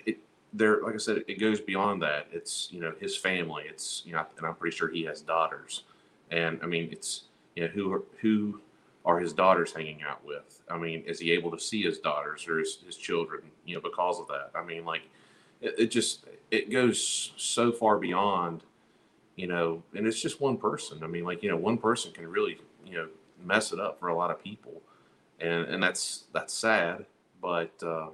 it 0.05 0.19
there 0.53 0.81
like 0.83 0.95
I 0.95 0.99
said 0.99 1.25
it 1.27 1.41
goes 1.41 1.61
beyond 1.61 2.03
that. 2.03 2.29
It's 2.33 2.69
you 2.71 2.81
know 2.81 2.93
his 3.01 3.17
family. 3.17 3.65
It's 3.69 4.03
you 4.05 4.13
know 4.13 4.25
and 4.37 4.47
I'm 4.47 4.55
pretty 4.55 4.77
sure 4.77 4.89
he 4.89 5.05
has 5.05 5.21
daughters. 5.21 5.85
And 6.31 6.59
I 6.63 6.67
mean 6.67 6.89
it's 6.93 7.25
you 7.55 7.65
know 7.65 7.69
who 7.69 7.93
are, 7.93 8.03
who 8.21 8.61
are 9.05 9.21
his 9.21 9.33
daughters 9.33 9.73
hanging 9.73 10.03
out 10.03 10.25
with? 10.25 10.63
I 10.69 10.77
mean, 10.77 11.05
is 11.07 11.21
he 11.21 11.31
able 11.31 11.53
to 11.53 11.61
see 11.61 11.81
his 11.83 12.01
daughters 12.01 12.49
or 12.49 12.59
his, 12.59 12.79
his 12.85 12.97
children? 12.97 13.43
You 13.65 13.77
know, 13.77 13.81
because 13.81 14.19
of 14.19 14.27
that. 14.29 14.51
I 14.53 14.65
mean, 14.65 14.85
like 14.85 15.03
it, 15.61 15.75
it 15.79 15.87
just 15.93 16.25
it 16.51 16.71
goes 16.71 17.33
so 17.37 17.71
far 17.71 17.99
beyond 17.99 18.63
you 19.37 19.47
know, 19.47 19.83
and 19.95 20.07
it's 20.07 20.21
just 20.21 20.41
one 20.41 20.57
person. 20.57 21.05
I 21.05 21.07
mean, 21.07 21.25
like 21.25 21.43
you 21.43 21.51
know, 21.51 21.57
one 21.57 21.79
person 21.79 22.11
can 22.11 22.27
really 22.29 22.59
you 22.85 22.95
know 22.95 23.09
mess 23.45 23.73
it 23.73 23.79
up 23.79 24.01
for 24.01 24.09
a 24.09 24.17
lot 24.17 24.31
of 24.31 24.43
people, 24.43 24.83
and 25.39 25.67
and 25.67 25.83
that's 25.83 26.25
that's 26.33 26.53
sad. 26.53 27.05
But 27.41 27.73
uh, 27.83 28.09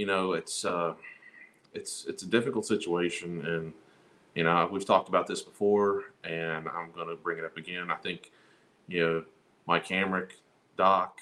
you 0.00 0.06
know, 0.06 0.32
it's 0.32 0.64
uh, 0.64 0.94
it's 1.74 2.06
it's 2.08 2.22
a 2.22 2.26
difficult 2.26 2.64
situation, 2.64 3.44
and 3.44 3.74
you 4.34 4.44
know, 4.44 4.66
we've 4.72 4.86
talked 4.86 5.10
about 5.10 5.26
this 5.26 5.42
before, 5.42 6.04
and 6.24 6.66
I'm 6.70 6.90
going 6.92 7.08
to 7.08 7.16
bring 7.16 7.36
it 7.36 7.44
up 7.44 7.58
again. 7.58 7.90
I 7.90 7.96
think 7.96 8.32
you 8.88 9.06
know, 9.06 9.24
Mike 9.66 9.86
Hamrick, 9.88 10.30
Doc, 10.78 11.18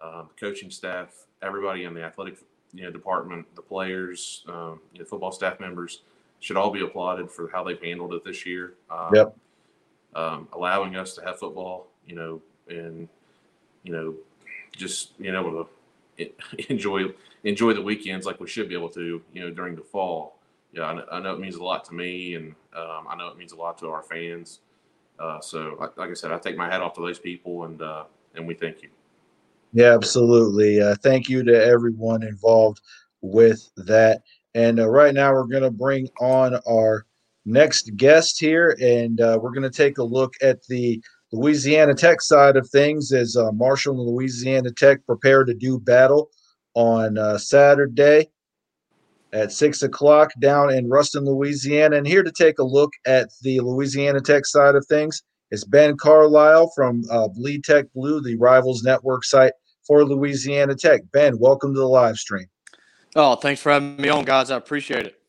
uh, 0.00 0.22
the 0.22 0.34
coaching 0.40 0.70
staff, 0.70 1.26
everybody 1.42 1.84
in 1.84 1.92
the 1.92 2.02
athletic 2.02 2.38
you 2.72 2.84
know 2.84 2.90
department, 2.90 3.44
the 3.56 3.60
players, 3.60 4.42
um, 4.48 4.80
you 4.94 5.00
know, 5.00 5.04
football 5.04 5.30
staff 5.30 5.60
members 5.60 6.00
should 6.40 6.56
all 6.56 6.70
be 6.70 6.80
applauded 6.80 7.30
for 7.30 7.50
how 7.50 7.62
they've 7.62 7.82
handled 7.82 8.14
it 8.14 8.24
this 8.24 8.46
year. 8.46 8.72
Um, 8.90 9.14
Yep. 9.14 9.36
Um, 10.14 10.48
allowing 10.54 10.96
us 10.96 11.14
to 11.16 11.24
have 11.26 11.38
football, 11.38 11.88
you 12.06 12.14
know, 12.14 12.40
and 12.70 13.06
you 13.82 13.92
know, 13.92 14.14
just 14.74 15.18
being 15.18 15.34
able 15.34 15.50
to 15.62 15.68
enjoy 16.68 17.04
enjoy 17.44 17.74
the 17.74 17.82
weekends 17.82 18.26
like 18.26 18.40
we 18.40 18.48
should 18.48 18.68
be 18.68 18.74
able 18.74 18.88
to, 18.90 19.22
you 19.32 19.40
know, 19.40 19.50
during 19.50 19.74
the 19.74 19.82
fall. 19.82 20.38
Yeah, 20.72 20.84
I 20.84 20.94
know, 20.94 21.04
I 21.12 21.20
know 21.20 21.32
it 21.34 21.40
means 21.40 21.54
a 21.56 21.62
lot 21.62 21.84
to 21.86 21.94
me, 21.94 22.34
and 22.34 22.54
um, 22.74 23.06
I 23.08 23.16
know 23.16 23.28
it 23.28 23.38
means 23.38 23.52
a 23.52 23.56
lot 23.56 23.78
to 23.78 23.88
our 23.88 24.02
fans. 24.02 24.60
Uh, 25.18 25.40
so, 25.40 25.76
like, 25.78 25.96
like 25.96 26.10
I 26.10 26.14
said, 26.14 26.32
I 26.32 26.38
take 26.38 26.56
my 26.56 26.68
hat 26.68 26.82
off 26.82 26.94
to 26.94 27.00
those 27.00 27.18
people, 27.18 27.64
and 27.64 27.80
uh, 27.80 28.04
and 28.34 28.46
we 28.46 28.54
thank 28.54 28.82
you. 28.82 28.88
Yeah, 29.72 29.94
absolutely. 29.94 30.80
Uh, 30.80 30.94
thank 31.02 31.28
you 31.28 31.42
to 31.44 31.64
everyone 31.64 32.22
involved 32.22 32.80
with 33.20 33.70
that. 33.76 34.22
And 34.54 34.78
uh, 34.78 34.88
right 34.88 35.14
now, 35.14 35.32
we're 35.32 35.46
going 35.46 35.62
to 35.62 35.70
bring 35.70 36.08
on 36.20 36.56
our 36.68 37.06
next 37.44 37.96
guest 37.96 38.40
here, 38.40 38.76
and 38.80 39.20
uh, 39.20 39.38
we're 39.40 39.50
going 39.50 39.62
to 39.62 39.76
take 39.76 39.98
a 39.98 40.02
look 40.02 40.34
at 40.42 40.64
the 40.66 41.02
Louisiana 41.34 41.94
Tech 41.94 42.20
side 42.20 42.56
of 42.56 42.68
things 42.70 43.12
as 43.12 43.36
uh, 43.36 43.50
Marshall 43.50 43.98
and 43.98 44.08
Louisiana 44.08 44.70
Tech 44.70 45.04
prepare 45.04 45.44
to 45.44 45.52
do 45.52 45.80
battle 45.80 46.30
on 46.74 47.18
uh, 47.18 47.38
Saturday 47.38 48.30
at 49.32 49.50
six 49.50 49.82
o'clock 49.82 50.30
down 50.38 50.72
in 50.72 50.88
Ruston, 50.88 51.24
Louisiana. 51.24 51.96
And 51.96 52.06
here 52.06 52.22
to 52.22 52.30
take 52.30 52.60
a 52.60 52.64
look 52.64 52.92
at 53.04 53.30
the 53.42 53.58
Louisiana 53.60 54.20
Tech 54.20 54.46
side 54.46 54.76
of 54.76 54.86
things 54.86 55.22
is 55.50 55.64
Ben 55.64 55.96
Carlisle 55.96 56.70
from 56.74 57.02
uh, 57.10 57.26
Bleed 57.26 57.64
Tech 57.64 57.86
Blue, 57.94 58.22
the 58.22 58.36
Rivals 58.36 58.84
Network 58.84 59.24
site 59.24 59.54
for 59.84 60.04
Louisiana 60.04 60.76
Tech. 60.76 61.00
Ben, 61.12 61.36
welcome 61.40 61.74
to 61.74 61.80
the 61.80 61.86
live 61.86 62.16
stream. 62.16 62.46
Oh, 63.16 63.34
thanks 63.34 63.60
for 63.60 63.72
having 63.72 63.96
me 63.96 64.08
on, 64.08 64.24
guys. 64.24 64.52
I 64.52 64.56
appreciate 64.56 65.06
it. 65.06 65.20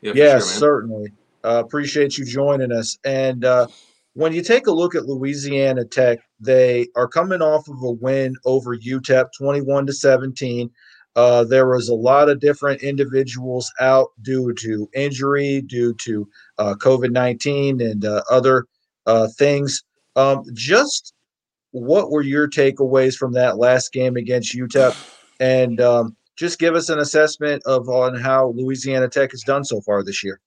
Yeah, 0.00 0.12
Yes, 0.16 0.50
sure, 0.50 0.58
certainly. 0.58 1.12
Uh, 1.44 1.62
appreciate 1.64 2.18
you 2.18 2.24
joining 2.24 2.72
us. 2.72 2.98
And 3.04 3.44
uh, 3.44 3.68
when 4.16 4.32
you 4.32 4.42
take 4.42 4.66
a 4.66 4.72
look 4.72 4.94
at 4.94 5.04
Louisiana 5.04 5.84
Tech, 5.84 6.20
they 6.40 6.88
are 6.96 7.06
coming 7.06 7.42
off 7.42 7.68
of 7.68 7.76
a 7.82 7.90
win 7.90 8.34
over 8.46 8.74
UTEP, 8.74 9.26
twenty-one 9.36 9.86
to 9.86 9.92
seventeen. 9.92 10.70
Uh, 11.16 11.44
there 11.44 11.68
was 11.68 11.90
a 11.90 11.94
lot 11.94 12.30
of 12.30 12.40
different 12.40 12.82
individuals 12.82 13.70
out 13.78 14.08
due 14.22 14.54
to 14.54 14.88
injury, 14.94 15.60
due 15.60 15.92
to 15.94 16.26
uh, 16.56 16.74
COVID 16.76 17.10
nineteen, 17.10 17.78
and 17.82 18.06
uh, 18.06 18.22
other 18.30 18.64
uh, 19.04 19.28
things. 19.36 19.84
Um, 20.16 20.44
just 20.54 21.12
what 21.72 22.10
were 22.10 22.22
your 22.22 22.48
takeaways 22.48 23.16
from 23.16 23.34
that 23.34 23.58
last 23.58 23.92
game 23.92 24.16
against 24.16 24.56
UTEP? 24.56 24.96
And 25.40 25.78
um, 25.78 26.16
just 26.36 26.58
give 26.58 26.74
us 26.74 26.88
an 26.88 27.00
assessment 27.00 27.62
of 27.66 27.90
on 27.90 28.14
how 28.14 28.54
Louisiana 28.56 29.08
Tech 29.08 29.32
has 29.32 29.42
done 29.42 29.62
so 29.62 29.82
far 29.82 30.02
this 30.02 30.24
year. 30.24 30.40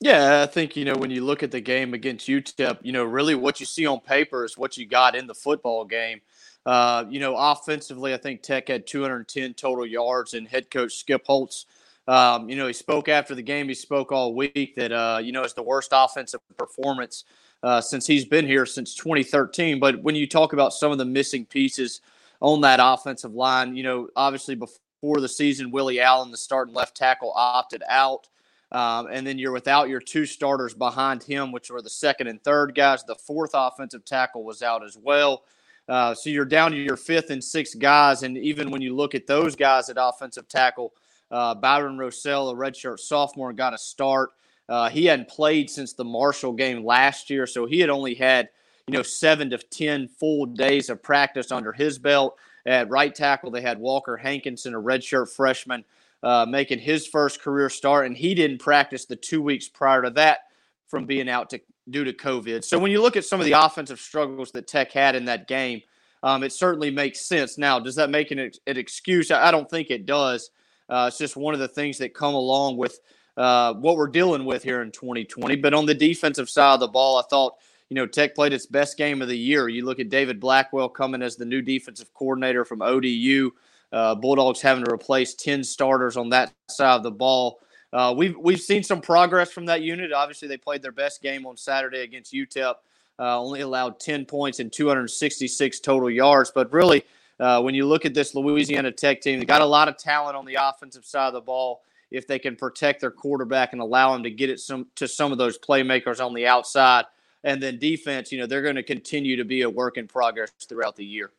Yeah, 0.00 0.42
I 0.42 0.46
think, 0.46 0.76
you 0.76 0.84
know, 0.84 0.94
when 0.94 1.10
you 1.10 1.24
look 1.24 1.42
at 1.42 1.50
the 1.50 1.60
game 1.60 1.92
against 1.92 2.28
UTEP, 2.28 2.78
you 2.82 2.92
know, 2.92 3.04
really 3.04 3.34
what 3.34 3.58
you 3.58 3.66
see 3.66 3.84
on 3.84 3.98
paper 4.00 4.44
is 4.44 4.56
what 4.56 4.76
you 4.76 4.86
got 4.86 5.16
in 5.16 5.26
the 5.26 5.34
football 5.34 5.84
game. 5.84 6.20
Uh, 6.64 7.04
you 7.08 7.18
know, 7.18 7.34
offensively, 7.36 8.14
I 8.14 8.16
think 8.16 8.42
Tech 8.42 8.68
had 8.68 8.86
210 8.86 9.54
total 9.54 9.86
yards, 9.86 10.34
and 10.34 10.46
head 10.46 10.70
coach 10.70 10.94
Skip 10.94 11.26
Holtz, 11.26 11.66
um, 12.08 12.48
you 12.48 12.56
know, 12.56 12.66
he 12.66 12.72
spoke 12.72 13.08
after 13.08 13.34
the 13.34 13.42
game. 13.42 13.68
He 13.68 13.74
spoke 13.74 14.12
all 14.12 14.34
week 14.34 14.74
that, 14.76 14.92
uh, 14.92 15.20
you 15.22 15.30
know, 15.30 15.42
it's 15.42 15.52
the 15.52 15.62
worst 15.62 15.90
offensive 15.92 16.40
performance 16.56 17.24
uh, 17.62 17.82
since 17.82 18.06
he's 18.06 18.24
been 18.24 18.46
here 18.46 18.64
since 18.64 18.94
2013. 18.94 19.78
But 19.78 20.02
when 20.02 20.14
you 20.14 20.26
talk 20.26 20.54
about 20.54 20.72
some 20.72 20.90
of 20.90 20.96
the 20.96 21.04
missing 21.04 21.44
pieces 21.44 22.00
on 22.40 22.62
that 22.62 22.80
offensive 22.82 23.34
line, 23.34 23.76
you 23.76 23.82
know, 23.82 24.08
obviously 24.16 24.54
before 24.54 25.20
the 25.20 25.28
season, 25.28 25.70
Willie 25.70 26.00
Allen, 26.00 26.30
the 26.30 26.38
starting 26.38 26.74
left 26.74 26.96
tackle, 26.96 27.32
opted 27.36 27.82
out. 27.86 28.26
Um, 28.70 29.08
and 29.10 29.26
then 29.26 29.38
you're 29.38 29.52
without 29.52 29.88
your 29.88 30.00
two 30.00 30.26
starters 30.26 30.74
behind 30.74 31.22
him, 31.22 31.52
which 31.52 31.70
were 31.70 31.80
the 31.80 31.88
second 31.88 32.26
and 32.26 32.42
third 32.42 32.74
guys. 32.74 33.02
The 33.04 33.14
fourth 33.14 33.52
offensive 33.54 34.04
tackle 34.04 34.44
was 34.44 34.62
out 34.62 34.84
as 34.84 34.96
well. 34.96 35.44
Uh, 35.88 36.14
so 36.14 36.28
you're 36.28 36.44
down 36.44 36.70
to 36.72 36.76
your 36.76 36.98
fifth 36.98 37.30
and 37.30 37.42
sixth 37.42 37.78
guys. 37.78 38.22
And 38.22 38.36
even 38.36 38.70
when 38.70 38.82
you 38.82 38.94
look 38.94 39.14
at 39.14 39.26
those 39.26 39.56
guys 39.56 39.88
at 39.88 39.96
offensive 39.98 40.46
tackle, 40.48 40.92
uh, 41.30 41.54
Byron 41.54 41.96
Rossell, 41.96 42.52
a 42.52 42.54
redshirt 42.54 43.00
sophomore, 43.00 43.52
got 43.52 43.74
a 43.74 43.78
start. 43.78 44.30
Uh, 44.68 44.90
he 44.90 45.06
hadn't 45.06 45.28
played 45.28 45.70
since 45.70 45.94
the 45.94 46.04
Marshall 46.04 46.52
game 46.52 46.84
last 46.84 47.30
year, 47.30 47.46
so 47.46 47.64
he 47.64 47.80
had 47.80 47.88
only 47.88 48.14
had 48.14 48.50
you 48.86 48.92
know 48.92 49.02
seven 49.02 49.48
to 49.50 49.58
ten 49.58 50.08
full 50.08 50.44
days 50.44 50.90
of 50.90 51.02
practice 51.02 51.50
under 51.50 51.72
his 51.72 51.98
belt. 51.98 52.36
At 52.66 52.90
right 52.90 53.14
tackle, 53.14 53.50
they 53.50 53.62
had 53.62 53.78
Walker 53.78 54.18
Hankinson, 54.18 54.74
a 54.74 54.80
redshirt 54.80 55.30
freshman 55.30 55.84
uh, 56.22 56.46
making 56.48 56.78
his 56.78 57.06
first 57.06 57.40
career 57.40 57.70
start, 57.70 58.06
and 58.06 58.16
he 58.16 58.34
didn't 58.34 58.58
practice 58.58 59.04
the 59.04 59.16
two 59.16 59.40
weeks 59.42 59.68
prior 59.68 60.02
to 60.02 60.10
that 60.10 60.40
from 60.86 61.04
being 61.04 61.28
out 61.28 61.50
to, 61.50 61.60
due 61.90 62.04
to 62.04 62.12
COVID. 62.12 62.64
So 62.64 62.78
when 62.78 62.90
you 62.90 63.00
look 63.00 63.16
at 63.16 63.24
some 63.24 63.40
of 63.40 63.46
the 63.46 63.52
offensive 63.52 64.00
struggles 64.00 64.50
that 64.52 64.66
Tech 64.66 64.92
had 64.92 65.14
in 65.14 65.24
that 65.26 65.48
game, 65.48 65.82
um, 66.22 66.42
it 66.42 66.52
certainly 66.52 66.90
makes 66.90 67.20
sense. 67.20 67.58
Now, 67.58 67.78
does 67.78 67.94
that 67.96 68.10
make 68.10 68.30
an, 68.30 68.38
an 68.38 68.76
excuse? 68.76 69.30
I 69.30 69.50
don't 69.50 69.70
think 69.70 69.90
it 69.90 70.06
does. 70.06 70.50
Uh, 70.88 71.06
it's 71.08 71.18
just 71.18 71.36
one 71.36 71.54
of 71.54 71.60
the 71.60 71.68
things 71.68 71.98
that 71.98 72.14
come 72.14 72.34
along 72.34 72.76
with 72.76 72.98
uh, 73.36 73.74
what 73.74 73.96
we're 73.96 74.08
dealing 74.08 74.44
with 74.44 74.64
here 74.64 74.82
in 74.82 74.90
2020. 74.90 75.56
But 75.56 75.74
on 75.74 75.86
the 75.86 75.94
defensive 75.94 76.50
side 76.50 76.74
of 76.74 76.80
the 76.80 76.88
ball, 76.88 77.18
I 77.18 77.22
thought 77.30 77.54
you 77.88 77.94
know, 77.94 78.06
Tech 78.06 78.34
played 78.34 78.52
its 78.52 78.66
best 78.66 78.98
game 78.98 79.22
of 79.22 79.28
the 79.28 79.38
year. 79.38 79.68
You 79.68 79.84
look 79.84 79.98
at 79.98 80.10
David 80.10 80.40
Blackwell 80.40 80.88
coming 80.88 81.22
as 81.22 81.36
the 81.36 81.44
new 81.44 81.62
defensive 81.62 82.12
coordinator 82.12 82.64
from 82.64 82.82
ODU. 82.82 83.50
Uh, 83.92 84.14
Bulldogs 84.14 84.60
having 84.60 84.84
to 84.84 84.92
replace 84.92 85.34
10 85.34 85.64
starters 85.64 86.16
on 86.16 86.28
that 86.30 86.52
side 86.68 86.96
of 86.96 87.02
the 87.02 87.10
ball. 87.10 87.60
Uh, 87.92 88.14
we've 88.16 88.36
we've 88.36 88.60
seen 88.60 88.82
some 88.82 89.00
progress 89.00 89.50
from 89.50 89.66
that 89.66 89.82
unit. 89.82 90.12
Obviously, 90.12 90.46
they 90.46 90.58
played 90.58 90.82
their 90.82 90.92
best 90.92 91.22
game 91.22 91.46
on 91.46 91.56
Saturday 91.56 92.00
against 92.00 92.32
UTEP. 92.32 92.74
Uh, 93.20 93.40
only 93.40 93.62
allowed 93.62 93.98
10 93.98 94.26
points 94.26 94.60
and 94.60 94.72
266 94.72 95.80
total 95.80 96.08
yards. 96.08 96.52
But 96.54 96.72
really, 96.72 97.04
uh, 97.40 97.60
when 97.62 97.74
you 97.74 97.86
look 97.86 98.04
at 98.04 98.14
this 98.14 98.34
Louisiana 98.34 98.92
Tech 98.92 99.20
team, 99.20 99.40
they 99.40 99.44
got 99.44 99.60
a 99.60 99.66
lot 99.66 99.88
of 99.88 99.96
talent 99.96 100.36
on 100.36 100.44
the 100.44 100.56
offensive 100.60 101.04
side 101.04 101.28
of 101.28 101.32
the 101.32 101.40
ball. 101.40 101.82
If 102.10 102.26
they 102.26 102.38
can 102.38 102.56
protect 102.56 103.00
their 103.00 103.10
quarterback 103.10 103.72
and 103.72 103.82
allow 103.82 104.14
him 104.14 104.22
to 104.22 104.30
get 104.30 104.50
it 104.50 104.60
some 104.60 104.86
to 104.96 105.08
some 105.08 105.32
of 105.32 105.38
those 105.38 105.58
playmakers 105.58 106.24
on 106.24 106.32
the 106.32 106.46
outside, 106.46 107.06
and 107.44 107.62
then 107.62 107.78
defense, 107.78 108.32
you 108.32 108.38
know, 108.38 108.46
they're 108.46 108.62
going 108.62 108.76
to 108.76 108.82
continue 108.82 109.36
to 109.36 109.44
be 109.44 109.62
a 109.62 109.70
work 109.70 109.96
in 109.96 110.06
progress 110.06 110.50
throughout 110.68 110.96
the 110.96 111.04
year. 111.04 111.30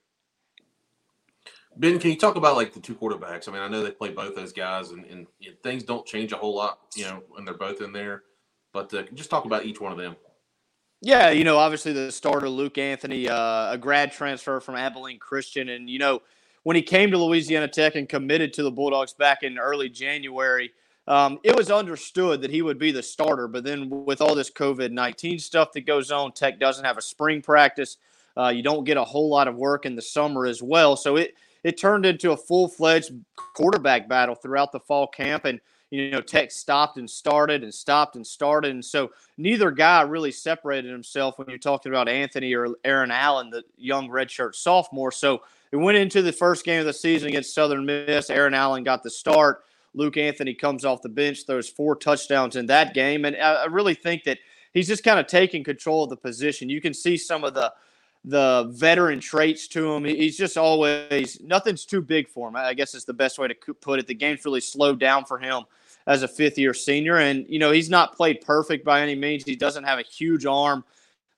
Ben, 1.79 1.97
can 1.97 2.09
you 2.09 2.17
talk 2.17 2.35
about 2.35 2.57
like 2.57 2.73
the 2.73 2.81
two 2.81 2.93
quarterbacks? 2.93 3.47
I 3.47 3.53
mean, 3.53 3.61
I 3.61 3.69
know 3.69 3.81
they 3.81 3.91
play 3.91 4.09
both 4.09 4.35
those 4.35 4.51
guys, 4.51 4.91
and, 4.91 5.05
and 5.05 5.25
you 5.39 5.51
know, 5.51 5.57
things 5.63 5.83
don't 5.83 6.05
change 6.05 6.33
a 6.33 6.35
whole 6.35 6.53
lot, 6.53 6.79
you 6.93 7.05
know, 7.05 7.23
when 7.29 7.45
they're 7.45 7.53
both 7.53 7.81
in 7.81 7.93
there. 7.93 8.23
But 8.73 8.93
uh, 8.93 9.03
just 9.13 9.29
talk 9.29 9.45
about 9.45 9.63
each 9.63 9.79
one 9.79 9.93
of 9.93 9.97
them. 9.97 10.17
Yeah, 11.01 11.29
you 11.29 11.45
know, 11.45 11.57
obviously 11.57 11.93
the 11.93 12.11
starter 12.11 12.49
Luke 12.49 12.77
Anthony, 12.77 13.29
uh, 13.29 13.71
a 13.71 13.77
grad 13.77 14.11
transfer 14.11 14.59
from 14.59 14.75
Abilene 14.75 15.19
Christian, 15.19 15.69
and 15.69 15.89
you 15.89 15.99
know, 15.99 16.21
when 16.63 16.75
he 16.75 16.81
came 16.81 17.11
to 17.11 17.17
Louisiana 17.17 17.69
Tech 17.69 17.95
and 17.95 18.09
committed 18.09 18.51
to 18.53 18.63
the 18.63 18.71
Bulldogs 18.71 19.13
back 19.13 19.43
in 19.43 19.57
early 19.57 19.87
January, 19.87 20.73
um, 21.07 21.39
it 21.45 21.55
was 21.55 21.71
understood 21.71 22.41
that 22.41 22.51
he 22.51 22.61
would 22.61 22.77
be 22.77 22.91
the 22.91 23.01
starter. 23.01 23.47
But 23.47 23.63
then 23.63 23.89
with 23.89 24.19
all 24.19 24.35
this 24.35 24.51
COVID 24.51 24.91
nineteen 24.91 25.39
stuff 25.39 25.71
that 25.71 25.85
goes 25.87 26.11
on, 26.11 26.33
Tech 26.33 26.59
doesn't 26.59 26.83
have 26.83 26.97
a 26.97 27.01
spring 27.01 27.41
practice. 27.41 27.95
Uh, 28.35 28.49
you 28.49 28.63
don't 28.63 28.83
get 28.83 28.97
a 28.97 29.03
whole 29.03 29.29
lot 29.29 29.47
of 29.47 29.55
work 29.55 29.85
in 29.85 29.95
the 29.95 30.01
summer 30.01 30.45
as 30.45 30.61
well, 30.61 30.97
so 30.97 31.15
it 31.15 31.35
it 31.63 31.77
turned 31.77 32.05
into 32.05 32.31
a 32.31 32.37
full 32.37 32.67
fledged 32.67 33.11
quarterback 33.35 34.07
battle 34.07 34.35
throughout 34.35 34.71
the 34.71 34.79
fall 34.79 35.07
camp 35.07 35.45
and 35.45 35.59
you 35.91 36.11
know, 36.11 36.21
Tech 36.21 36.51
stopped 36.51 36.97
and 36.97 37.09
started 37.09 37.63
and 37.63 37.73
stopped 37.73 38.15
and 38.15 38.25
started. 38.25 38.71
And 38.71 38.85
so 38.85 39.11
neither 39.37 39.71
guy 39.71 40.01
really 40.01 40.31
separated 40.31 40.91
himself 40.91 41.39
when 41.39 41.49
you're 41.49 41.57
talking 41.57 41.91
about 41.91 42.07
Anthony 42.07 42.53
or 42.53 42.67
Aaron 42.83 43.11
Allen, 43.11 43.49
the 43.49 43.63
young 43.75 44.07
redshirt 44.07 44.53
sophomore. 44.53 45.11
So 45.11 45.41
it 45.71 45.77
went 45.77 45.97
into 45.97 46.21
the 46.21 46.31
first 46.31 46.63
game 46.63 46.79
of 46.79 46.85
the 46.85 46.93
season 46.93 47.29
against 47.29 47.55
Southern 47.55 47.85
Miss. 47.85 48.29
Aaron 48.29 48.53
Allen 48.53 48.83
got 48.83 49.01
the 49.01 49.09
start. 49.09 49.63
Luke 49.95 50.17
Anthony 50.17 50.53
comes 50.53 50.85
off 50.85 51.01
the 51.01 51.09
bench, 51.09 51.45
throws 51.47 51.67
four 51.67 51.95
touchdowns 51.95 52.55
in 52.55 52.67
that 52.67 52.93
game. 52.93 53.25
And 53.25 53.35
I 53.35 53.65
really 53.65 53.95
think 53.95 54.23
that 54.25 54.37
he's 54.73 54.87
just 54.87 55.03
kind 55.03 55.19
of 55.19 55.25
taking 55.25 55.63
control 55.63 56.03
of 56.03 56.11
the 56.11 56.17
position. 56.17 56.69
You 56.69 56.81
can 56.81 56.93
see 56.93 57.17
some 57.17 57.43
of 57.43 57.55
the 57.55 57.73
the 58.25 58.69
veteran 58.73 59.19
traits 59.19 59.67
to 59.69 59.93
him. 59.93 60.03
He's 60.03 60.37
just 60.37 60.57
always 60.57 61.39
nothing's 61.41 61.85
too 61.85 62.01
big 62.01 62.27
for 62.27 62.49
him. 62.49 62.55
I 62.55 62.73
guess 62.73 62.93
is 62.93 63.05
the 63.05 63.13
best 63.13 63.39
way 63.39 63.47
to 63.47 63.73
put 63.75 63.99
it. 63.99 64.07
The 64.07 64.13
game's 64.13 64.45
really 64.45 64.61
slowed 64.61 64.99
down 64.99 65.25
for 65.25 65.39
him 65.39 65.63
as 66.05 66.23
a 66.23 66.27
fifth 66.27 66.57
year 66.57 66.73
senior. 66.73 67.17
And, 67.17 67.45
you 67.47 67.59
know, 67.59 67.71
he's 67.71 67.89
not 67.89 68.15
played 68.15 68.41
perfect 68.41 68.83
by 68.83 69.01
any 69.01 69.15
means. 69.15 69.43
He 69.45 69.55
doesn't 69.55 69.83
have 69.83 69.99
a 69.99 70.03
huge 70.03 70.45
arm 70.45 70.83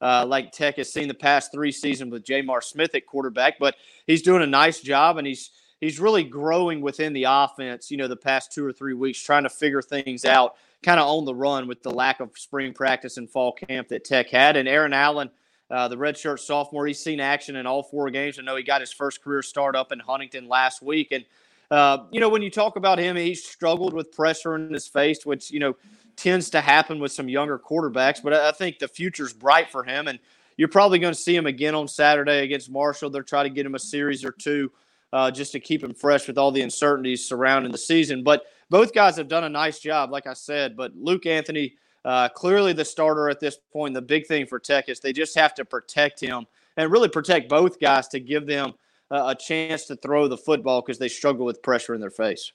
uh, 0.02 0.26
like 0.28 0.52
Tech 0.52 0.78
has 0.78 0.92
seen 0.92 1.08
the 1.08 1.14
past 1.14 1.52
three 1.52 1.72
seasons 1.72 2.12
with 2.12 2.26
J'Mar 2.26 2.64
Smith 2.64 2.96
at 2.96 3.06
quarterback, 3.06 3.60
but 3.60 3.76
he's 4.08 4.24
doing 4.24 4.42
a 4.42 4.48
nice 4.48 4.82
job 4.82 5.18
and 5.18 5.28
he's 5.28 5.52
he's 5.80 6.00
really 6.00 6.24
growing 6.24 6.82
within 6.82 7.14
the 7.14 7.26
offense, 7.28 7.92
you 7.92 7.98
know, 7.98 8.08
the 8.08 8.16
past 8.16 8.52
two 8.52 8.66
or 8.66 8.74
three 8.74 8.94
weeks, 8.94 9.22
trying 9.22 9.44
to 9.44 9.50
figure 9.50 9.82
things 9.82 10.26
out 10.26 10.56
kind 10.84 11.00
of 11.00 11.08
on 11.08 11.26
the 11.26 11.36
run 11.36 11.68
with 11.68 11.84
the 11.84 11.92
lack 11.92 12.20
of 12.20 12.32
spring 12.36 12.74
practice 12.74 13.18
and 13.18 13.30
fall 13.30 13.52
camp 13.52 13.88
that 13.90 14.04
Tech 14.04 14.30
had. 14.30 14.58
And 14.58 14.68
Aaron 14.68 14.94
Allen, 14.94 15.30
uh, 15.72 15.88
the 15.88 15.95
redshirt 15.95 16.39
sophomore, 16.39 16.86
he's 16.86 16.99
seen 16.99 17.19
action 17.19 17.55
in 17.55 17.65
all 17.65 17.82
four 17.82 18.09
games. 18.09 18.38
I 18.38 18.41
know 18.41 18.55
he 18.55 18.63
got 18.63 18.82
his 18.82 18.91
first 18.91 19.24
career 19.24 19.41
start 19.41 19.76
up 19.76 19.91
in 19.91 19.99
Huntington 19.99 20.47
last 20.47 20.82
week. 20.82 21.11
And 21.11 21.26
uh, 21.72 22.05
you 22.11 22.19
know, 22.19 22.28
when 22.28 22.41
you 22.41 22.51
talk 22.51 22.76
about 22.76 22.99
him, 22.99 23.15
he 23.15 23.34
struggled 23.34 23.93
with 23.93 24.11
pressure 24.11 24.55
in 24.55 24.74
his 24.74 24.88
face, 24.88 25.26
which, 25.26 25.49
you 25.49 25.59
know, 25.59 25.76
tends 26.17 26.49
to 26.49 26.59
happen 26.59 26.99
with 26.99 27.13
some 27.13 27.30
younger 27.30 27.57
quarterbacks. 27.57 28.22
But 28.22 28.34
I 28.34 28.51
think 28.51 28.80
the 28.80 28.88
future's 28.89 29.32
bright 29.32 29.72
for 29.72 29.84
him. 29.84 30.09
And 30.09 30.19
you're 30.57 30.67
probably 30.67 30.99
going 30.99 31.13
to 31.13 31.19
see 31.19 31.36
him 31.36 31.47
again 31.47 31.74
on 31.74 31.88
Saturday 31.88 32.43
against 32.43 32.69
Marshall. 32.69 33.09
They're 33.09 33.24
trying 33.24 33.45
to 33.45 33.49
get 33.49 33.65
him 33.65 33.76
a 33.76 33.80
series 33.80 34.26
or 34.26 34.32
two 34.32 34.69
uh, 35.13 35.32
just 35.32 35.53
to 35.53 35.61
keep 35.61 35.82
him 35.82 35.93
fresh 35.93 36.28
with 36.28 36.38
all 36.38 36.51
the 36.51 36.61
uncertainties 36.61 37.26
surrounding 37.26 37.72
the 37.72 37.78
season. 37.78 38.22
But 38.22 38.45
both 38.69 38.93
guys 38.93 39.15
have 39.15 39.30
done 39.30 39.45
a 39.45 39.49
nice 39.49 39.80
job, 39.80 40.11
like 40.11 40.28
I 40.28 40.34
said. 40.34 40.76
But 40.76 40.95
Luke 40.95 41.26
Anthony, 41.26 41.76
uh, 42.06 42.30
clearly 42.30 42.74
the 42.74 42.86
starter 42.86 43.30
at 43.30 43.39
this 43.39 43.58
point. 43.72 43.93
The 43.93 44.02
big 44.02 44.28
thing 44.28 44.45
for 44.45 44.60
Tech 44.60 44.89
is 44.89 44.99
they 44.99 45.14
just 45.14 45.38
have 45.38 45.54
to 45.56 45.66
protect 45.66 46.20
him 46.20 46.45
and 46.78 46.91
really 46.91 47.10
protect 47.10 47.49
both 47.49 47.80
guys 47.80 48.08
to 48.10 48.20
give 48.20 48.45
them– 48.45 48.74
a 49.12 49.36
chance 49.36 49.86
to 49.86 49.95
throw 49.97 50.28
the 50.28 50.38
football 50.38 50.82
because 50.82 50.97
they 50.97 51.10
struggle 51.10 51.45
with 51.45 51.62
pressure 51.62 51.93
in 51.93 52.02
their 52.02 52.10
face. 52.10 52.54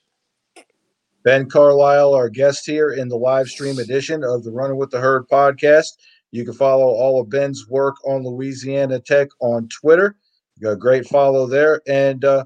Ben 1.23 1.49
Carlisle, 1.49 2.13
our 2.13 2.29
guest 2.29 2.65
here 2.65 2.91
in 2.91 3.07
the 3.07 3.15
live 3.15 3.47
stream 3.47 3.77
edition 3.79 4.23
of 4.23 4.43
the 4.43 4.51
Running 4.51 4.77
with 4.77 4.89
the 4.89 4.99
Herd 4.99 5.27
podcast. 5.27 5.97
You 6.31 6.45
can 6.45 6.53
follow 6.53 6.87
all 6.87 7.21
of 7.21 7.29
Ben's 7.29 7.67
work 7.69 7.95
on 8.05 8.23
Louisiana 8.23 8.99
Tech 8.99 9.27
on 9.39 9.67
Twitter. 9.69 10.15
You 10.55 10.63
got 10.63 10.71
a 10.71 10.77
great 10.77 11.07
follow 11.07 11.45
there. 11.45 11.81
And 11.87 12.25
uh, 12.25 12.45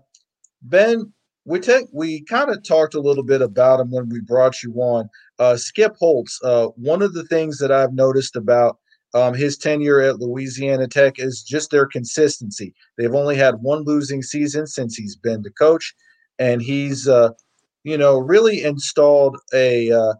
Ben, 0.64 1.12
we 1.46 1.60
take 1.60 1.86
we 1.92 2.24
kind 2.24 2.50
of 2.50 2.64
talked 2.64 2.94
a 2.94 3.02
little 3.02 3.24
bit 3.24 3.42
about 3.42 3.80
him 3.80 3.92
when 3.92 4.10
we 4.10 4.22
brought 4.22 4.62
you 4.62 4.74
on. 4.76 5.10
Uh, 5.39 5.58
Skip 5.58 5.96
Holtz. 5.98 6.39
Uh, 6.44 6.68
one 6.76 7.02
of 7.02 7.14
the 7.14 7.26
things 7.26 7.58
that 7.58 7.72
I've 7.72 7.94
noticed 7.94 8.36
about 8.36 8.78
um, 9.14 9.34
his 9.34 9.58
tenure 9.58 10.02
at 10.02 10.20
Louisiana 10.20 10.88
Tech 10.88 11.20
is 11.20 11.44
just 11.44 11.72
their 11.72 11.86
consistency. 11.86 12.74
They've 12.98 13.14
only 13.14 13.36
had 13.36 13.56
one 13.56 13.84
losing 13.84 14.22
season 14.22 14.68
since 14.68 14.96
he's 14.96 15.16
been 15.16 15.42
the 15.42 15.52
coach, 15.52 15.94
and 16.39 16.62
he's, 16.62 17.08
uh, 17.08 17.30
you 17.84 17.98
know, 17.98 18.18
really 18.18 18.64
installed 18.64 19.38
a 19.54 19.92
uh, 19.92 20.14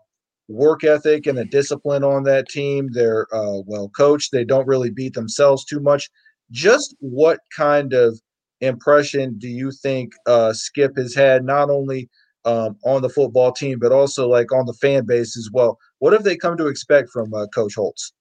work 0.50 0.84
ethic 0.84 1.28
and 1.28 1.40
a 1.40 1.46
discipline 1.46 2.04
on 2.04 2.24
that 2.24 2.50
team. 2.50 2.90
They're 2.92 3.28
uh, 3.34 3.62
well 3.66 3.90
coached. 3.90 4.32
They 4.32 4.44
don't 4.44 4.68
really 4.68 4.90
beat 4.90 5.14
themselves 5.14 5.64
too 5.64 5.80
much. 5.80 6.10
Just 6.50 6.96
what 7.00 7.40
kind 7.56 7.94
of 7.94 8.20
impression 8.62 9.38
do 9.38 9.48
you 9.48 9.72
think 9.72 10.14
uh, 10.26 10.54
Skip 10.54 10.98
has 10.98 11.14
had, 11.14 11.44
not 11.44 11.70
only 11.70 12.10
um, 12.46 12.78
on 12.86 13.02
the 13.02 13.10
football 13.10 13.52
team, 13.52 13.80
but 13.80 13.92
also 13.92 14.28
like 14.28 14.52
on 14.52 14.66
the 14.66 14.74
fan 14.74 15.06
base 15.06 15.38
as 15.38 15.50
well? 15.52 15.78
What 16.00 16.14
have 16.14 16.24
they 16.24 16.38
come 16.38 16.58
to 16.58 16.68
expect 16.68 17.10
from 17.10 17.34
uh, 17.34 17.48
Coach 17.48 17.76
Holtz? 17.76 18.14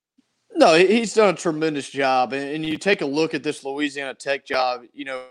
No, 0.54 0.74
he's 0.74 1.14
done 1.14 1.34
a 1.34 1.36
tremendous 1.36 1.88
job. 1.88 2.32
And 2.32 2.66
you 2.66 2.76
take 2.76 3.02
a 3.02 3.06
look 3.06 3.34
at 3.34 3.42
this 3.42 3.64
Louisiana 3.64 4.14
Tech 4.14 4.44
job, 4.44 4.82
you 4.92 5.04
know, 5.04 5.22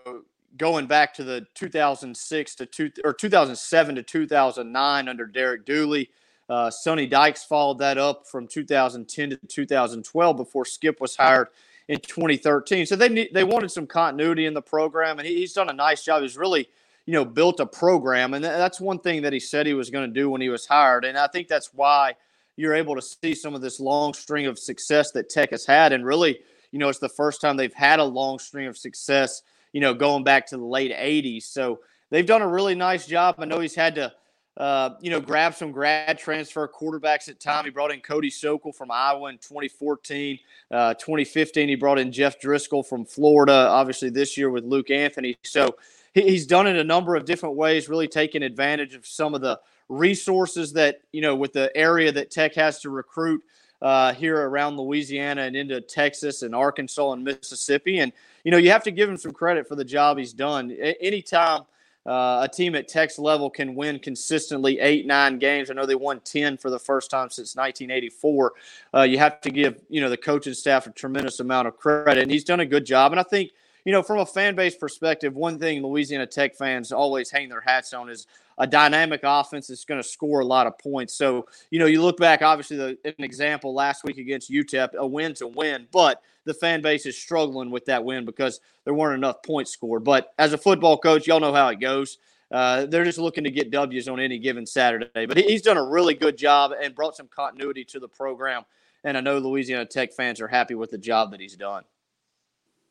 going 0.58 0.88
back 0.88 1.14
to 1.16 1.24
the 1.24 1.46
2006 1.56 2.56
to 2.56 2.66
two, 2.66 2.92
or 3.04 3.14
2007 3.14 3.96
to 3.96 4.04
2009 4.04 5.08
under 5.08 5.26
Derek 5.26 5.66
Dooley. 5.66 6.10
Uh, 6.50 6.72
Sonny 6.72 7.06
Dykes 7.06 7.44
followed 7.44 7.78
that 7.80 7.98
up 7.98 8.28
from 8.28 8.48
2010 8.48 9.30
to 9.30 9.38
2012 9.38 10.38
before 10.38 10.66
Skip 10.66 11.00
was 11.00 11.16
hired 11.16 11.50
in 11.90 12.00
2013. 12.00 12.86
So 12.86 12.96
they 12.96 13.28
they 13.34 13.44
wanted 13.44 13.72
some 13.72 13.86
continuity 13.86 14.46
in 14.46 14.54
the 14.54 14.62
program, 14.62 15.20
and 15.20 15.28
he's 15.28 15.52
done 15.52 15.70
a 15.70 15.74
nice 15.74 16.06
job. 16.06 16.22
He's 16.22 16.38
really 16.38 16.70
you 17.06 17.14
know 17.14 17.26
built 17.26 17.60
a 17.60 17.66
program, 17.66 18.34
and 18.34 18.44
that's 18.44 18.80
one 18.80 19.00
thing 19.00 19.24
that 19.24 19.34
he 19.34 19.42
said 19.42 19.68
he 19.68 19.74
was 19.74 19.90
going 19.90 20.08
to 20.08 20.14
do 20.14 20.30
when 20.30 20.40
he 20.40 20.50
was 20.50 20.66
hired. 20.66 21.04
And 21.04 21.18
I 21.18 21.28
think 21.28 21.50
that's 21.50 21.74
why– 21.74 22.16
you're 22.60 22.76
able 22.76 22.94
to 22.94 23.02
see 23.02 23.34
some 23.34 23.56
of 23.56 23.62
this 23.62 23.80
long 23.80 24.14
string 24.14 24.46
of 24.46 24.60
success 24.60 25.12
that 25.12 25.30
Tech 25.30 25.52
has 25.52 25.66
had. 25.66 25.94
And 25.94 26.06
really, 26.06 26.40
you 26.74 26.78
know, 26.78 26.90
it's 26.90 27.00
the 27.00 27.08
first 27.08 27.40
time 27.40 27.56
they've 27.56 27.74
had 27.74 28.00
a 28.00 28.04
long 28.04 28.38
string 28.38 28.68
of 28.68 28.78
success, 28.78 29.44
you 29.72 29.80
know, 29.80 29.94
going 29.94 30.26
back 30.26 30.46
to 30.48 30.58
the 30.58 30.66
late 30.66 30.92
80s. 30.92 31.44
So 31.44 31.80
they've 32.10 32.26
done 32.26 32.42
a 32.42 32.48
really 32.48 32.76
nice 32.76 33.08
job. 33.08 33.36
I 33.40 33.46
know 33.46 33.62
he's 33.62 33.76
had 33.76 33.96
to, 33.96 34.12
uh, 34.60 34.96
you 35.00 35.10
know, 35.10 35.22
grabbed 35.22 35.56
some 35.56 35.72
grad 35.72 36.20
transfer 36.20 36.68
quarterbacks 36.68 37.30
at 37.30 37.40
time. 37.40 37.64
He 37.64 37.72
brought 37.72 37.92
in 37.92 38.02
Cody 38.02 38.30
Sokol 38.30 38.74
from 38.74 38.92
Iowa 38.92 39.30
in 39.30 39.38
2014. 39.38 40.38
Uh, 40.70 40.94
2015, 40.96 41.70
he 41.70 41.76
brought 41.76 41.98
in 41.98 42.12
Jeff 42.12 42.42
Driskel 42.42 42.86
from 42.86 43.06
Florida, 43.06 43.54
obviously 43.54 44.10
this 44.10 44.38
year 44.38 44.50
with 44.50 44.66
Luke 44.66 44.92
Anthony. 44.92 45.38
So 45.44 45.78
he's 46.14 46.46
done 46.46 46.68
it 46.68 46.76
a 46.76 46.84
number 46.84 47.16
of 47.16 47.24
different 47.24 47.56
ways, 47.56 47.88
really 47.88 48.10
taking 48.10 48.44
advantage 48.44 48.96
of 48.96 49.08
some 49.08 49.34
of 49.34 49.40
the 49.40 49.60
resources 49.88 50.74
that 50.74 51.02
you 51.12 51.22
know 51.22 51.36
with 51.36 51.54
the 51.54 51.76
area 51.76 52.12
that 52.12 52.30
Tech 52.30 52.54
has 52.56 52.80
to 52.82 52.90
recruit 52.90 53.42
uh, 53.82 54.14
here 54.14 54.36
around 54.50 54.78
Louisiana 54.78 55.44
and 55.44 55.56
into 55.56 55.80
Texas 55.80 56.42
and 56.42 56.54
Arkansas 56.54 57.14
and 57.14 57.24
Mississippi. 57.24 58.00
And 58.00 58.12
you 58.44 58.52
know 58.52 58.58
you 58.58 58.72
have 58.72 58.84
to 58.84 58.92
give 58.92 59.10
him 59.10 59.18
some 59.18 59.32
credit 59.32 59.68
for 59.68 59.76
the 59.76 59.86
job 59.86 60.18
he's 60.18 60.34
done. 60.34 60.72
A- 60.72 61.02
anytime 61.02 61.62
uh, 62.06 62.48
a 62.50 62.50
team 62.52 62.76
at 62.76 62.88
Tech's 62.88 63.20
level 63.20 63.50
can 63.50 63.76
win 63.76 64.00
consistently 64.00 64.80
eight 64.80 65.06
nine 65.06 65.38
games, 65.38 65.70
I 65.70 65.74
know 65.74 65.86
they 65.86 65.96
won 65.96 66.22
ten 66.22 66.58
for 66.58 66.70
the 66.70 66.80
first 66.80 67.12
time 67.12 67.30
since 67.30 67.56
1984. 67.56 68.54
Uh, 68.94 69.02
you 69.02 69.18
have 69.18 69.42
to 69.42 69.52
give 69.52 69.82
you 69.90 70.02
know 70.02 70.10
the 70.10 70.18
coaching 70.18 70.54
staff 70.54 70.88
a 70.88 70.92
tremendous 70.92 71.40
amount 71.40 71.68
of 71.68 71.78
credit, 71.78 72.22
and 72.22 72.32
he's 72.32 72.44
done 72.44 72.62
a 72.62 72.66
good 72.66 72.86
job. 72.86 73.12
And 73.12 73.20
I 73.20 73.24
think 73.24 73.52
you 73.86 73.94
know, 73.94 74.04
from 74.04 74.20
a 74.20 74.26
fan 74.26 74.56
base 74.56 74.76
perspective, 74.76 75.36
one 75.36 75.58
thing 75.58 75.82
Louisiana 75.82 76.28
Tech 76.28 76.56
fans 76.56 76.92
always 76.92 77.32
hang 77.32 77.50
their 77.50 77.62
hats 77.62 77.94
on 77.94 78.10
is 78.10 78.28
a 78.58 78.68
dynamic 78.68 79.22
offense 79.24 79.68
that's 79.68 79.86
going 79.86 80.02
to 80.02 80.08
score 80.08 80.42
a 80.42 80.46
lot 80.46 80.68
of 80.68 80.78
points. 80.78 81.14
So, 81.14 81.48
you 81.72 81.80
know, 81.80 81.86
you 81.86 82.02
look 82.02 82.18
back, 82.18 82.42
obviously, 82.42 82.78
the, 82.78 82.98
an 83.06 83.24
example 83.24 83.74
last 83.74 84.04
week 84.04 84.18
against 84.18 84.52
UTEP, 84.52 84.96
a 84.96 85.08
win 85.08 85.34
to 85.36 85.48
win, 85.48 85.88
but 85.92 86.22
the 86.50 86.54
fan 86.56 86.82
base 86.82 87.06
is 87.06 87.16
struggling 87.16 87.70
with 87.70 87.86
that 87.86 88.04
win 88.04 88.26
because 88.26 88.60
there 88.84 88.94
weren't 88.94 89.18
enough 89.18 89.44
points 89.44 89.72
scored. 89.72 90.04
But 90.04 90.34
as 90.40 90.52
a 90.52 90.58
football 90.58 90.98
coach, 90.98 91.28
y'all 91.28 91.40
know 91.40 91.54
how 91.54 91.70
it 91.70 91.80
goes. 91.80 92.18
Uh, 92.52 92.88
they're 92.88 93.06
just 93.06 93.20
looking 93.20 93.44
to 93.44 93.52
get 93.52 93.70
W's 93.70 94.10
on 94.10 94.20
any 94.20 94.40
given 94.40 94.66
Saturday. 94.66 95.28
But 95.28 95.38
he's 95.38 95.62
done 95.62 95.78
a 95.78 95.86
really 95.86 96.16
good 96.16 96.38
job 96.38 96.72
and 96.82 96.96
brought 96.96 97.16
some 97.16 97.28
continuity 97.28 97.86
to 97.86 98.00
the 98.00 98.08
program. 98.08 98.64
And 99.04 99.16
I 99.16 99.22
know 99.22 99.38
Louisiana 99.38 99.86
Tech 99.86 100.12
fans 100.12 100.42
are 100.42 100.48
happy 100.48 100.74
with 100.74 100.90
the 100.90 100.98
job 100.98 101.32
that 101.32 101.40
he's 101.40 101.56
done. 101.56 101.84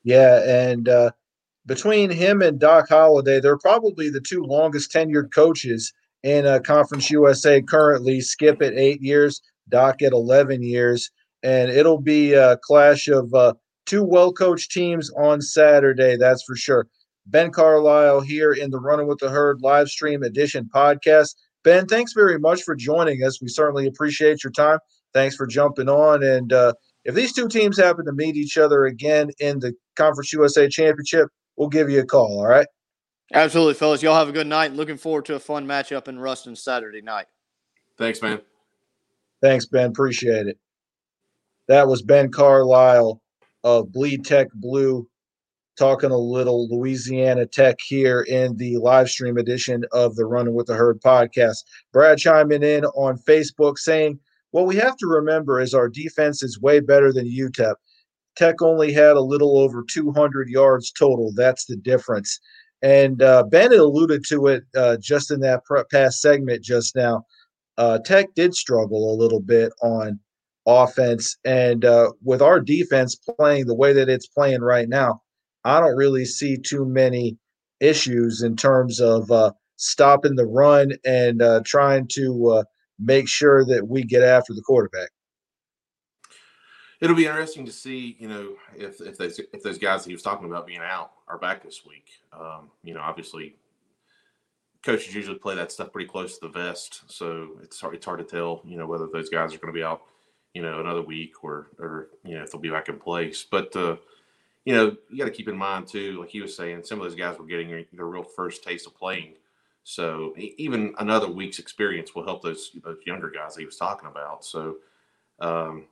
Yeah, 0.05 0.43
and 0.49 0.89
uh, 0.89 1.11
between 1.67 2.09
him 2.09 2.41
and 2.41 2.61
Doc 2.61 2.89
Holliday, 2.89 3.41
they're 3.41 3.59
probably 3.59 4.09
the 4.09 4.21
two 4.21 4.43
longest 4.43 4.93
tenured 4.93 5.35
coaches 5.35 5.93
in 6.23 6.47
uh, 6.47 6.61
Conference 6.61 7.11
USA 7.11 7.61
currently. 7.61 8.21
Skip 8.21 8.63
at 8.63 8.75
eight 8.75 9.03
years, 9.03 9.43
Doc 9.69 10.01
at 10.03 10.13
11 10.13 10.63
years. 10.63 11.11
And 11.43 11.71
it'll 11.71 12.01
be 12.01 12.33
a 12.33 12.57
clash 12.59 13.09
of 13.09 13.33
uh, 13.33 13.55
two 13.87 14.05
well 14.05 14.33
coached 14.33 14.71
teams 14.71 15.11
on 15.17 15.41
Saturday, 15.41 16.17
that's 16.17 16.43
for 16.43 16.57
sure. 16.57 16.87
Ben 17.27 17.51
Carlisle 17.51 18.23
here 18.23 18.53
in 18.53 18.71
the 18.71 18.79
Running 18.79 19.07
with 19.07 19.19
the 19.19 19.29
Herd 19.29 19.61
live 19.61 19.89
stream 19.89 20.23
edition 20.23 20.69
podcast. 20.75 21.35
Ben, 21.63 21.87
thanks 21.87 22.13
very 22.13 22.39
much 22.39 22.63
for 22.63 22.75
joining 22.75 23.23
us. 23.23 23.43
We 23.43 23.49
certainly 23.49 23.87
appreciate 23.87 24.43
your 24.43 24.53
time. 24.53 24.79
Thanks 25.13 25.37
for 25.37 25.47
jumping 25.47 25.89
on. 25.89 26.23
And 26.23 26.53
uh, 26.53 26.73
if 27.05 27.15
these 27.15 27.33
two 27.33 27.49
teams 27.49 27.79
happen 27.79 28.05
to 28.07 28.13
meet 28.13 28.37
each 28.37 28.57
other 28.57 28.87
again 28.87 29.31
in 29.39 29.59
the 29.59 29.75
Conference 29.97 30.33
USA 30.33 30.69
Championship, 30.69 31.29
we'll 31.57 31.69
give 31.69 31.91
you 31.91 32.01
a 32.01 32.07
call. 32.07 32.39
All 32.39 32.47
right. 32.47 32.67
Absolutely, 33.35 33.75
fellas. 33.75 34.03
Y'all 34.03 34.15
have 34.15 34.29
a 34.29 34.33
good 34.33 34.47
night. 34.47 34.73
Looking 34.73 34.97
forward 34.97 35.27
to 35.27 35.35
a 35.35 35.41
fun 35.41 35.67
matchup 35.67 36.09
in 36.09 36.19
Ruston 36.19 36.57
Saturday 36.57 37.03
night. 37.03 37.27
Thanks, 37.99 38.23
man. 38.23 38.41
Thanks, 39.43 39.67
Ben. 39.67 39.91
Appreciate 39.91 40.47
it. 40.47 40.59
That 41.69 41.87
was 41.87 42.01
Ben 42.03 42.31
Carlisle 42.31 43.21
of 43.63 43.93
Bleed 43.93 44.25
Tech 44.25 44.49
Blue 44.55 45.07
talking 45.79 46.11
a 46.11 46.17
little 46.17 46.67
Louisiana 46.69 47.47
Tech 47.47 47.77
here 47.81 48.23
in 48.23 48.57
the 48.57 48.79
live 48.79 49.09
stream 49.09 49.37
edition 49.37 49.85
of 49.93 50.17
the 50.17 50.25
Running 50.25 50.55
with 50.55 50.67
the 50.67 50.75
Herd 50.75 51.01
podcast. 51.01 51.59
Brad 51.93 52.19
chiming 52.19 52.63
in 52.63 52.85
on 52.87 53.19
Facebook 53.19 53.79
saying, 53.79 54.19
What 54.51 54.67
we 54.67 54.77
have 54.77 54.97
to 54.97 55.07
remember 55.07 55.61
is 55.61 55.75
our 55.75 55.89
defense 55.89 56.43
is 56.43 56.61
way 56.61 56.81
better 56.81 57.13
than 57.13 57.31
UTEP. 57.31 57.75
Tech 58.35 58.63
only 58.63 58.93
had 58.93 59.17
a 59.17 59.21
little 59.21 59.59
over 59.59 59.85
200 59.89 60.49
yards 60.49 60.91
total. 60.91 61.33
That's 61.35 61.67
the 61.67 61.77
difference. 61.77 62.41
And 62.81 63.21
uh, 63.21 63.43
Ben 63.43 63.73
alluded 63.73 64.25
to 64.29 64.47
it 64.47 64.65
uh, 64.77 64.97
just 64.97 65.31
in 65.31 65.41
that 65.41 65.63
past 65.91 66.21
segment 66.21 66.63
just 66.63 66.97
now. 66.97 67.25
Uh, 67.77 67.99
Tech 67.99 68.35
did 68.35 68.55
struggle 68.55 69.13
a 69.13 69.19
little 69.21 69.41
bit 69.41 69.73
on 69.83 70.19
offense. 70.69 71.37
And 71.45 71.85
uh, 71.85 72.13
with 72.23 72.43
our 72.43 72.61
defense 72.61 73.17
playing 73.17 73.67
the 73.67 73.75
way 73.75 73.93
that 73.93 74.09
it's 74.09 74.27
playing 74.29 74.61
right 74.61 74.89
now, 74.89 75.23
I 75.65 75.81
don't 75.81 75.97
really 75.97 76.25
see 76.25 76.57
too 76.57 76.87
many 76.87 77.37
issues 77.81 78.43
in 78.43 78.57
terms 78.57 79.01
of 79.01 79.31
uh, 79.31 79.53
stopping 79.77 80.37
the 80.37 80.47
run 80.47 80.93
and 81.05 81.43
uh, 81.43 81.63
trying 81.65 82.07
to 82.13 82.65
make 83.01 83.29
sure 83.29 83.65
that 83.65 83.89
we 83.89 84.03
get 84.03 84.23
after 84.23 84.55
the 84.55 84.63
quarterback 84.63 85.11
it'll 87.01 87.17
be 87.17 87.27
interesting 87.27 87.65
to 87.67 87.73
see, 87.73 88.17
you 88.19 88.29
know, 88.29 88.55
if 88.77 89.01
if 89.01 89.17
those 89.17 89.39
if 89.39 89.63
those 89.63 89.79
guys 89.79 90.05
he 90.05 90.13
was 90.13 90.23
talking 90.23 90.49
about 90.49 90.67
being 90.67 90.81
out 90.83 91.13
are 91.29 91.39
back 91.39 91.63
this 91.63 91.85
week. 91.87 92.11
Um, 92.33 92.71
you 92.83 92.95
know, 92.95 93.01
obviously, 93.01 93.57
coaches 94.83 95.15
usually 95.15 95.39
play 95.39 95.55
that 95.55 95.73
stuff 95.73 95.93
pretty 95.93 96.09
close 96.09 96.39
to 96.39 96.47
the 96.47 96.53
vest, 96.53 97.03
so 97.07 97.51
it's 97.63 97.81
hard 97.81 97.95
it's 97.95 98.07
hard 98.07 98.19
to 98.19 98.25
tell, 98.25 98.63
you 98.65 98.77
know, 98.77 98.87
whether 98.87 99.07
those 99.13 99.29
guys 99.29 99.55
are 99.55 99.59
going 99.59 99.73
to 99.73 99.79
be 99.79 99.85
out, 99.85 100.03
you 100.59 100.65
know, 100.65 100.81
another 100.81 101.03
week 101.03 101.45
or 101.45 101.69
or 101.79 102.09
you 102.25 102.35
know 102.35 102.43
if 102.43 102.51
they'll 102.51 102.61
be 102.61 102.71
back 102.71 102.89
in 102.89 102.99
place. 102.99 103.47
But 103.49 103.75
uh, 103.77 103.97
you 104.65 104.75
know, 104.75 104.97
you 105.09 105.19
got 105.19 105.27
to 105.27 105.31
keep 105.31 105.49
in 105.49 105.57
mind 105.57 105.87
too, 105.87 106.21
like 106.21 106.31
he 106.31 106.41
was 106.41 106.57
saying, 106.57 106.83
some 106.83 107.01
of 107.01 107.05
those 107.05 107.15
guys 107.15 107.39
were 107.39 107.47
getting 107.47 107.87
their 107.93 108.07
real 108.07 108.25
first 108.25 108.65
taste 108.65 108.87
of 108.89 108.97
playing. 108.97 109.35
So 109.85 110.35
even 110.37 110.95
another 110.99 111.29
week's 111.29 111.61
experience 111.61 112.15
will 112.15 112.25
help 112.25 112.43
those 112.43 112.73
those 112.83 112.99
younger 113.07 113.31
guys 113.31 113.55
that 113.55 113.61
he 113.61 113.67
was 113.67 113.77
talking 113.77 114.09
about. 114.09 114.45
So. 114.45 114.79
Um, 115.41 115.87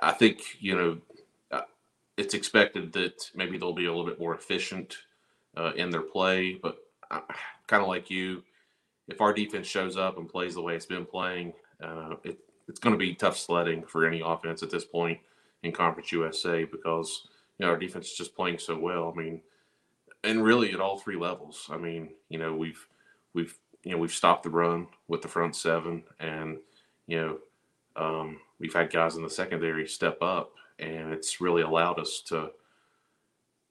I 0.00 0.12
think 0.12 0.40
you 0.60 0.76
know 0.76 0.98
uh, 1.50 1.62
it's 2.16 2.34
expected 2.34 2.92
that 2.92 3.30
maybe 3.34 3.58
they'll 3.58 3.72
be 3.72 3.86
a 3.86 3.90
little 3.90 4.06
bit 4.06 4.20
more 4.20 4.34
efficient 4.34 4.96
uh, 5.56 5.72
in 5.76 5.90
their 5.90 6.02
play, 6.02 6.54
but 6.54 6.78
kind 7.66 7.82
of 7.82 7.88
like 7.88 8.10
you, 8.10 8.42
if 9.08 9.20
our 9.20 9.32
defense 9.32 9.66
shows 9.66 9.96
up 9.96 10.18
and 10.18 10.28
plays 10.28 10.54
the 10.54 10.62
way 10.62 10.74
it's 10.74 10.86
been 10.86 11.06
playing, 11.06 11.52
uh, 11.82 12.14
it, 12.24 12.38
it's 12.68 12.80
going 12.80 12.94
to 12.94 12.98
be 12.98 13.14
tough 13.14 13.36
sledding 13.36 13.82
for 13.84 14.06
any 14.06 14.22
offense 14.24 14.62
at 14.62 14.70
this 14.70 14.84
point 14.84 15.18
in 15.62 15.72
Conference 15.72 16.12
USA 16.12 16.64
because 16.64 17.28
you 17.58 17.66
know 17.66 17.72
our 17.72 17.78
defense 17.78 18.10
is 18.10 18.16
just 18.16 18.36
playing 18.36 18.58
so 18.58 18.78
well. 18.78 19.12
I 19.14 19.20
mean, 19.20 19.40
and 20.22 20.42
really 20.42 20.72
at 20.72 20.80
all 20.80 20.98
three 20.98 21.16
levels. 21.16 21.68
I 21.70 21.76
mean, 21.76 22.10
you 22.28 22.38
know 22.38 22.54
we've 22.54 22.86
we've 23.34 23.56
you 23.82 23.92
know 23.92 23.98
we've 23.98 24.12
stopped 24.12 24.44
the 24.44 24.50
run 24.50 24.86
with 25.08 25.22
the 25.22 25.28
front 25.28 25.56
seven, 25.56 26.04
and 26.20 26.58
you 27.06 27.20
know 27.20 27.38
um, 27.96 28.40
we've 28.58 28.74
had 28.74 28.92
guys 28.92 29.16
in 29.16 29.22
the 29.22 29.30
secondary 29.30 29.86
step 29.86 30.18
up, 30.22 30.52
and 30.78 31.12
it's 31.12 31.40
really 31.40 31.62
allowed 31.62 31.98
us 31.98 32.20
to, 32.26 32.50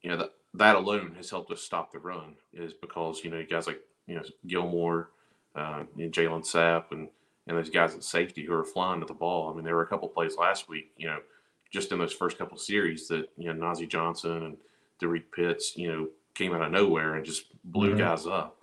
you 0.01 0.09
know, 0.09 0.17
that 0.17 0.33
that 0.55 0.75
alone 0.75 1.13
has 1.17 1.29
helped 1.29 1.51
us 1.51 1.61
stop 1.61 1.91
the 1.91 1.99
run. 1.99 2.35
Is 2.53 2.73
because 2.73 3.23
you 3.23 3.31
know 3.31 3.43
guys 3.49 3.67
like 3.67 3.81
you 4.07 4.15
know 4.15 4.23
Gilmore, 4.47 5.09
uh, 5.55 5.83
Jalen 5.97 6.45
Sapp, 6.45 6.91
and 6.91 7.09
and 7.47 7.57
those 7.57 7.69
guys 7.69 7.93
at 7.93 8.03
safety 8.03 8.45
who 8.45 8.53
are 8.53 8.63
flying 8.63 8.99
to 8.99 9.05
the 9.05 9.13
ball. 9.13 9.51
I 9.51 9.55
mean, 9.55 9.65
there 9.65 9.75
were 9.75 9.83
a 9.83 9.87
couple 9.87 10.07
plays 10.07 10.37
last 10.37 10.69
week, 10.69 10.91
you 10.97 11.07
know, 11.07 11.19
just 11.71 11.91
in 11.91 11.99
those 11.99 12.13
first 12.13 12.37
couple 12.37 12.57
series 12.57 13.07
that 13.07 13.29
you 13.37 13.53
know 13.53 13.59
Nazeeh 13.59 13.89
Johnson 13.89 14.43
and 14.43 14.57
Derek 14.99 15.31
Pitts, 15.31 15.75
you 15.75 15.91
know, 15.91 16.07
came 16.35 16.53
out 16.53 16.61
of 16.61 16.71
nowhere 16.71 17.15
and 17.15 17.25
just 17.25 17.45
blew 17.65 17.89
mm-hmm. 17.89 17.99
guys 17.99 18.25
up. 18.27 18.57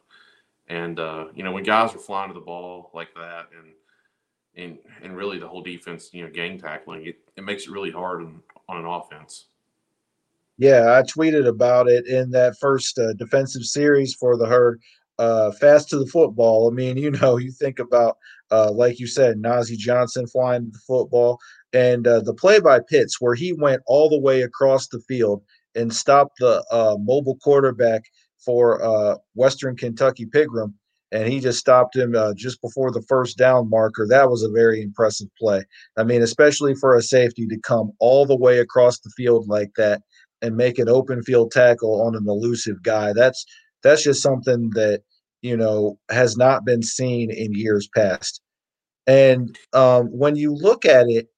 And 0.68 0.99
uh, 0.99 1.26
you 1.35 1.43
know, 1.43 1.53
when 1.53 1.64
guys 1.64 1.95
are 1.95 1.99
flying 1.99 2.28
to 2.28 2.35
the 2.35 2.41
ball 2.41 2.91
like 2.95 3.12
that, 3.14 3.49
and 3.59 3.72
and 4.57 4.78
and 5.03 5.16
really 5.16 5.39
the 5.39 5.49
whole 5.49 5.62
defense, 5.62 6.11
you 6.12 6.24
know, 6.24 6.31
gang 6.31 6.59
tackling, 6.59 7.07
it, 7.07 7.18
it 7.37 7.45
makes 7.45 7.64
it 7.64 7.70
really 7.70 7.91
hard 7.91 8.22
on, 8.22 8.41
on 8.68 8.78
an 8.78 8.87
offense. 8.87 9.47
Yeah, 10.59 10.99
I 10.99 11.03
tweeted 11.03 11.49
about 11.49 11.89
it 11.89 12.07
in 12.07 12.31
that 12.33 12.59
first 12.59 12.99
uh, 12.99 13.14
defensive 13.14 13.64
series 13.64 14.14
for 14.14 14.37
the 14.37 14.47
herd. 14.47 14.81
Uh, 15.18 15.51
fast 15.53 15.89
to 15.91 15.99
the 15.99 16.07
football. 16.07 16.70
I 16.70 16.74
mean, 16.74 16.97
you 16.97 17.11
know, 17.11 17.39
you 17.39 17.51
think 17.51 17.78
about, 17.78 18.18
uh, 18.51 18.70
like 18.72 18.98
you 18.98 19.07
said, 19.07 19.36
Nazeeh 19.36 19.76
Johnson 19.76 20.26
flying 20.26 20.70
the 20.72 20.80
football 20.86 21.38
and 21.72 22.07
uh, 22.07 22.20
the 22.20 22.34
play 22.34 22.61
by 22.61 22.80
Pitts, 22.80 23.20
where 23.20 23.34
he 23.34 23.53
went 23.53 23.82
all 23.86 24.09
the 24.09 24.18
way 24.18 24.42
across 24.42 24.88
the 24.88 25.01
field 25.09 25.42
and 25.74 25.94
stopped 25.94 26.38
the 26.38 26.64
uh, 26.70 26.96
mobile 26.98 27.38
quarterback 27.42 28.03
for 28.44 28.82
uh, 28.82 29.16
Western 29.34 29.76
Kentucky 29.76 30.26
Pigrome, 30.26 30.74
and 31.12 31.28
he 31.28 31.40
just 31.40 31.59
stopped 31.59 31.94
him 31.94 32.14
uh, 32.16 32.32
just 32.34 32.61
before 32.61 32.90
the 32.90 33.03
first 33.09 33.38
down 33.38 33.68
marker. 33.70 34.07
That 34.09 34.30
was 34.30 34.42
a 34.42 34.51
very 34.51 34.82
impressive 34.82 35.28
play. 35.38 35.64
I 35.96 36.05
mean, 36.05 36.22
especially 36.22 36.74
for 36.74 36.96
a 36.96 37.03
safety 37.03 37.46
to 37.46 37.59
come 37.61 37.92
all 38.01 38.26
the 38.26 38.36
way 38.36 38.59
across 38.59 38.98
the 38.98 39.11
field 39.16 39.46
like 39.48 39.70
that 39.76 40.03
and 40.42 40.57
make 40.57 40.78
an 40.78 40.88
open 40.88 41.22
field 41.22 41.51
tackle 41.51 42.03
on 42.03 42.16
an 42.16 42.26
elusive 42.26 42.82
guy. 42.82 43.12
That's 43.12 43.44
that's 43.82 44.03
just 44.03 44.22
something 44.22 44.70
that 44.74 45.03
you 45.43 45.57
know 45.57 45.99
has 46.11 46.36
not 46.36 46.64
been 46.64 46.82
seen 46.82 47.30
in 47.30 47.53
years 47.55 47.88
past. 47.95 48.41
And 49.07 49.59
um, 49.72 50.07
when 50.07 50.36
you 50.36 50.55
look 50.55 50.84
at 50.84 51.09
it, 51.09 51.28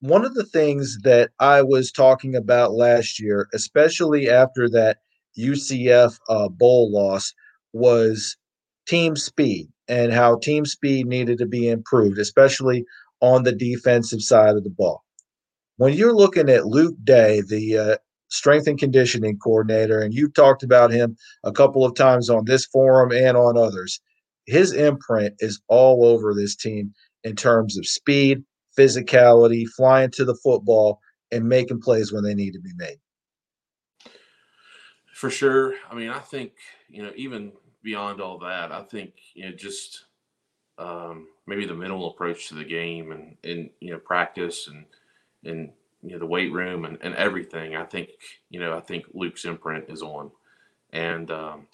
one 0.00 0.24
of 0.24 0.34
the 0.34 0.44
things 0.44 0.98
that 1.04 1.30
I 1.38 1.62
was 1.62 1.92
talking 1.92 2.34
about 2.34 2.72
last 2.72 3.20
year, 3.20 3.48
especially 3.54 4.28
after 4.28 4.68
that 4.70 4.98
UCF 5.38 6.18
uh, 6.28 6.48
bowl 6.48 6.92
loss, 6.92 7.32
was 7.72 8.36
team 8.86 9.16
speed 9.16 9.68
and 9.88 10.12
how 10.12 10.38
team 10.38 10.66
speed 10.66 11.06
needed 11.06 11.38
to 11.38 11.46
be 11.46 11.68
improved, 11.68 12.18
especially 12.18 12.84
on 13.20 13.44
the 13.44 13.52
defensive 13.52 14.20
side 14.20 14.56
of 14.56 14.64
the 14.64 14.70
ball. 14.70 15.02
When 15.76 15.94
you're 15.94 16.14
looking 16.14 16.50
at 16.50 16.66
Luke 16.66 16.96
Day, 17.04 17.40
the 17.40 17.78
uh, 17.78 17.96
strength 18.32 18.66
and 18.66 18.78
conditioning 18.78 19.38
coordinator, 19.38 20.00
and 20.00 20.14
you 20.14 20.28
talked 20.28 20.62
about 20.62 20.90
him 20.90 21.16
a 21.44 21.52
couple 21.52 21.84
of 21.84 21.94
times 21.94 22.30
on 22.30 22.44
this 22.44 22.66
forum 22.66 23.12
and 23.12 23.36
on 23.36 23.56
others, 23.56 24.00
his 24.46 24.72
imprint 24.72 25.34
is 25.38 25.60
all 25.68 26.04
over 26.04 26.34
this 26.34 26.56
team 26.56 26.92
in 27.24 27.36
terms 27.36 27.76
of 27.78 27.86
speed, 27.86 28.42
physicality, 28.76 29.68
flying 29.68 30.10
to 30.10 30.24
the 30.24 30.34
football, 30.36 30.98
and 31.30 31.48
making 31.48 31.80
plays 31.80 32.12
when 32.12 32.24
they 32.24 32.34
need 32.34 32.52
to 32.52 32.60
be 32.60 32.72
made. 32.76 32.98
For 35.14 35.30
sure. 35.30 35.74
I 35.90 35.94
mean, 35.94 36.08
I 36.08 36.18
think, 36.18 36.52
you 36.88 37.02
know, 37.02 37.12
even 37.14 37.52
beyond 37.82 38.20
all 38.20 38.38
that, 38.38 38.72
I 38.72 38.82
think 38.82 39.12
you 39.34 39.44
know 39.44 39.52
just 39.52 40.04
um, 40.78 41.28
maybe 41.46 41.66
the 41.66 41.74
mental 41.74 42.10
approach 42.10 42.48
to 42.48 42.54
the 42.54 42.64
game 42.64 43.12
and 43.12 43.36
and 43.44 43.70
you 43.80 43.92
know 43.92 43.98
practice 43.98 44.68
and 44.68 44.84
and 45.44 45.70
you 46.02 46.12
know 46.12 46.18
the 46.18 46.26
weight 46.26 46.52
room 46.52 46.84
and, 46.84 46.98
and 47.00 47.14
everything. 47.14 47.76
I 47.76 47.84
think 47.84 48.10
you 48.50 48.60
know 48.60 48.76
I 48.76 48.80
think 48.80 49.06
Luke's 49.14 49.44
imprint 49.44 49.86
is 49.88 50.02
on, 50.02 50.30
and 50.92 51.30
um, 51.30 51.66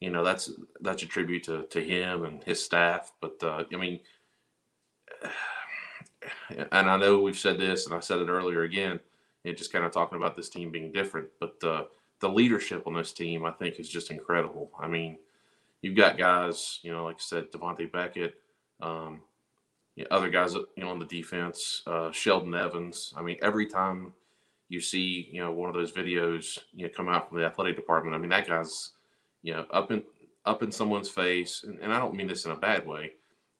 you 0.00 0.10
know 0.10 0.24
that's 0.24 0.50
that's 0.80 1.02
a 1.02 1.06
tribute 1.06 1.44
to 1.44 1.64
to 1.64 1.80
him 1.82 2.24
and 2.24 2.42
his 2.44 2.62
staff. 2.64 3.12
But 3.20 3.42
uh, 3.42 3.64
I 3.72 3.76
mean, 3.76 4.00
and 6.72 6.90
I 6.90 6.96
know 6.96 7.20
we've 7.20 7.38
said 7.38 7.58
this, 7.58 7.86
and 7.86 7.94
I 7.94 8.00
said 8.00 8.18
it 8.18 8.28
earlier 8.28 8.62
again. 8.62 9.00
It 9.44 9.56
just 9.56 9.72
kind 9.72 9.84
of 9.84 9.92
talking 9.92 10.18
about 10.18 10.36
this 10.36 10.48
team 10.48 10.70
being 10.70 10.92
different, 10.92 11.28
but 11.40 11.60
the 11.60 11.88
the 12.20 12.28
leadership 12.28 12.86
on 12.86 12.94
this 12.94 13.12
team, 13.12 13.44
I 13.44 13.52
think, 13.52 13.78
is 13.78 13.88
just 13.88 14.10
incredible. 14.10 14.70
I 14.78 14.88
mean, 14.88 15.18
you've 15.82 15.96
got 15.96 16.18
guys, 16.18 16.80
you 16.82 16.92
know, 16.92 17.04
like 17.04 17.16
I 17.16 17.20
said, 17.20 17.52
Tavante 17.52 17.90
Beckett, 17.90 18.34
um, 18.80 19.20
you 19.98 20.04
know, 20.04 20.16
other 20.16 20.30
guys, 20.30 20.54
you 20.54 20.68
know, 20.76 20.90
on 20.90 21.00
the 21.00 21.04
defense, 21.04 21.82
uh, 21.88 22.12
Sheldon 22.12 22.54
Evans. 22.54 23.12
I 23.16 23.22
mean, 23.22 23.36
every 23.42 23.66
time 23.66 24.12
you 24.68 24.80
see, 24.80 25.28
you 25.32 25.40
know, 25.40 25.50
one 25.50 25.68
of 25.68 25.74
those 25.74 25.90
videos, 25.90 26.56
you 26.72 26.84
know, 26.84 26.92
come 26.96 27.08
out 27.08 27.28
from 27.28 27.38
the 27.38 27.44
athletic 27.44 27.74
department, 27.74 28.14
I 28.14 28.18
mean, 28.18 28.30
that 28.30 28.46
guy's, 28.46 28.92
you 29.42 29.54
know, 29.54 29.66
up 29.72 29.90
in 29.90 30.04
up 30.46 30.62
in 30.62 30.70
someone's 30.70 31.08
face, 31.08 31.64
and, 31.66 31.80
and 31.80 31.92
I 31.92 31.98
don't 31.98 32.14
mean 32.14 32.28
this 32.28 32.44
in 32.44 32.52
a 32.52 32.56
bad 32.56 32.86
way, 32.86 33.14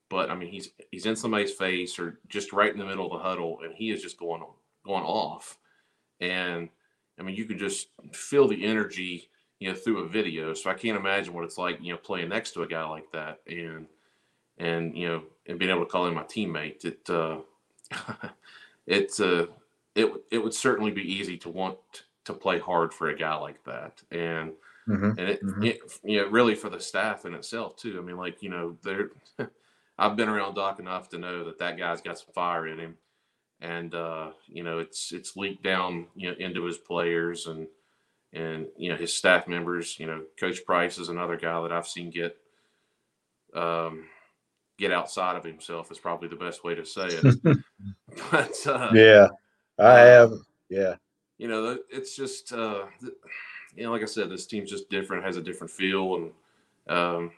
but 0.09 0.31
I 0.31 0.37
mean 0.37 0.53
he's 0.53 0.71
he's 0.93 1.07
in 1.07 1.17
somebody's 1.17 1.55
face 1.55 1.99
or 1.99 2.21
just 2.29 2.53
right 2.53 2.73
in 2.73 2.79
the 2.79 2.87
middle 2.87 3.13
of 3.13 3.19
the 3.19 3.29
huddle, 3.29 3.59
and 3.65 3.75
he 3.75 3.91
is 3.91 4.01
just 4.01 4.17
going 4.17 4.45
going 4.87 5.05
off, 5.05 5.59
and 6.21 6.69
I 7.19 7.25
mean 7.25 7.35
you 7.35 7.47
can 7.47 7.59
just 7.59 7.89
feel 8.13 8.47
the 8.47 8.65
energy, 8.65 9.29
you 9.59 9.71
know, 9.71 9.75
through 9.75 10.05
a 10.05 10.09
video. 10.09 10.55
So 10.55 10.71
I 10.71 10.75
can't 10.75 10.97
imagine 10.97 11.35
what 11.35 11.45
it's 11.45 11.59
like, 11.59 11.79
you 11.83 11.93
know, 11.93 11.99
playing 11.99 12.29
next 12.29 12.53
to 12.53 12.63
a 12.63 12.69
guy 12.69 12.89
like 12.89 13.11
that, 13.11 13.41
and 13.49 13.87
and 14.59 14.97
you 14.97 15.09
know, 15.09 15.23
and 15.49 15.59
being 15.59 15.71
able 15.71 15.85
to 15.85 15.91
call 15.91 16.07
him 16.07 16.15
my 16.15 16.23
teammate. 16.25 16.85
It 16.85 17.09
uh, 17.11 17.39
it's 18.87 19.19
uh, 19.19 19.47
it 19.95 20.13
it 20.31 20.39
would 20.39 20.55
certainly 20.55 20.91
be 20.91 21.13
easy 21.13 21.37
to 21.39 21.49
want 21.49 21.79
to 22.25 22.35
play 22.35 22.59
hard 22.59 22.93
for 22.93 23.09
a 23.09 23.17
guy 23.17 23.35
like 23.37 23.65
that, 23.65 24.03
and 24.11 24.53
mm-hmm. 24.87 25.11
and 25.19 25.21
it, 25.21 25.43
mm-hmm. 25.43 25.65
it 25.65 25.81
you 26.05 26.21
know 26.21 26.29
really 26.29 26.55
for 26.55 26.69
the 26.69 26.81
staff 26.81 27.25
in 27.25 27.35
itself 27.35 27.77
too. 27.77 27.99
I 27.99 28.03
mean, 28.03 28.17
like 28.17 28.43
you 28.43 28.51
know, 28.51 28.77
they're 28.83 29.11
I've 29.99 30.17
been 30.17 30.29
around 30.29 30.55
Doc 30.55 30.79
enough 30.79 31.09
to 31.11 31.19
know 31.19 31.45
that 31.45 31.59
that 31.59 31.79
guy's 31.79 32.03
got 32.03 32.19
some 32.19 32.33
fire 32.35 32.69
in 32.69 32.79
him, 32.79 32.97
and 33.61 33.95
uh, 33.95 34.31
you 34.47 34.63
know, 34.63 34.79
it's 34.79 35.13
it's 35.13 35.37
leaked 35.37 35.65
down 35.65 36.07
you 36.15 36.31
know 36.31 36.37
into 36.39 36.65
his 36.65 36.79
players 36.79 37.47
and 37.47 37.67
and 38.35 38.67
you 38.77 38.91
know 38.91 38.97
his 38.97 39.15
staff 39.15 39.49
members. 39.49 39.99
You 39.99 40.07
know, 40.07 40.23
Coach 40.39 40.65
Price 40.67 40.99
is 40.99 41.09
another 41.09 41.37
guy 41.37 41.61
that 41.63 41.73
I've 41.73 41.89
seen 41.89 42.11
get. 42.11 42.37
Um, 43.55 44.05
get 44.79 44.93
outside 44.93 45.37
of 45.37 45.45
himself 45.45 45.91
is 45.91 45.99
probably 45.99 46.29
the 46.29 46.37
best 46.37 46.65
way 46.65 46.75
to 46.75 46.87
say 46.87 47.09
it. 47.09 47.37
but 48.31 48.67
uh, 48.67 48.91
yeah, 48.95 49.29
I 49.79 49.83
uh, 49.83 50.07
have. 50.07 50.33
Yeah, 50.69 50.95
you 51.39 51.49
know, 51.49 51.79
it's 51.91 52.17
just 52.17 52.53
uh, 52.53 52.85
you 53.75 53.85
know, 53.85 53.91
like 53.91 54.03
I 54.03 54.07
said, 54.07 54.31
this 54.31 54.47
team's 54.47 54.71
just 54.71 54.89
different, 54.89 55.25
has 55.25 55.37
a 55.37 55.43
different 55.43 55.71
feel, 55.71 56.15
and 56.17 56.31
um, 56.89 57.31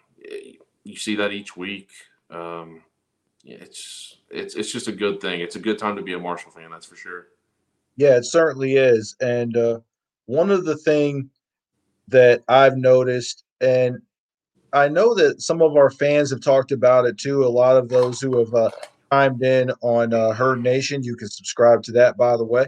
you 0.85 0.97
see 0.97 1.17
that 1.17 1.33
each 1.33 1.57
week. 1.57 1.91
Um, 2.31 2.83
it's 3.45 4.19
it's 4.31 4.55
it's 4.55 4.73
just 4.73 4.89
a 4.89 4.93
good 4.93 5.21
thing. 5.21 5.41
It's 5.41 5.57
a 5.57 5.61
good 5.61 5.79
time 5.79 5.97
to 5.97 6.03
be 6.03 6.13
a 6.13 6.19
Marshall 6.19 6.53
fan, 6.53 6.71
that's 6.71 6.87
for 6.87 6.97
sure. 6.97 7.29
Yeah, 7.97 8.17
it 8.17 8.25
certainly 8.25 8.77
is. 8.77 9.17
And 9.21 9.57
uh, 9.57 9.81
one 10.27 10.51
of 10.51 10.65
the 10.65 10.77
thing 10.77 11.31
that 12.09 12.43
I've 12.49 12.77
noticed, 12.77 13.45
and 13.61 14.01
I 14.73 14.89
know 14.89 15.15
that 15.15 15.43
some 15.43 15.63
of 15.63 15.77
our 15.77 15.91
fans 15.91 16.31
have 16.31 16.41
talked 16.41 16.73
about 16.73 17.07
it 17.07 17.19
too. 17.19 17.45
A 17.45 17.49
lot 17.49 17.77
of 17.77 17.89
those 17.89 18.21
who 18.21 18.39
have 18.39 18.55
uh, 18.55 18.71
chimed 19.13 19.43
in 19.43 19.73
on 19.81 20.15
uh, 20.15 20.33
Herd 20.33 20.63
Nation, 20.63 21.03
you 21.03 21.17
can 21.17 21.29
subscribe 21.29 21.83
to 21.85 21.93
that, 21.93 22.17
by 22.17 22.37
the 22.37 22.45
way 22.45 22.67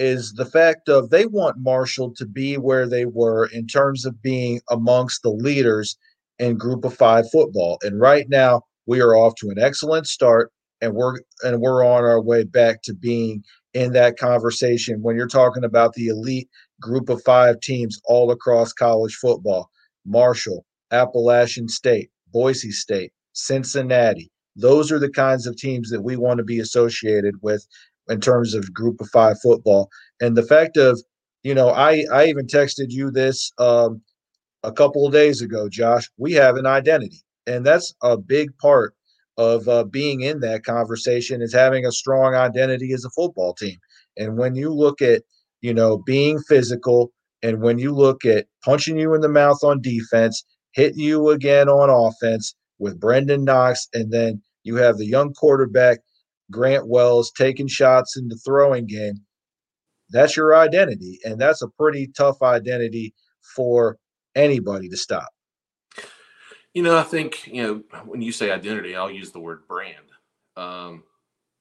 is 0.00 0.32
the 0.32 0.46
fact 0.46 0.88
of 0.88 1.10
they 1.10 1.26
want 1.26 1.58
Marshall 1.58 2.10
to 2.14 2.24
be 2.24 2.56
where 2.56 2.88
they 2.88 3.04
were 3.04 3.50
in 3.52 3.66
terms 3.66 4.06
of 4.06 4.22
being 4.22 4.58
amongst 4.70 5.22
the 5.22 5.30
leaders 5.30 5.98
in 6.38 6.56
group 6.56 6.86
of 6.86 6.94
five 6.94 7.30
football. 7.30 7.78
And 7.82 8.00
right 8.00 8.26
now 8.30 8.62
we 8.86 9.02
are 9.02 9.14
off 9.14 9.34
to 9.36 9.50
an 9.50 9.58
excellent 9.58 10.06
start 10.06 10.50
and 10.80 10.94
we're 10.94 11.18
and 11.42 11.60
we're 11.60 11.84
on 11.84 12.02
our 12.02 12.18
way 12.18 12.44
back 12.44 12.80
to 12.84 12.94
being 12.94 13.44
in 13.74 13.92
that 13.92 14.16
conversation 14.16 15.02
when 15.02 15.16
you're 15.16 15.28
talking 15.28 15.64
about 15.64 15.92
the 15.92 16.06
elite 16.06 16.48
group 16.80 17.10
of 17.10 17.22
five 17.22 17.60
teams 17.60 18.00
all 18.06 18.30
across 18.30 18.72
college 18.72 19.14
football. 19.16 19.68
Marshall, 20.06 20.64
Appalachian 20.92 21.68
State, 21.68 22.10
Boise 22.32 22.70
State, 22.70 23.12
Cincinnati. 23.32 24.30
Those 24.56 24.90
are 24.90 24.98
the 24.98 25.10
kinds 25.10 25.46
of 25.46 25.56
teams 25.56 25.90
that 25.90 26.02
we 26.02 26.16
want 26.16 26.38
to 26.38 26.44
be 26.44 26.58
associated 26.58 27.34
with 27.42 27.66
in 28.08 28.20
terms 28.20 28.54
of 28.54 28.72
group 28.74 29.00
of 29.00 29.08
five 29.08 29.40
football. 29.40 29.88
And 30.20 30.36
the 30.36 30.42
fact 30.42 30.76
of, 30.76 31.00
you 31.42 31.54
know, 31.54 31.70
I, 31.70 32.04
I 32.12 32.26
even 32.26 32.46
texted 32.46 32.86
you 32.88 33.10
this 33.10 33.52
um, 33.58 34.02
a 34.62 34.72
couple 34.72 35.06
of 35.06 35.12
days 35.12 35.40
ago, 35.40 35.68
Josh. 35.68 36.08
We 36.18 36.32
have 36.34 36.56
an 36.56 36.66
identity. 36.66 37.22
And 37.46 37.64
that's 37.64 37.94
a 38.02 38.16
big 38.16 38.56
part 38.58 38.94
of 39.38 39.66
uh, 39.68 39.84
being 39.84 40.20
in 40.20 40.40
that 40.40 40.64
conversation 40.64 41.40
is 41.40 41.54
having 41.54 41.86
a 41.86 41.92
strong 41.92 42.34
identity 42.34 42.92
as 42.92 43.04
a 43.04 43.10
football 43.10 43.54
team. 43.54 43.76
And 44.18 44.36
when 44.36 44.54
you 44.54 44.72
look 44.74 45.00
at, 45.00 45.22
you 45.62 45.72
know, 45.72 45.98
being 45.98 46.38
physical 46.40 47.12
and 47.42 47.62
when 47.62 47.78
you 47.78 47.94
look 47.94 48.24
at 48.24 48.46
punching 48.64 48.98
you 48.98 49.14
in 49.14 49.22
the 49.22 49.28
mouth 49.28 49.64
on 49.64 49.80
defense, 49.80 50.44
hitting 50.72 51.00
you 51.00 51.30
again 51.30 51.68
on 51.68 51.90
offense 51.90 52.54
with 52.78 53.00
Brenden 53.00 53.44
Knox, 53.44 53.88
and 53.92 54.12
then 54.12 54.42
you 54.62 54.76
have 54.76 54.98
the 54.98 55.06
young 55.06 55.32
quarterback 55.34 56.00
Grant 56.50 56.88
Wells 56.88 57.30
taking 57.30 57.68
shots 57.68 58.16
in 58.16 58.28
the 58.28 58.36
throwing 58.36 58.86
game. 58.86 59.20
That's 60.10 60.36
your 60.36 60.56
identity. 60.56 61.20
And 61.24 61.40
that's 61.40 61.62
a 61.62 61.68
pretty 61.68 62.08
tough 62.08 62.42
identity 62.42 63.14
for 63.54 63.98
anybody 64.34 64.88
to 64.88 64.96
stop. 64.96 65.28
You 66.74 66.82
know, 66.82 66.96
I 66.96 67.02
think, 67.02 67.46
you 67.46 67.62
know, 67.62 68.00
when 68.04 68.22
you 68.22 68.32
say 68.32 68.50
identity, 68.50 68.94
I'll 68.94 69.10
use 69.10 69.30
the 69.30 69.40
word 69.40 69.66
brand. 69.66 69.96
Um, 70.56 71.04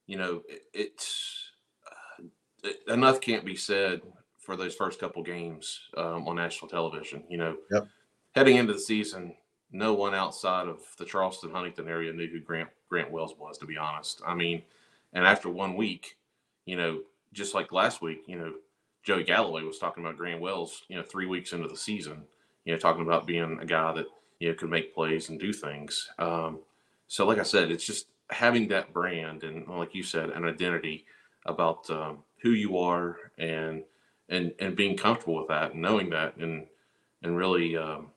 you 0.07 0.17
know, 0.17 0.41
it, 0.47 0.61
it's 0.73 1.51
uh, 1.87 2.23
it, 2.63 2.77
enough 2.87 3.21
can't 3.21 3.45
be 3.45 3.55
said 3.55 4.01
for 4.39 4.55
those 4.55 4.75
first 4.75 4.99
couple 4.99 5.23
games 5.23 5.79
um, 5.97 6.27
on 6.27 6.35
national 6.35 6.69
television. 6.69 7.23
You 7.29 7.37
know, 7.37 7.55
yep. 7.71 7.87
Heading 8.35 8.57
into 8.57 8.73
the 8.73 8.79
season, 8.79 9.35
no 9.71 9.93
one 9.93 10.15
outside 10.15 10.67
of 10.67 10.79
the 10.97 11.05
Charleston 11.05 11.51
Huntington 11.51 11.87
area 11.87 12.11
knew 12.11 12.27
who 12.27 12.39
Grant 12.39 12.69
Grant 12.89 13.11
Wells 13.11 13.35
was. 13.37 13.57
To 13.57 13.65
be 13.65 13.77
honest, 13.77 14.21
I 14.25 14.33
mean, 14.33 14.63
and 15.13 15.25
after 15.25 15.49
one 15.49 15.75
week, 15.75 16.17
you 16.65 16.75
know, 16.75 17.01
just 17.33 17.53
like 17.53 17.71
last 17.71 18.01
week, 18.01 18.23
you 18.27 18.37
know, 18.37 18.53
Joey 19.03 19.23
Galloway 19.23 19.63
was 19.63 19.79
talking 19.79 20.03
about 20.03 20.17
Grant 20.17 20.41
Wells, 20.41 20.83
you 20.87 20.97
know, 20.97 21.03
three 21.03 21.25
weeks 21.25 21.53
into 21.53 21.67
the 21.67 21.77
season, 21.77 22.23
you 22.65 22.73
know, 22.73 22.79
talking 22.79 23.03
about 23.03 23.27
being 23.27 23.59
a 23.61 23.65
guy 23.65 23.93
that, 23.93 24.05
you 24.39 24.49
know, 24.49 24.55
could 24.55 24.69
make 24.69 24.93
plays 24.93 25.29
and 25.29 25.39
do 25.39 25.53
things. 25.53 26.09
Um, 26.19 26.59
so, 27.07 27.25
like 27.25 27.39
I 27.39 27.43
said, 27.43 27.71
it's 27.71 27.85
just 27.85 28.07
having 28.29 28.67
that 28.69 28.93
brand 28.93 29.43
and, 29.43 29.67
like 29.67 29.95
you 29.95 30.03
said, 30.03 30.29
an 30.29 30.45
identity 30.45 31.05
about 31.45 31.89
um, 31.89 32.19
who 32.41 32.51
you 32.51 32.77
are 32.77 33.17
and, 33.37 33.83
and, 34.29 34.53
and 34.59 34.75
being 34.75 34.95
comfortable 34.95 35.37
with 35.37 35.47
that 35.47 35.73
and 35.73 35.81
knowing 35.81 36.09
that 36.11 36.37
and, 36.37 36.67
and 37.23 37.35
really, 37.35 37.75
um, 37.75 38.07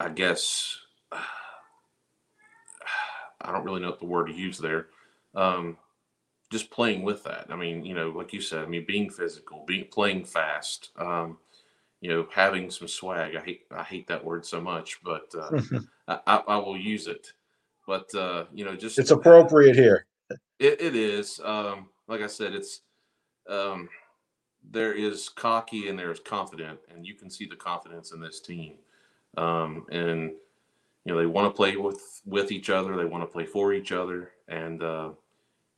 I 0.00 0.08
guess, 0.10 0.78
I 3.40 3.52
don't 3.52 3.64
really 3.64 3.80
know 3.80 3.90
what 3.90 4.00
the 4.00 4.06
word 4.06 4.26
to 4.26 4.32
use 4.32 4.58
there 4.58 4.88
um, 5.34 5.76
just 6.50 6.70
playing 6.70 7.02
with 7.02 7.22
that. 7.24 7.46
I 7.50 7.56
mean, 7.56 7.84
you 7.84 7.94
know, 7.94 8.10
like 8.10 8.32
you 8.32 8.40
said, 8.40 8.64
I 8.64 8.66
mean, 8.66 8.84
being 8.86 9.10
physical, 9.10 9.64
being 9.66 9.86
playing 9.86 10.24
fast, 10.24 10.90
um, 10.96 11.38
you 12.00 12.10
know, 12.10 12.26
having 12.32 12.70
some 12.70 12.88
swag. 12.88 13.36
I 13.36 13.40
hate 13.40 13.62
I 13.70 13.82
hate 13.82 14.06
that 14.08 14.24
word 14.24 14.46
so 14.46 14.60
much, 14.60 15.00
but 15.02 15.32
uh, 15.38 15.60
I, 16.26 16.42
I, 16.46 16.56
will 16.56 16.76
use 16.76 17.06
it. 17.06 17.32
But 17.86 18.12
uh, 18.14 18.44
you 18.52 18.64
know, 18.64 18.76
just 18.76 18.98
it's 18.98 19.10
appropriate 19.10 19.76
here. 19.76 20.06
It, 20.58 20.80
it 20.80 20.96
is. 20.96 21.40
Um, 21.44 21.88
like 22.06 22.20
I 22.20 22.26
said, 22.26 22.54
it's 22.54 22.80
um, 23.48 23.88
there 24.70 24.92
is 24.92 25.28
cocky 25.28 25.88
and 25.88 25.98
there 25.98 26.10
is 26.10 26.20
confident, 26.20 26.78
and 26.92 27.06
you 27.06 27.14
can 27.14 27.30
see 27.30 27.46
the 27.46 27.56
confidence 27.56 28.12
in 28.12 28.20
this 28.20 28.40
team. 28.40 28.74
Um, 29.38 29.86
and 29.90 30.32
you 31.04 31.12
know, 31.12 31.18
they 31.18 31.26
want 31.26 31.50
to 31.50 31.56
play 31.56 31.76
with 31.76 32.20
with 32.26 32.50
each 32.50 32.70
other. 32.70 32.96
They 32.96 33.04
want 33.04 33.22
to 33.22 33.32
play 33.32 33.46
for 33.46 33.72
each 33.72 33.92
other, 33.92 34.32
and 34.48 34.82
uh, 34.82 35.10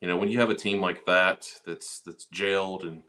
you 0.00 0.08
know, 0.08 0.16
when 0.16 0.30
you 0.30 0.40
have 0.40 0.50
a 0.50 0.54
team 0.54 0.80
like 0.80 1.04
that 1.06 1.46
that's 1.66 2.00
that's 2.00 2.24
jailed 2.26 2.84
and 2.84 3.02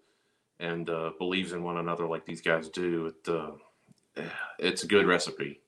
and 0.60 0.90
uh, 0.90 1.12
believes 1.18 1.54
in 1.54 1.64
one 1.64 1.78
another 1.78 2.06
like 2.06 2.26
these 2.26 2.42
guys 2.42 2.70
do, 2.70 3.08
it 3.08 3.32
uh, 3.32 4.24
it's 4.60 4.84
a 4.84 4.88
good 4.88 5.08
recipe. 5.08 5.62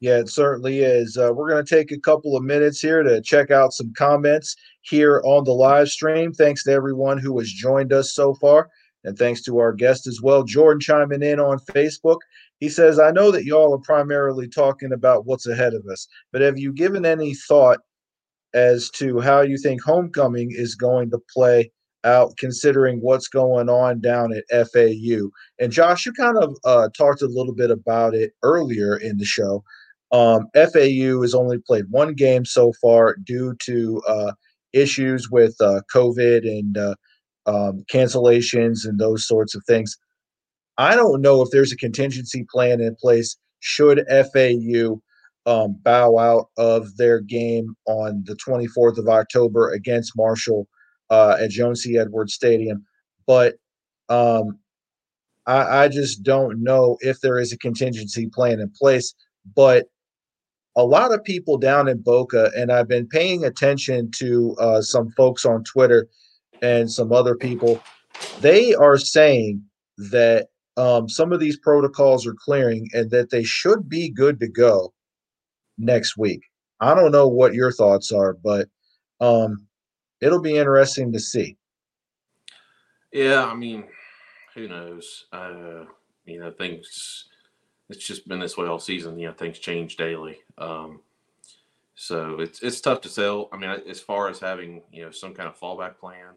Yeah, 0.00 0.18
it 0.18 0.28
certainly 0.28 0.80
is. 0.80 1.16
Uh, 1.16 1.32
we're 1.32 1.50
going 1.50 1.64
to 1.64 1.74
take 1.74 1.90
a 1.90 2.00
couple 2.00 2.36
of 2.36 2.42
minutes 2.42 2.80
here 2.80 3.02
to 3.02 3.22
check 3.22 3.50
out 3.50 3.72
some 3.72 3.94
comments 3.94 4.56
here 4.82 5.22
on 5.24 5.44
the 5.44 5.52
live 5.52 5.88
stream. 5.88 6.32
Thanks 6.32 6.64
to 6.64 6.72
everyone 6.72 7.18
who 7.18 7.38
has 7.38 7.50
joined 7.50 7.92
us 7.92 8.14
so 8.14 8.34
far. 8.34 8.68
And 9.04 9.16
thanks 9.16 9.40
to 9.42 9.58
our 9.58 9.72
guest 9.72 10.06
as 10.06 10.20
well, 10.20 10.42
Jordan 10.42 10.80
chiming 10.80 11.22
in 11.22 11.40
on 11.40 11.58
Facebook. 11.60 12.18
He 12.60 12.68
says, 12.68 12.98
I 12.98 13.10
know 13.10 13.30
that 13.30 13.44
y'all 13.44 13.74
are 13.74 13.78
primarily 13.78 14.48
talking 14.48 14.92
about 14.92 15.26
what's 15.26 15.46
ahead 15.46 15.74
of 15.74 15.86
us, 15.86 16.08
but 16.32 16.40
have 16.40 16.58
you 16.58 16.72
given 16.72 17.04
any 17.04 17.34
thought 17.34 17.80
as 18.54 18.88
to 18.90 19.20
how 19.20 19.42
you 19.42 19.58
think 19.58 19.82
homecoming 19.82 20.50
is 20.50 20.74
going 20.74 21.10
to 21.10 21.18
play 21.32 21.70
out 22.04 22.36
considering 22.38 23.00
what's 23.00 23.28
going 23.28 23.68
on 23.68 24.00
down 24.00 24.32
at 24.32 24.68
FAU. 24.68 25.28
And 25.58 25.72
Josh, 25.72 26.06
you 26.06 26.12
kind 26.12 26.38
of 26.38 26.56
uh, 26.64 26.88
talked 26.96 27.20
a 27.20 27.26
little 27.26 27.52
bit 27.52 27.70
about 27.70 28.14
it 28.14 28.32
earlier 28.42 28.96
in 28.96 29.18
the 29.18 29.24
show. 29.24 29.62
Um, 30.12 30.46
FAU 30.54 31.20
has 31.22 31.34
only 31.34 31.58
played 31.58 31.90
one 31.90 32.14
game 32.14 32.44
so 32.44 32.72
far 32.80 33.16
due 33.16 33.56
to 33.64 34.02
uh, 34.08 34.32
issues 34.72 35.30
with 35.30 35.56
uh, 35.60 35.80
COVID 35.92 36.48
and 36.48 36.78
uh, 36.78 36.94
um, 37.46 37.84
cancellations 37.92 38.86
and 38.86 38.98
those 38.98 39.26
sorts 39.26 39.54
of 39.56 39.64
things. 39.66 39.96
I 40.78 40.94
don't 40.94 41.22
know 41.22 41.42
if 41.42 41.50
there's 41.50 41.72
a 41.72 41.76
contingency 41.76 42.44
plan 42.50 42.80
in 42.80 42.94
place 42.96 43.36
should 43.60 44.04
FAU 44.08 45.00
um, 45.46 45.78
bow 45.82 46.18
out 46.18 46.48
of 46.58 46.96
their 46.96 47.20
game 47.20 47.76
on 47.86 48.22
the 48.26 48.34
24th 48.34 48.98
of 48.98 49.08
October 49.08 49.70
against 49.70 50.16
Marshall 50.16 50.68
uh, 51.10 51.36
at 51.40 51.50
Joan 51.50 51.76
C. 51.76 51.96
Edwards 51.96 52.34
Stadium. 52.34 52.84
But 53.26 53.54
um, 54.08 54.58
I, 55.46 55.84
I 55.84 55.88
just 55.88 56.22
don't 56.22 56.62
know 56.62 56.98
if 57.00 57.20
there 57.20 57.38
is 57.38 57.52
a 57.52 57.58
contingency 57.58 58.26
plan 58.26 58.60
in 58.60 58.70
place. 58.70 59.14
But 59.54 59.86
a 60.76 60.84
lot 60.84 61.14
of 61.14 61.24
people 61.24 61.56
down 61.56 61.88
in 61.88 62.02
Boca, 62.02 62.50
and 62.56 62.70
I've 62.70 62.88
been 62.88 63.06
paying 63.06 63.44
attention 63.44 64.10
to 64.16 64.54
uh, 64.60 64.82
some 64.82 65.10
folks 65.12 65.44
on 65.44 65.64
Twitter 65.64 66.08
and 66.60 66.90
some 66.90 67.12
other 67.12 67.34
people, 67.34 67.80
they 68.40 68.74
are 68.74 68.98
saying 68.98 69.62
that 69.96 70.48
um, 70.76 71.08
some 71.08 71.32
of 71.32 71.40
these 71.40 71.58
protocols 71.58 72.26
are 72.26 72.34
clearing 72.34 72.88
and 72.92 73.10
that 73.10 73.30
they 73.30 73.42
should 73.42 73.88
be 73.88 74.10
good 74.10 74.38
to 74.40 74.48
go 74.48 74.92
next 75.78 76.16
week. 76.16 76.42
I 76.80 76.94
don't 76.94 77.12
know 77.12 77.28
what 77.28 77.54
your 77.54 77.72
thoughts 77.72 78.12
are, 78.12 78.34
but 78.34 78.68
um, 79.20 79.66
it'll 80.20 80.40
be 80.40 80.56
interesting 80.56 81.12
to 81.12 81.20
see. 81.20 81.56
Yeah, 83.12 83.46
I 83.46 83.54
mean, 83.54 83.84
who 84.54 84.68
knows? 84.68 85.26
Uh, 85.32 85.84
you 86.26 86.40
know, 86.40 86.50
things. 86.50 87.24
It's 87.88 88.06
just 88.06 88.28
been 88.28 88.40
this 88.40 88.56
way 88.56 88.66
all 88.66 88.80
season. 88.80 89.18
You 89.18 89.28
know, 89.28 89.32
things 89.32 89.58
change 89.58 89.96
daily. 89.96 90.38
Um, 90.58 91.00
so 91.94 92.40
it's 92.40 92.62
it's 92.62 92.80
tough 92.80 93.00
to 93.02 93.14
tell. 93.14 93.48
I 93.52 93.56
mean, 93.56 93.70
as 93.70 94.00
far 94.00 94.28
as 94.28 94.38
having 94.38 94.82
you 94.92 95.04
know 95.04 95.10
some 95.10 95.32
kind 95.32 95.48
of 95.48 95.58
fallback 95.58 95.96
plan, 95.96 96.34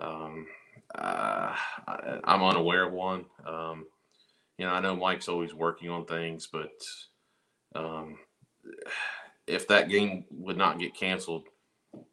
um, 0.00 0.46
uh, 0.96 1.54
I, 1.86 2.20
am 2.26 2.42
unaware 2.42 2.84
of 2.84 2.92
one. 2.92 3.26
Um, 3.46 3.86
you 4.58 4.64
know, 4.64 4.72
I 4.72 4.80
know 4.80 4.96
Mike's 4.96 5.28
always 5.28 5.54
working 5.54 5.90
on 5.90 6.06
things, 6.06 6.48
but 6.50 6.72
um, 7.74 8.18
if 9.46 9.68
that 9.68 9.88
game 9.88 10.24
would 10.30 10.56
not 10.56 10.78
get 10.78 10.94
canceled 10.94 11.44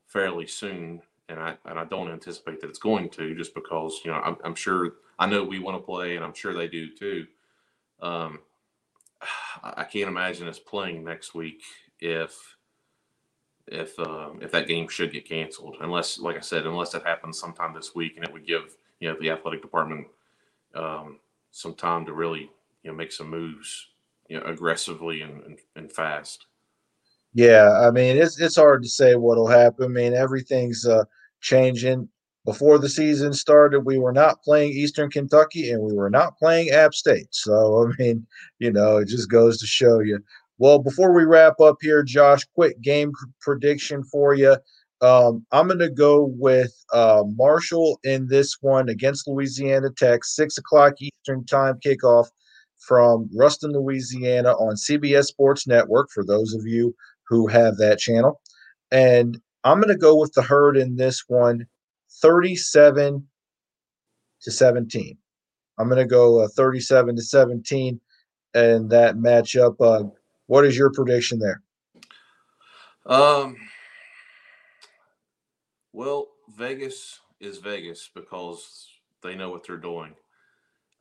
fairly 0.08 0.48
soon, 0.48 1.02
and 1.30 1.40
I 1.40 1.58
and 1.66 1.80
I 1.80 1.86
don't 1.86 2.12
anticipate 2.12 2.60
that 2.62 2.70
it's 2.70 2.80
going 2.80 3.10
to, 3.12 3.36
just 3.36 3.56
because 3.56 4.02
you 4.04 4.12
know 4.12 4.18
I'm, 4.18 4.38
I'm 4.44 4.56
sure 4.56 4.94
I 5.18 5.26
know 5.26 5.44
we 5.44 5.60
want 5.60 5.78
to 5.78 5.86
play, 5.86 6.16
and 6.16 6.26
I'm 6.26 6.34
sure 6.34 6.54
they 6.54 6.68
do 6.68 6.94
too. 6.94 7.26
Um, 8.02 8.40
I 9.64 9.86
can't 9.86 10.10
imagine 10.10 10.48
us 10.48 10.60
playing 10.60 11.04
next 11.06 11.34
week 11.34 11.62
if 12.00 12.38
if 13.68 13.98
um, 14.00 14.40
if 14.42 14.52
that 14.52 14.68
game 14.68 14.88
should 14.88 15.12
get 15.12 15.28
canceled, 15.28 15.78
unless, 15.82 16.20
like 16.20 16.36
I 16.36 16.42
said, 16.42 16.66
unless 16.66 16.94
it 16.94 17.04
happens 17.06 17.40
sometime 17.40 17.74
this 17.74 17.96
week, 17.96 18.14
and 18.16 18.26
it 18.26 18.34
would 18.34 18.46
give 18.46 18.76
you 19.00 19.10
know 19.10 19.18
the 19.20 19.30
athletic 19.30 19.62
department 19.62 20.08
um, 20.76 21.20
some 21.52 21.74
time 21.74 22.06
to 22.06 22.14
really 22.14 22.50
you 22.84 22.92
know 22.92 22.94
make 22.94 23.12
some 23.12 23.30
moves 23.30 23.88
you 24.28 24.40
know 24.40 24.46
aggressively 24.46 25.22
and, 25.22 25.44
and, 25.44 25.58
and 25.76 25.92
fast. 25.92 26.46
Yeah, 27.34 27.72
I 27.82 27.92
mean 27.92 28.18
it's 28.18 28.40
it's 28.40 28.58
hard 28.58 28.84
to 28.84 28.90
say 28.90 29.16
what'll 29.16 29.48
happen. 29.48 29.86
I 29.86 29.88
mean 29.88 30.14
everything's 30.14 30.86
uh, 30.86 31.06
changing. 31.42 32.10
Before 32.46 32.78
the 32.78 32.90
season 32.90 33.32
started, 33.32 33.82
we 33.82 33.98
were 33.98 34.12
not 34.12 34.44
playing 34.44 34.74
Eastern 34.74 35.10
Kentucky 35.10 35.72
and 35.72 35.82
we 35.82 35.94
were 35.94 36.10
not 36.10 36.38
playing 36.38 36.72
App 36.72 36.94
State. 36.94 37.28
So 37.32 37.88
I 37.88 38.02
mean, 38.02 38.28
you 38.60 38.72
know, 38.72 38.98
it 38.98 39.08
just 39.08 39.30
goes 39.30 39.60
to 39.60 39.66
show 39.66 40.00
you 40.00 40.20
well, 40.58 40.80
before 40.80 41.14
we 41.14 41.24
wrap 41.24 41.60
up 41.60 41.78
here, 41.82 42.04
Josh, 42.04 42.44
quick 42.56 42.80
game 42.82 43.12
prediction 43.42 44.04
for 44.04 44.34
you. 44.34 44.58
Um, 45.02 45.46
I'm 45.52 45.68
going 45.68 45.80
to 45.80 45.90
go 45.90 46.32
with 46.38 46.74
uh, 46.94 47.24
Marshall 47.36 48.00
in 48.04 48.28
this 48.28 48.58
one 48.62 48.88
against 48.88 49.28
Louisiana 49.28 49.90
Tech, 49.98 50.24
six 50.24 50.58
o'clock 50.58 50.94
Eastern 51.02 51.46
Time 51.46 51.78
kickoff 51.86 52.28
from 52.78 53.30
Ruston, 53.36 53.74
Louisiana 53.74 54.52
on 54.52 54.76
CBS 54.76 55.26
Sports 55.26 55.68
Network. 55.68 56.10
For 56.14 56.24
those 56.24 56.54
of 56.54 56.66
you 56.66 56.96
who 57.28 57.48
have 57.48 57.78
that 57.78 58.00
channel, 58.00 58.40
and 58.92 59.40
I'm 59.64 59.82
going 59.82 59.94
to 59.94 60.00
go 60.00 60.16
with 60.16 60.34
the 60.34 60.42
herd 60.42 60.78
in 60.78 60.96
this 60.96 61.24
one, 61.28 61.66
37 62.22 63.28
to 64.44 64.52
17. 64.52 65.18
I'm 65.80 65.90
going 65.90 66.00
to 66.00 66.06
go 66.06 66.44
uh, 66.44 66.48
37 66.56 67.16
to 67.16 67.22
17, 67.22 68.00
and 68.54 68.90
that 68.90 69.16
matchup. 69.16 69.76
Uh, 69.82 70.10
what 70.54 70.66
is 70.66 70.78
your 70.78 70.92
prediction 70.92 71.40
there? 71.40 71.64
Um, 73.08 73.58
well, 75.94 76.28
Vegas 76.56 77.22
is 77.40 77.58
Vegas 77.58 78.12
because 78.14 78.88
they 79.24 79.34
know 79.34 79.50
what 79.50 79.66
they're 79.66 79.78
doing. 79.78 80.14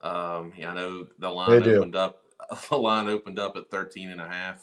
Um, 0.00 0.54
yeah, 0.56 0.70
I 0.70 0.74
know 0.74 1.06
the 1.18 1.28
line 1.28 1.62
opened 1.64 1.96
up. 1.96 2.18
The 2.70 2.76
line 2.76 3.08
opened 3.08 3.38
up 3.38 3.56
at 3.56 3.70
13 3.70 4.10
and 4.10 4.20
a 4.20 4.26
half. 4.26 4.60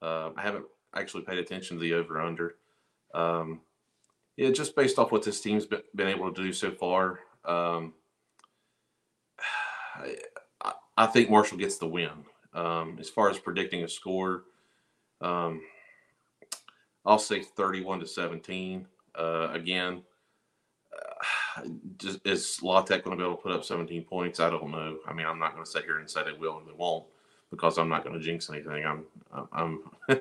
Uh, 0.00 0.30
I 0.36 0.40
haven't 0.40 0.64
actually 0.94 1.24
paid 1.24 1.38
attention 1.38 1.76
to 1.76 1.82
the 1.82 1.94
over 1.94 2.20
under. 2.20 2.54
Um, 3.14 3.60
yeah, 4.36 4.50
just 4.50 4.74
based 4.76 4.98
off 4.98 5.12
what 5.12 5.24
this 5.24 5.40
team's 5.40 5.66
been, 5.66 5.82
been 5.94 6.08
able 6.08 6.32
to 6.32 6.42
do 6.42 6.52
so 6.52 6.70
far. 6.70 7.18
Um, 7.44 7.92
I, 10.64 10.72
I 10.96 11.06
think 11.06 11.28
Marshall 11.28 11.58
gets 11.58 11.76
the 11.78 11.86
win. 11.86 12.24
Um, 12.54 12.98
as 13.00 13.08
far 13.08 13.30
as 13.30 13.38
predicting 13.38 13.84
a 13.84 13.88
score, 13.88 14.44
um, 15.20 15.62
I'll 17.04 17.18
say 17.18 17.40
31 17.42 18.00
to 18.00 18.06
17. 18.06 18.86
Uh, 19.14 19.48
again, 19.52 20.02
uh, 20.92 21.62
just, 21.98 22.20
is 22.26 22.62
La 22.62 22.82
Tech 22.82 23.04
going 23.04 23.16
to 23.16 23.22
be 23.22 23.26
able 23.26 23.36
to 23.36 23.42
put 23.42 23.52
up 23.52 23.64
17 23.64 24.04
points? 24.04 24.40
I 24.40 24.50
don't 24.50 24.70
know. 24.70 24.98
I 25.06 25.12
mean, 25.12 25.26
I'm 25.26 25.38
not 25.38 25.52
going 25.52 25.64
to 25.64 25.70
sit 25.70 25.84
here 25.84 25.98
and 25.98 26.08
say 26.08 26.22
they 26.24 26.32
will 26.32 26.58
and 26.58 26.66
they 26.66 26.72
won't 26.76 27.04
because 27.50 27.78
I'm 27.78 27.88
not 27.88 28.04
going 28.04 28.18
to 28.18 28.24
jinx 28.24 28.48
anything. 28.50 28.84
I'm, 28.84 29.04
I'm, 29.52 29.80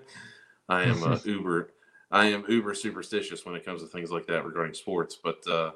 I 0.70 0.84
am 0.84 1.04
uh, 1.04 1.20
uber, 1.26 1.72
I 2.12 2.26
am 2.28 2.46
uber 2.48 2.74
superstitious 2.74 3.46
when 3.46 3.56
it 3.56 3.66
comes 3.66 3.82
to 3.82 3.88
things 3.88 4.12
like 4.12 4.28
that 4.28 4.46
regarding 4.46 4.74
sports. 4.74 5.18
But, 5.22 5.46
uh, 5.48 5.72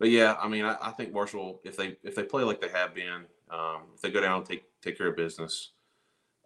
but 0.00 0.10
yeah, 0.10 0.36
I 0.40 0.48
mean, 0.48 0.64
I, 0.64 0.76
I, 0.80 0.90
think 0.92 1.12
Marshall, 1.12 1.60
if 1.62 1.76
they 1.76 1.96
if 2.02 2.14
they 2.14 2.22
play 2.22 2.42
like 2.42 2.60
they 2.60 2.70
have 2.70 2.94
been, 2.94 3.26
um, 3.50 3.82
if 3.94 4.00
they 4.00 4.10
go 4.10 4.20
down 4.22 4.38
and 4.38 4.46
take 4.46 4.64
take 4.80 4.96
care 4.96 5.08
of 5.08 5.16
business, 5.16 5.72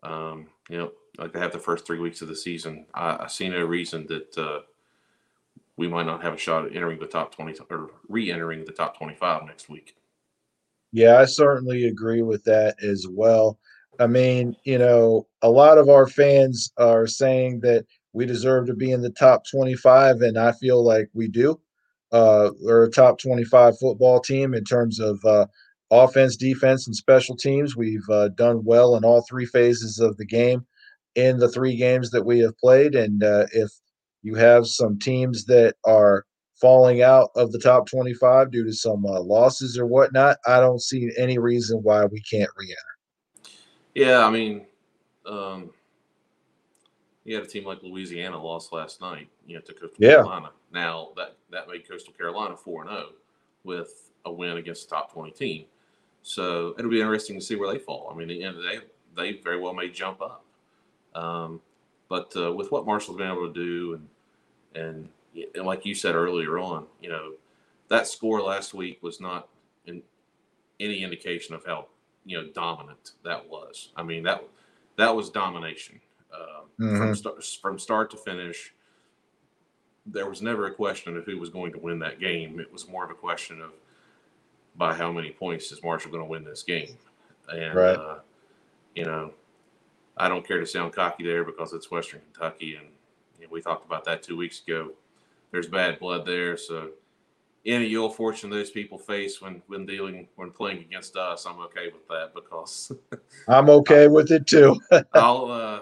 um, 0.05 0.47
you 0.69 0.79
know, 0.79 0.93
like 1.19 1.33
they 1.33 1.41
have 1.41 1.53
the 1.53 1.59
first 1.59 1.87
three 1.87 1.99
weeks 1.99 2.23
of 2.23 2.29
the 2.29 2.37
season, 2.37 2.87
I, 2.95 3.25
I 3.25 3.27
see 3.27 3.49
no 3.49 3.65
reason 3.65 4.07
that 4.09 4.39
uh, 4.39 4.61
we 5.77 5.89
might 5.89 6.07
not 6.07 6.23
have 6.23 6.35
a 6.35 6.39
shot 6.39 6.67
at 6.67 6.77
entering 6.77 6.99
the 6.99 7.07
top 7.07 7.35
20 7.35 7.59
or 7.71 7.91
re 8.09 8.31
entering 8.31 8.65
the 8.65 8.73
top 8.73 8.97
25 8.97 9.45
next 9.47 9.69
week. 9.69 9.97
Yeah, 10.93 11.19
I 11.19 11.25
certainly 11.25 11.87
agree 11.87 12.23
with 12.23 12.45
that 12.45 12.77
as 12.83 13.07
well. 13.09 13.59
I 13.99 14.07
mean, 14.07 14.57
you 14.65 14.79
know, 14.79 15.27
a 15.43 15.51
lot 15.51 15.79
of 15.79 15.89
our 15.89 16.07
fans 16.07 16.73
are 16.79 17.07
saying 17.07 17.61
that 17.61 17.85
we 18.13 18.27
deserve 18.27 18.67
to 18.67 18.75
be 18.75 18.93
in 18.93 19.03
the 19.03 19.11
top 19.11 19.45
25, 19.51 20.23
and 20.23 20.39
I 20.39 20.53
feel 20.53 20.85
like 20.85 21.11
we 21.13 21.29
do. 21.29 21.61
Uh, 22.13 22.51
we're 22.61 22.85
a 22.85 22.91
top 22.91 23.19
25 23.19 23.79
football 23.79 24.21
team 24.21 24.55
in 24.55 24.63
terms 24.63 25.01
of 25.01 25.19
uh, 25.25 25.47
offense, 26.03 26.37
defense, 26.37 26.87
and 26.87 26.97
special 26.97 27.37
teams. 27.37 27.77
We've 27.77 28.09
uh, 28.11 28.29
done 28.29 28.65
well 28.65 28.97
in 28.97 29.05
all 29.05 29.23
three 29.23 29.47
phases 29.47 30.01
of 30.01 30.17
the 30.17 30.27
game 30.27 30.67
in 31.15 31.39
the 31.39 31.49
three 31.49 31.77
games 31.77 32.11
that 32.11 32.25
we 32.25 32.41
have 32.41 32.59
played. 32.59 32.95
And 32.95 33.23
uh, 33.23 33.47
if 33.53 33.71
you 34.23 34.35
have 34.35 34.67
some 34.67 34.99
teams 34.99 35.45
that 35.47 35.77
are 35.85 36.25
falling 36.61 37.03
out 37.03 37.31
of 37.37 37.53
the 37.53 37.59
top 37.59 37.89
25 37.89 38.51
due 38.51 38.65
to 38.65 38.73
some 38.73 39.05
uh, 39.07 39.21
losses 39.21 39.79
or 39.79 39.87
whatnot, 39.87 40.39
I 40.47 40.61
don't 40.61 40.83
see 40.83 41.11
any 41.17 41.39
reason 41.39 41.83
why 41.83 42.05
we 42.07 42.21
can't 42.21 42.51
re 42.57 42.67
enter. 42.67 43.51
Yeah, 43.95 44.27
I 44.27 44.31
mean, 44.31 44.67
um, 45.25 45.71
you 47.25 47.35
had 47.37 47.45
a 47.45 47.49
team 47.49 47.65
like 47.65 47.83
Louisiana 47.83 48.43
lost 48.43 48.73
last 48.73 49.01
night, 49.01 49.29
you 49.47 49.55
know, 49.55 49.61
to 49.61 49.73
Coastal 49.73 49.91
yeah. 49.99 50.15
Carolina. 50.17 50.51
Now 50.73 51.11
that 51.17 51.37
that 51.51 51.69
made 51.69 51.89
Coastal 51.89 52.13
Carolina 52.13 52.57
4 52.57 52.87
0 52.87 53.07
with 53.63 54.11
a 54.25 54.33
win 54.33 54.57
against 54.57 54.89
the 54.89 54.97
top 54.97 55.13
20 55.13 55.33
team. 55.33 55.65
So 56.25 56.75
it'll 56.79 56.91
be 56.91 57.03
interesting 57.03 57.39
to 57.39 57.45
see 57.45 57.55
where 57.55 57.71
they 57.71 57.79
fall. 57.79 58.11
I 58.11 58.17
mean, 58.17 58.31
at 58.31 58.39
the 58.39 58.43
end 58.43 58.57
of 58.57 58.63
the 58.63 58.69
day, 58.69 58.79
they 59.15 59.33
very 59.45 59.61
well 59.61 59.75
may 59.75 59.91
jump 59.91 60.23
up. 60.23 60.43
Um, 61.15 61.61
but 62.09 62.33
uh, 62.35 62.53
with 62.53 62.73
what 62.73 62.87
Marshall's 62.87 63.19
been 63.19 63.31
able 63.31 63.47
to 63.47 63.53
do, 63.53 64.01
and, 64.75 64.85
and 64.85 65.09
and 65.55 65.67
like 65.67 65.85
you 65.85 65.95
said 65.95 66.15
earlier 66.15 66.59
on, 66.59 66.87
you 67.03 67.11
know, 67.11 67.35
that 67.89 68.07
score 68.07 68.41
last 68.41 68.73
week 68.73 69.03
was 69.03 69.21
not 69.21 69.49
in 69.87 70.03
any 70.81 71.05
indication 71.05 71.55
of 71.55 71.65
how 71.67 71.87
you 72.25 72.41
know 72.41 72.49
dominant 72.55 73.13
that 73.23 73.47
was. 73.49 73.91
I 73.95 74.03
mean 74.03 74.23
that 74.23 74.43
that 74.97 75.15
was 75.15 75.29
domination 75.29 76.01
uh, 76.33 76.63
mm-hmm. 76.81 76.97
from 76.97 77.15
start 77.15 77.45
from 77.61 77.79
start 77.79 78.11
to 78.13 78.17
finish. 78.17 78.73
there 80.07 80.29
was 80.29 80.41
never 80.41 80.67
a 80.67 80.75
question 80.75 81.19
of 81.19 81.25
who 81.27 81.39
was 81.39 81.51
going 81.51 81.73
to 81.73 81.79
win 81.79 81.99
that 81.99 82.19
game. 82.19 82.59
It 82.61 82.73
was 82.73 82.89
more 82.89 83.05
of 83.05 83.11
a 83.11 83.15
question 83.15 83.61
of 83.61 83.73
by 84.77 84.95
how 84.95 85.13
many 85.13 85.31
points 85.31 85.73
is 85.73 85.83
Marshall 85.83 86.11
going 86.11 86.23
to 86.25 86.29
win 86.31 86.45
this 86.45 86.63
game, 86.63 86.97
and 87.49 87.75
Right. 87.75 87.97
uh, 87.97 88.19
you 88.95 89.05
know, 89.05 89.33
I 90.17 90.29
don't 90.29 90.47
care 90.47 90.61
to 90.61 90.67
sound 90.67 90.93
cocky 90.95 91.25
there 91.25 91.45
because 91.45 91.73
it's 91.73 91.91
Western 91.91 92.21
Kentucky, 92.33 92.77
and 92.77 92.89
you 93.41 93.47
know, 93.47 93.53
we 93.53 93.61
talked 93.63 93.87
about 93.87 94.05
that 94.05 94.23
two 94.23 94.37
weeks 94.37 94.63
ago. 94.67 94.93
There's 95.53 95.69
bad 95.69 95.99
blood 96.01 96.27
there, 96.27 96.57
so 96.57 96.91
any 97.67 97.93
ill 97.95 98.11
fortune 98.11 98.51
those 98.51 98.71
people 98.71 98.99
face 98.99 99.41
when 99.41 99.63
when 99.67 99.87
dealing 99.87 100.29
when 100.37 100.51
playing 100.51 100.79
against 100.81 101.17
us, 101.17 101.47
I'm 101.47 101.61
okay 101.61 101.87
with 101.93 102.07
that 102.09 102.33
because 102.35 102.93
I'm 103.49 103.71
okay 103.71 104.09
with 104.09 104.31
it 104.31 104.47
too. 104.47 104.81
I'll 105.15 105.47
uh, 105.51 105.51
uh, 105.51 105.81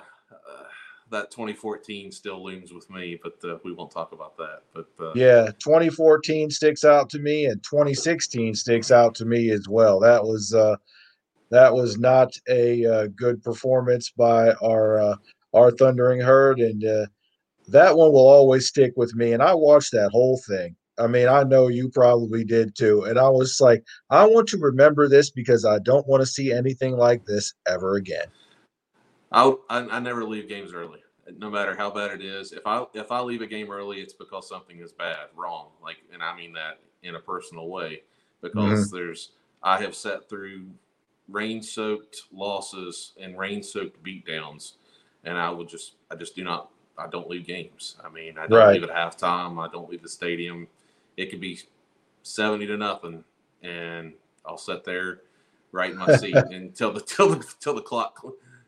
that 1.12 1.30
2014 1.30 2.10
still 2.10 2.44
looms 2.44 2.72
with 2.72 2.90
me, 2.90 3.18
but 3.22 3.34
uh, 3.48 3.58
we 3.64 3.72
won't 3.72 3.92
talk 3.92 4.12
about 4.12 4.36
that. 4.38 4.62
But 4.74 4.88
uh, 5.00 5.12
Yeah, 5.14 5.46
2014 5.58 6.50
sticks 6.50 6.84
out 6.84 7.08
to 7.10 7.18
me, 7.18 7.46
and 7.46 7.62
2016 7.62 8.54
sticks 8.54 8.90
out 8.90 9.14
to 9.16 9.24
me 9.24 9.50
as 9.50 9.68
well. 9.68 10.00
That 10.00 10.24
was 10.24 10.52
uh, 10.52 10.76
that 11.50 11.72
was 11.72 11.98
not 11.98 12.32
a 12.48 12.84
uh, 12.84 13.06
good 13.14 13.42
performance 13.42 14.10
by 14.10 14.52
our 14.54 14.98
uh, 14.98 15.16
our 15.54 15.70
thundering 15.70 16.20
herd, 16.20 16.58
and 16.58 16.84
uh, 16.84 17.06
that 17.68 17.96
one 17.96 18.10
will 18.12 18.28
always 18.28 18.66
stick 18.66 18.92
with 18.96 19.14
me. 19.14 19.32
And 19.32 19.42
I 19.42 19.54
watched 19.54 19.92
that 19.92 20.10
whole 20.10 20.40
thing. 20.48 20.74
I 20.98 21.06
mean, 21.06 21.28
I 21.28 21.42
know 21.42 21.68
you 21.68 21.88
probably 21.88 22.44
did 22.44 22.74
too. 22.76 23.04
And 23.04 23.18
I 23.18 23.28
was 23.28 23.60
like, 23.60 23.82
I 24.10 24.26
want 24.26 24.46
to 24.48 24.58
remember 24.58 25.08
this 25.08 25.30
because 25.30 25.64
I 25.64 25.78
don't 25.78 26.06
want 26.06 26.20
to 26.22 26.26
see 26.26 26.52
anything 26.52 26.96
like 26.96 27.24
this 27.24 27.54
ever 27.66 27.96
again. 27.96 28.26
I, 29.32 29.54
I 29.70 29.78
I 29.96 29.98
never 30.00 30.24
leave 30.24 30.48
games 30.48 30.72
early, 30.72 31.00
no 31.38 31.50
matter 31.50 31.74
how 31.76 31.90
bad 31.90 32.10
it 32.10 32.22
is. 32.22 32.52
If 32.52 32.66
I 32.66 32.84
if 32.94 33.10
I 33.12 33.20
leave 33.20 33.42
a 33.42 33.46
game 33.46 33.70
early, 33.70 34.00
it's 34.00 34.12
because 34.12 34.48
something 34.48 34.78
is 34.78 34.92
bad, 34.92 35.28
wrong. 35.36 35.68
Like, 35.82 35.98
and 36.12 36.22
I 36.22 36.36
mean 36.36 36.52
that 36.54 36.78
in 37.02 37.14
a 37.14 37.20
personal 37.20 37.68
way, 37.68 38.02
because 38.40 38.86
mm-hmm. 38.86 38.96
there's 38.96 39.30
I 39.62 39.80
have 39.80 39.94
sat 39.94 40.28
through 40.28 40.66
rain-soaked 41.28 42.22
losses 42.32 43.12
and 43.20 43.38
rain-soaked 43.38 44.02
beatdowns, 44.02 44.72
and 45.24 45.38
I 45.38 45.50
will 45.50 45.64
just 45.64 45.94
I 46.10 46.16
just 46.16 46.36
do 46.36 46.44
not 46.44 46.70
I 46.98 47.06
don't 47.08 47.28
leave 47.28 47.46
games. 47.46 47.96
I 48.04 48.08
mean, 48.08 48.38
I 48.38 48.46
don't 48.46 48.58
Right. 48.58 48.80
leave 48.80 48.88
at 48.88 48.94
halftime. 48.94 49.58
I 49.58 49.70
don't 49.70 49.88
leave 49.88 50.02
the 50.02 50.08
stadium. 50.08 50.68
It 51.16 51.30
could 51.30 51.40
be 51.40 51.60
seventy 52.22 52.66
to 52.66 52.76
nothing, 52.76 53.24
and 53.62 54.12
I'll 54.44 54.58
sit 54.58 54.84
there 54.84 55.22
right 55.72 55.90
in 55.90 55.96
my 55.96 56.16
seat 56.16 56.34
until 56.50 56.92
the 56.92 57.00
till 57.00 57.30
the 57.30 57.54
till 57.60 57.74
the 57.74 57.82
clock 57.82 58.22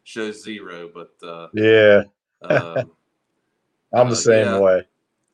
shows 0.05 0.43
zero. 0.43 0.91
But 0.93 1.13
uh, 1.27 1.49
Yeah, 1.53 2.05
um, 2.43 2.91
I'm 3.93 4.07
Uh, 4.07 4.11
the 4.11 4.17
same 4.17 4.47
yeah. 4.47 4.59
way. 4.61 4.87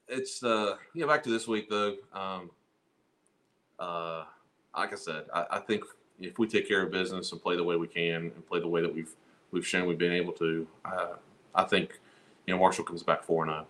it's 0.09 0.43
uh, 0.43 0.77
yeah. 0.95 1.07
Back 1.07 1.23
to 1.25 1.31
this 1.31 1.47
week 1.47 1.69
though. 1.69 1.97
Um, 2.13 2.51
uh, 3.79 4.25
like 4.77 4.93
I 4.93 4.97
said, 4.97 5.25
I, 5.35 5.47
I 5.53 5.59
think 5.61 5.85
if 6.21 6.39
we 6.39 6.47
take 6.47 6.69
care 6.69 6.83
of 6.83 6.91
business 6.91 7.33
and 7.33 7.43
play 7.43 7.57
the 7.57 7.65
way 7.65 7.77
we 7.77 7.89
can 7.89 8.31
and 8.35 8.47
play 8.47 8.61
the 8.61 8.69
way 8.69 8.81
that 8.81 8.95
we've 8.95 9.15
we've 9.51 9.67
shown 9.67 9.87
we've 9.87 9.99
been 9.99 10.13
able 10.13 10.33
to, 10.35 10.67
uh, 10.85 11.15
I 11.55 11.65
think 11.65 11.99
you 12.47 12.55
know 12.55 12.61
Marshall 12.61 12.85
comes 12.85 13.03
back 13.03 13.23
four 13.25 13.43
and 13.45 13.53
oh. 13.53 13.55
zero. 13.55 13.67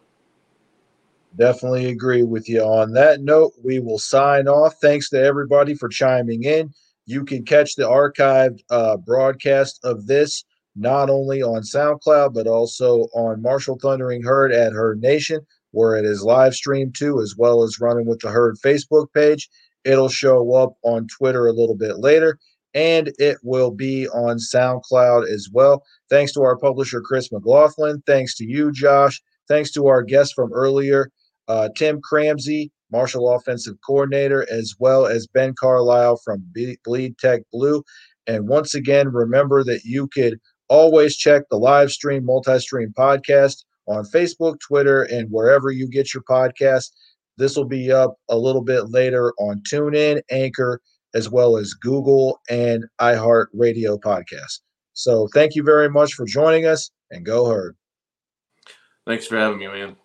Definitely 1.36 1.86
agree 1.86 2.24
with 2.24 2.48
you. 2.48 2.61
On 2.61 2.92
that 2.94 3.20
note, 3.20 3.53
we 3.62 3.78
will 3.78 4.01
sign 4.01 4.48
off. 4.48 4.74
Thanks 4.80 5.09
to 5.11 5.22
everybody 5.22 5.74
for 5.74 5.88
chiming 5.88 6.42
in. 6.42 6.74
You 7.07 7.24
can 7.24 7.44
catch 7.44 7.76
the 7.76 7.84
archived 7.84 8.64
uh, 8.68 8.96
broadcast 8.96 9.78
of 9.84 10.09
this 10.09 10.44
not 10.76 11.10
only 11.10 11.42
on 11.42 11.62
SoundCloud, 11.62 12.34
but 12.34 12.46
also 12.46 13.08
on 13.14 13.42
Marshall 13.42 13.78
Thundering 13.80 14.22
Herd 14.22 14.52
at 14.52 14.72
Herd 14.72 15.00
Nation, 15.00 15.40
where 15.72 15.96
it 15.96 16.04
is 16.04 16.22
live 16.22 16.54
streamed 16.54 16.94
too, 16.96 17.20
as 17.20 17.34
well 17.36 17.62
as 17.62 17.80
running 17.80 18.06
with 18.06 18.20
the 18.20 18.30
Herd 18.30 18.56
Facebook 18.64 19.12
page. 19.14 19.48
It'll 19.84 20.08
show 20.08 20.54
up 20.54 20.74
on 20.82 21.06
Twitter 21.08 21.46
a 21.46 21.52
little 21.52 21.76
bit 21.76 21.98
later, 21.98 22.38
and 22.74 23.12
it 23.18 23.38
will 23.42 23.70
be 23.70 24.08
on 24.08 24.38
SoundCloud 24.38 25.28
as 25.28 25.48
well. 25.52 25.82
Thanks 26.08 26.32
to 26.32 26.42
our 26.42 26.56
publisher, 26.56 27.00
Chris 27.00 27.32
McLaughlin. 27.32 28.02
Thanks 28.06 28.36
to 28.36 28.44
you, 28.44 28.72
Josh. 28.72 29.20
Thanks 29.48 29.72
to 29.72 29.88
our 29.88 30.02
guest 30.02 30.34
from 30.34 30.52
earlier, 30.52 31.10
uh, 31.48 31.70
Tim 31.76 32.00
Cramsey, 32.00 32.70
Marshall 32.92 33.32
offensive 33.32 33.76
coordinator, 33.84 34.46
as 34.50 34.74
well 34.78 35.06
as 35.06 35.26
Ben 35.26 35.54
Carlisle 35.58 36.20
from 36.24 36.44
Bleed 36.84 37.18
Tech 37.18 37.42
Blue. 37.52 37.82
And 38.26 38.48
once 38.48 38.74
again, 38.74 39.08
remember 39.08 39.64
that 39.64 39.82
you 39.84 40.06
could 40.08 40.38
always 40.70 41.16
check 41.16 41.42
the 41.50 41.58
live 41.58 41.90
stream, 41.90 42.24
multi 42.24 42.58
stream 42.60 42.94
podcast 42.96 43.64
on 43.86 44.04
Facebook, 44.04 44.58
Twitter, 44.60 45.02
and 45.02 45.28
wherever 45.30 45.70
you 45.70 45.86
get 45.86 46.14
your 46.14 46.22
podcast. 46.22 46.92
This 47.36 47.56
will 47.56 47.66
be 47.66 47.92
up 47.92 48.16
a 48.28 48.38
little 48.38 48.62
bit 48.62 48.90
later 48.90 49.32
on 49.38 49.62
TuneIn, 49.70 50.22
Anchor, 50.30 50.80
as 51.14 51.28
well 51.28 51.56
as 51.56 51.74
Google 51.74 52.40
and 52.48 52.84
iHeartRadio 53.00 53.98
podcast. 54.00 54.60
So 54.92 55.28
thank 55.34 55.54
you 55.54 55.62
very 55.62 55.90
much 55.90 56.14
for 56.14 56.24
joining 56.24 56.66
us 56.66 56.90
and 57.10 57.24
go 57.24 57.46
herd. 57.46 57.76
Thanks 59.06 59.26
for 59.26 59.36
having 59.36 59.58
me, 59.58 59.66
man. 59.66 59.96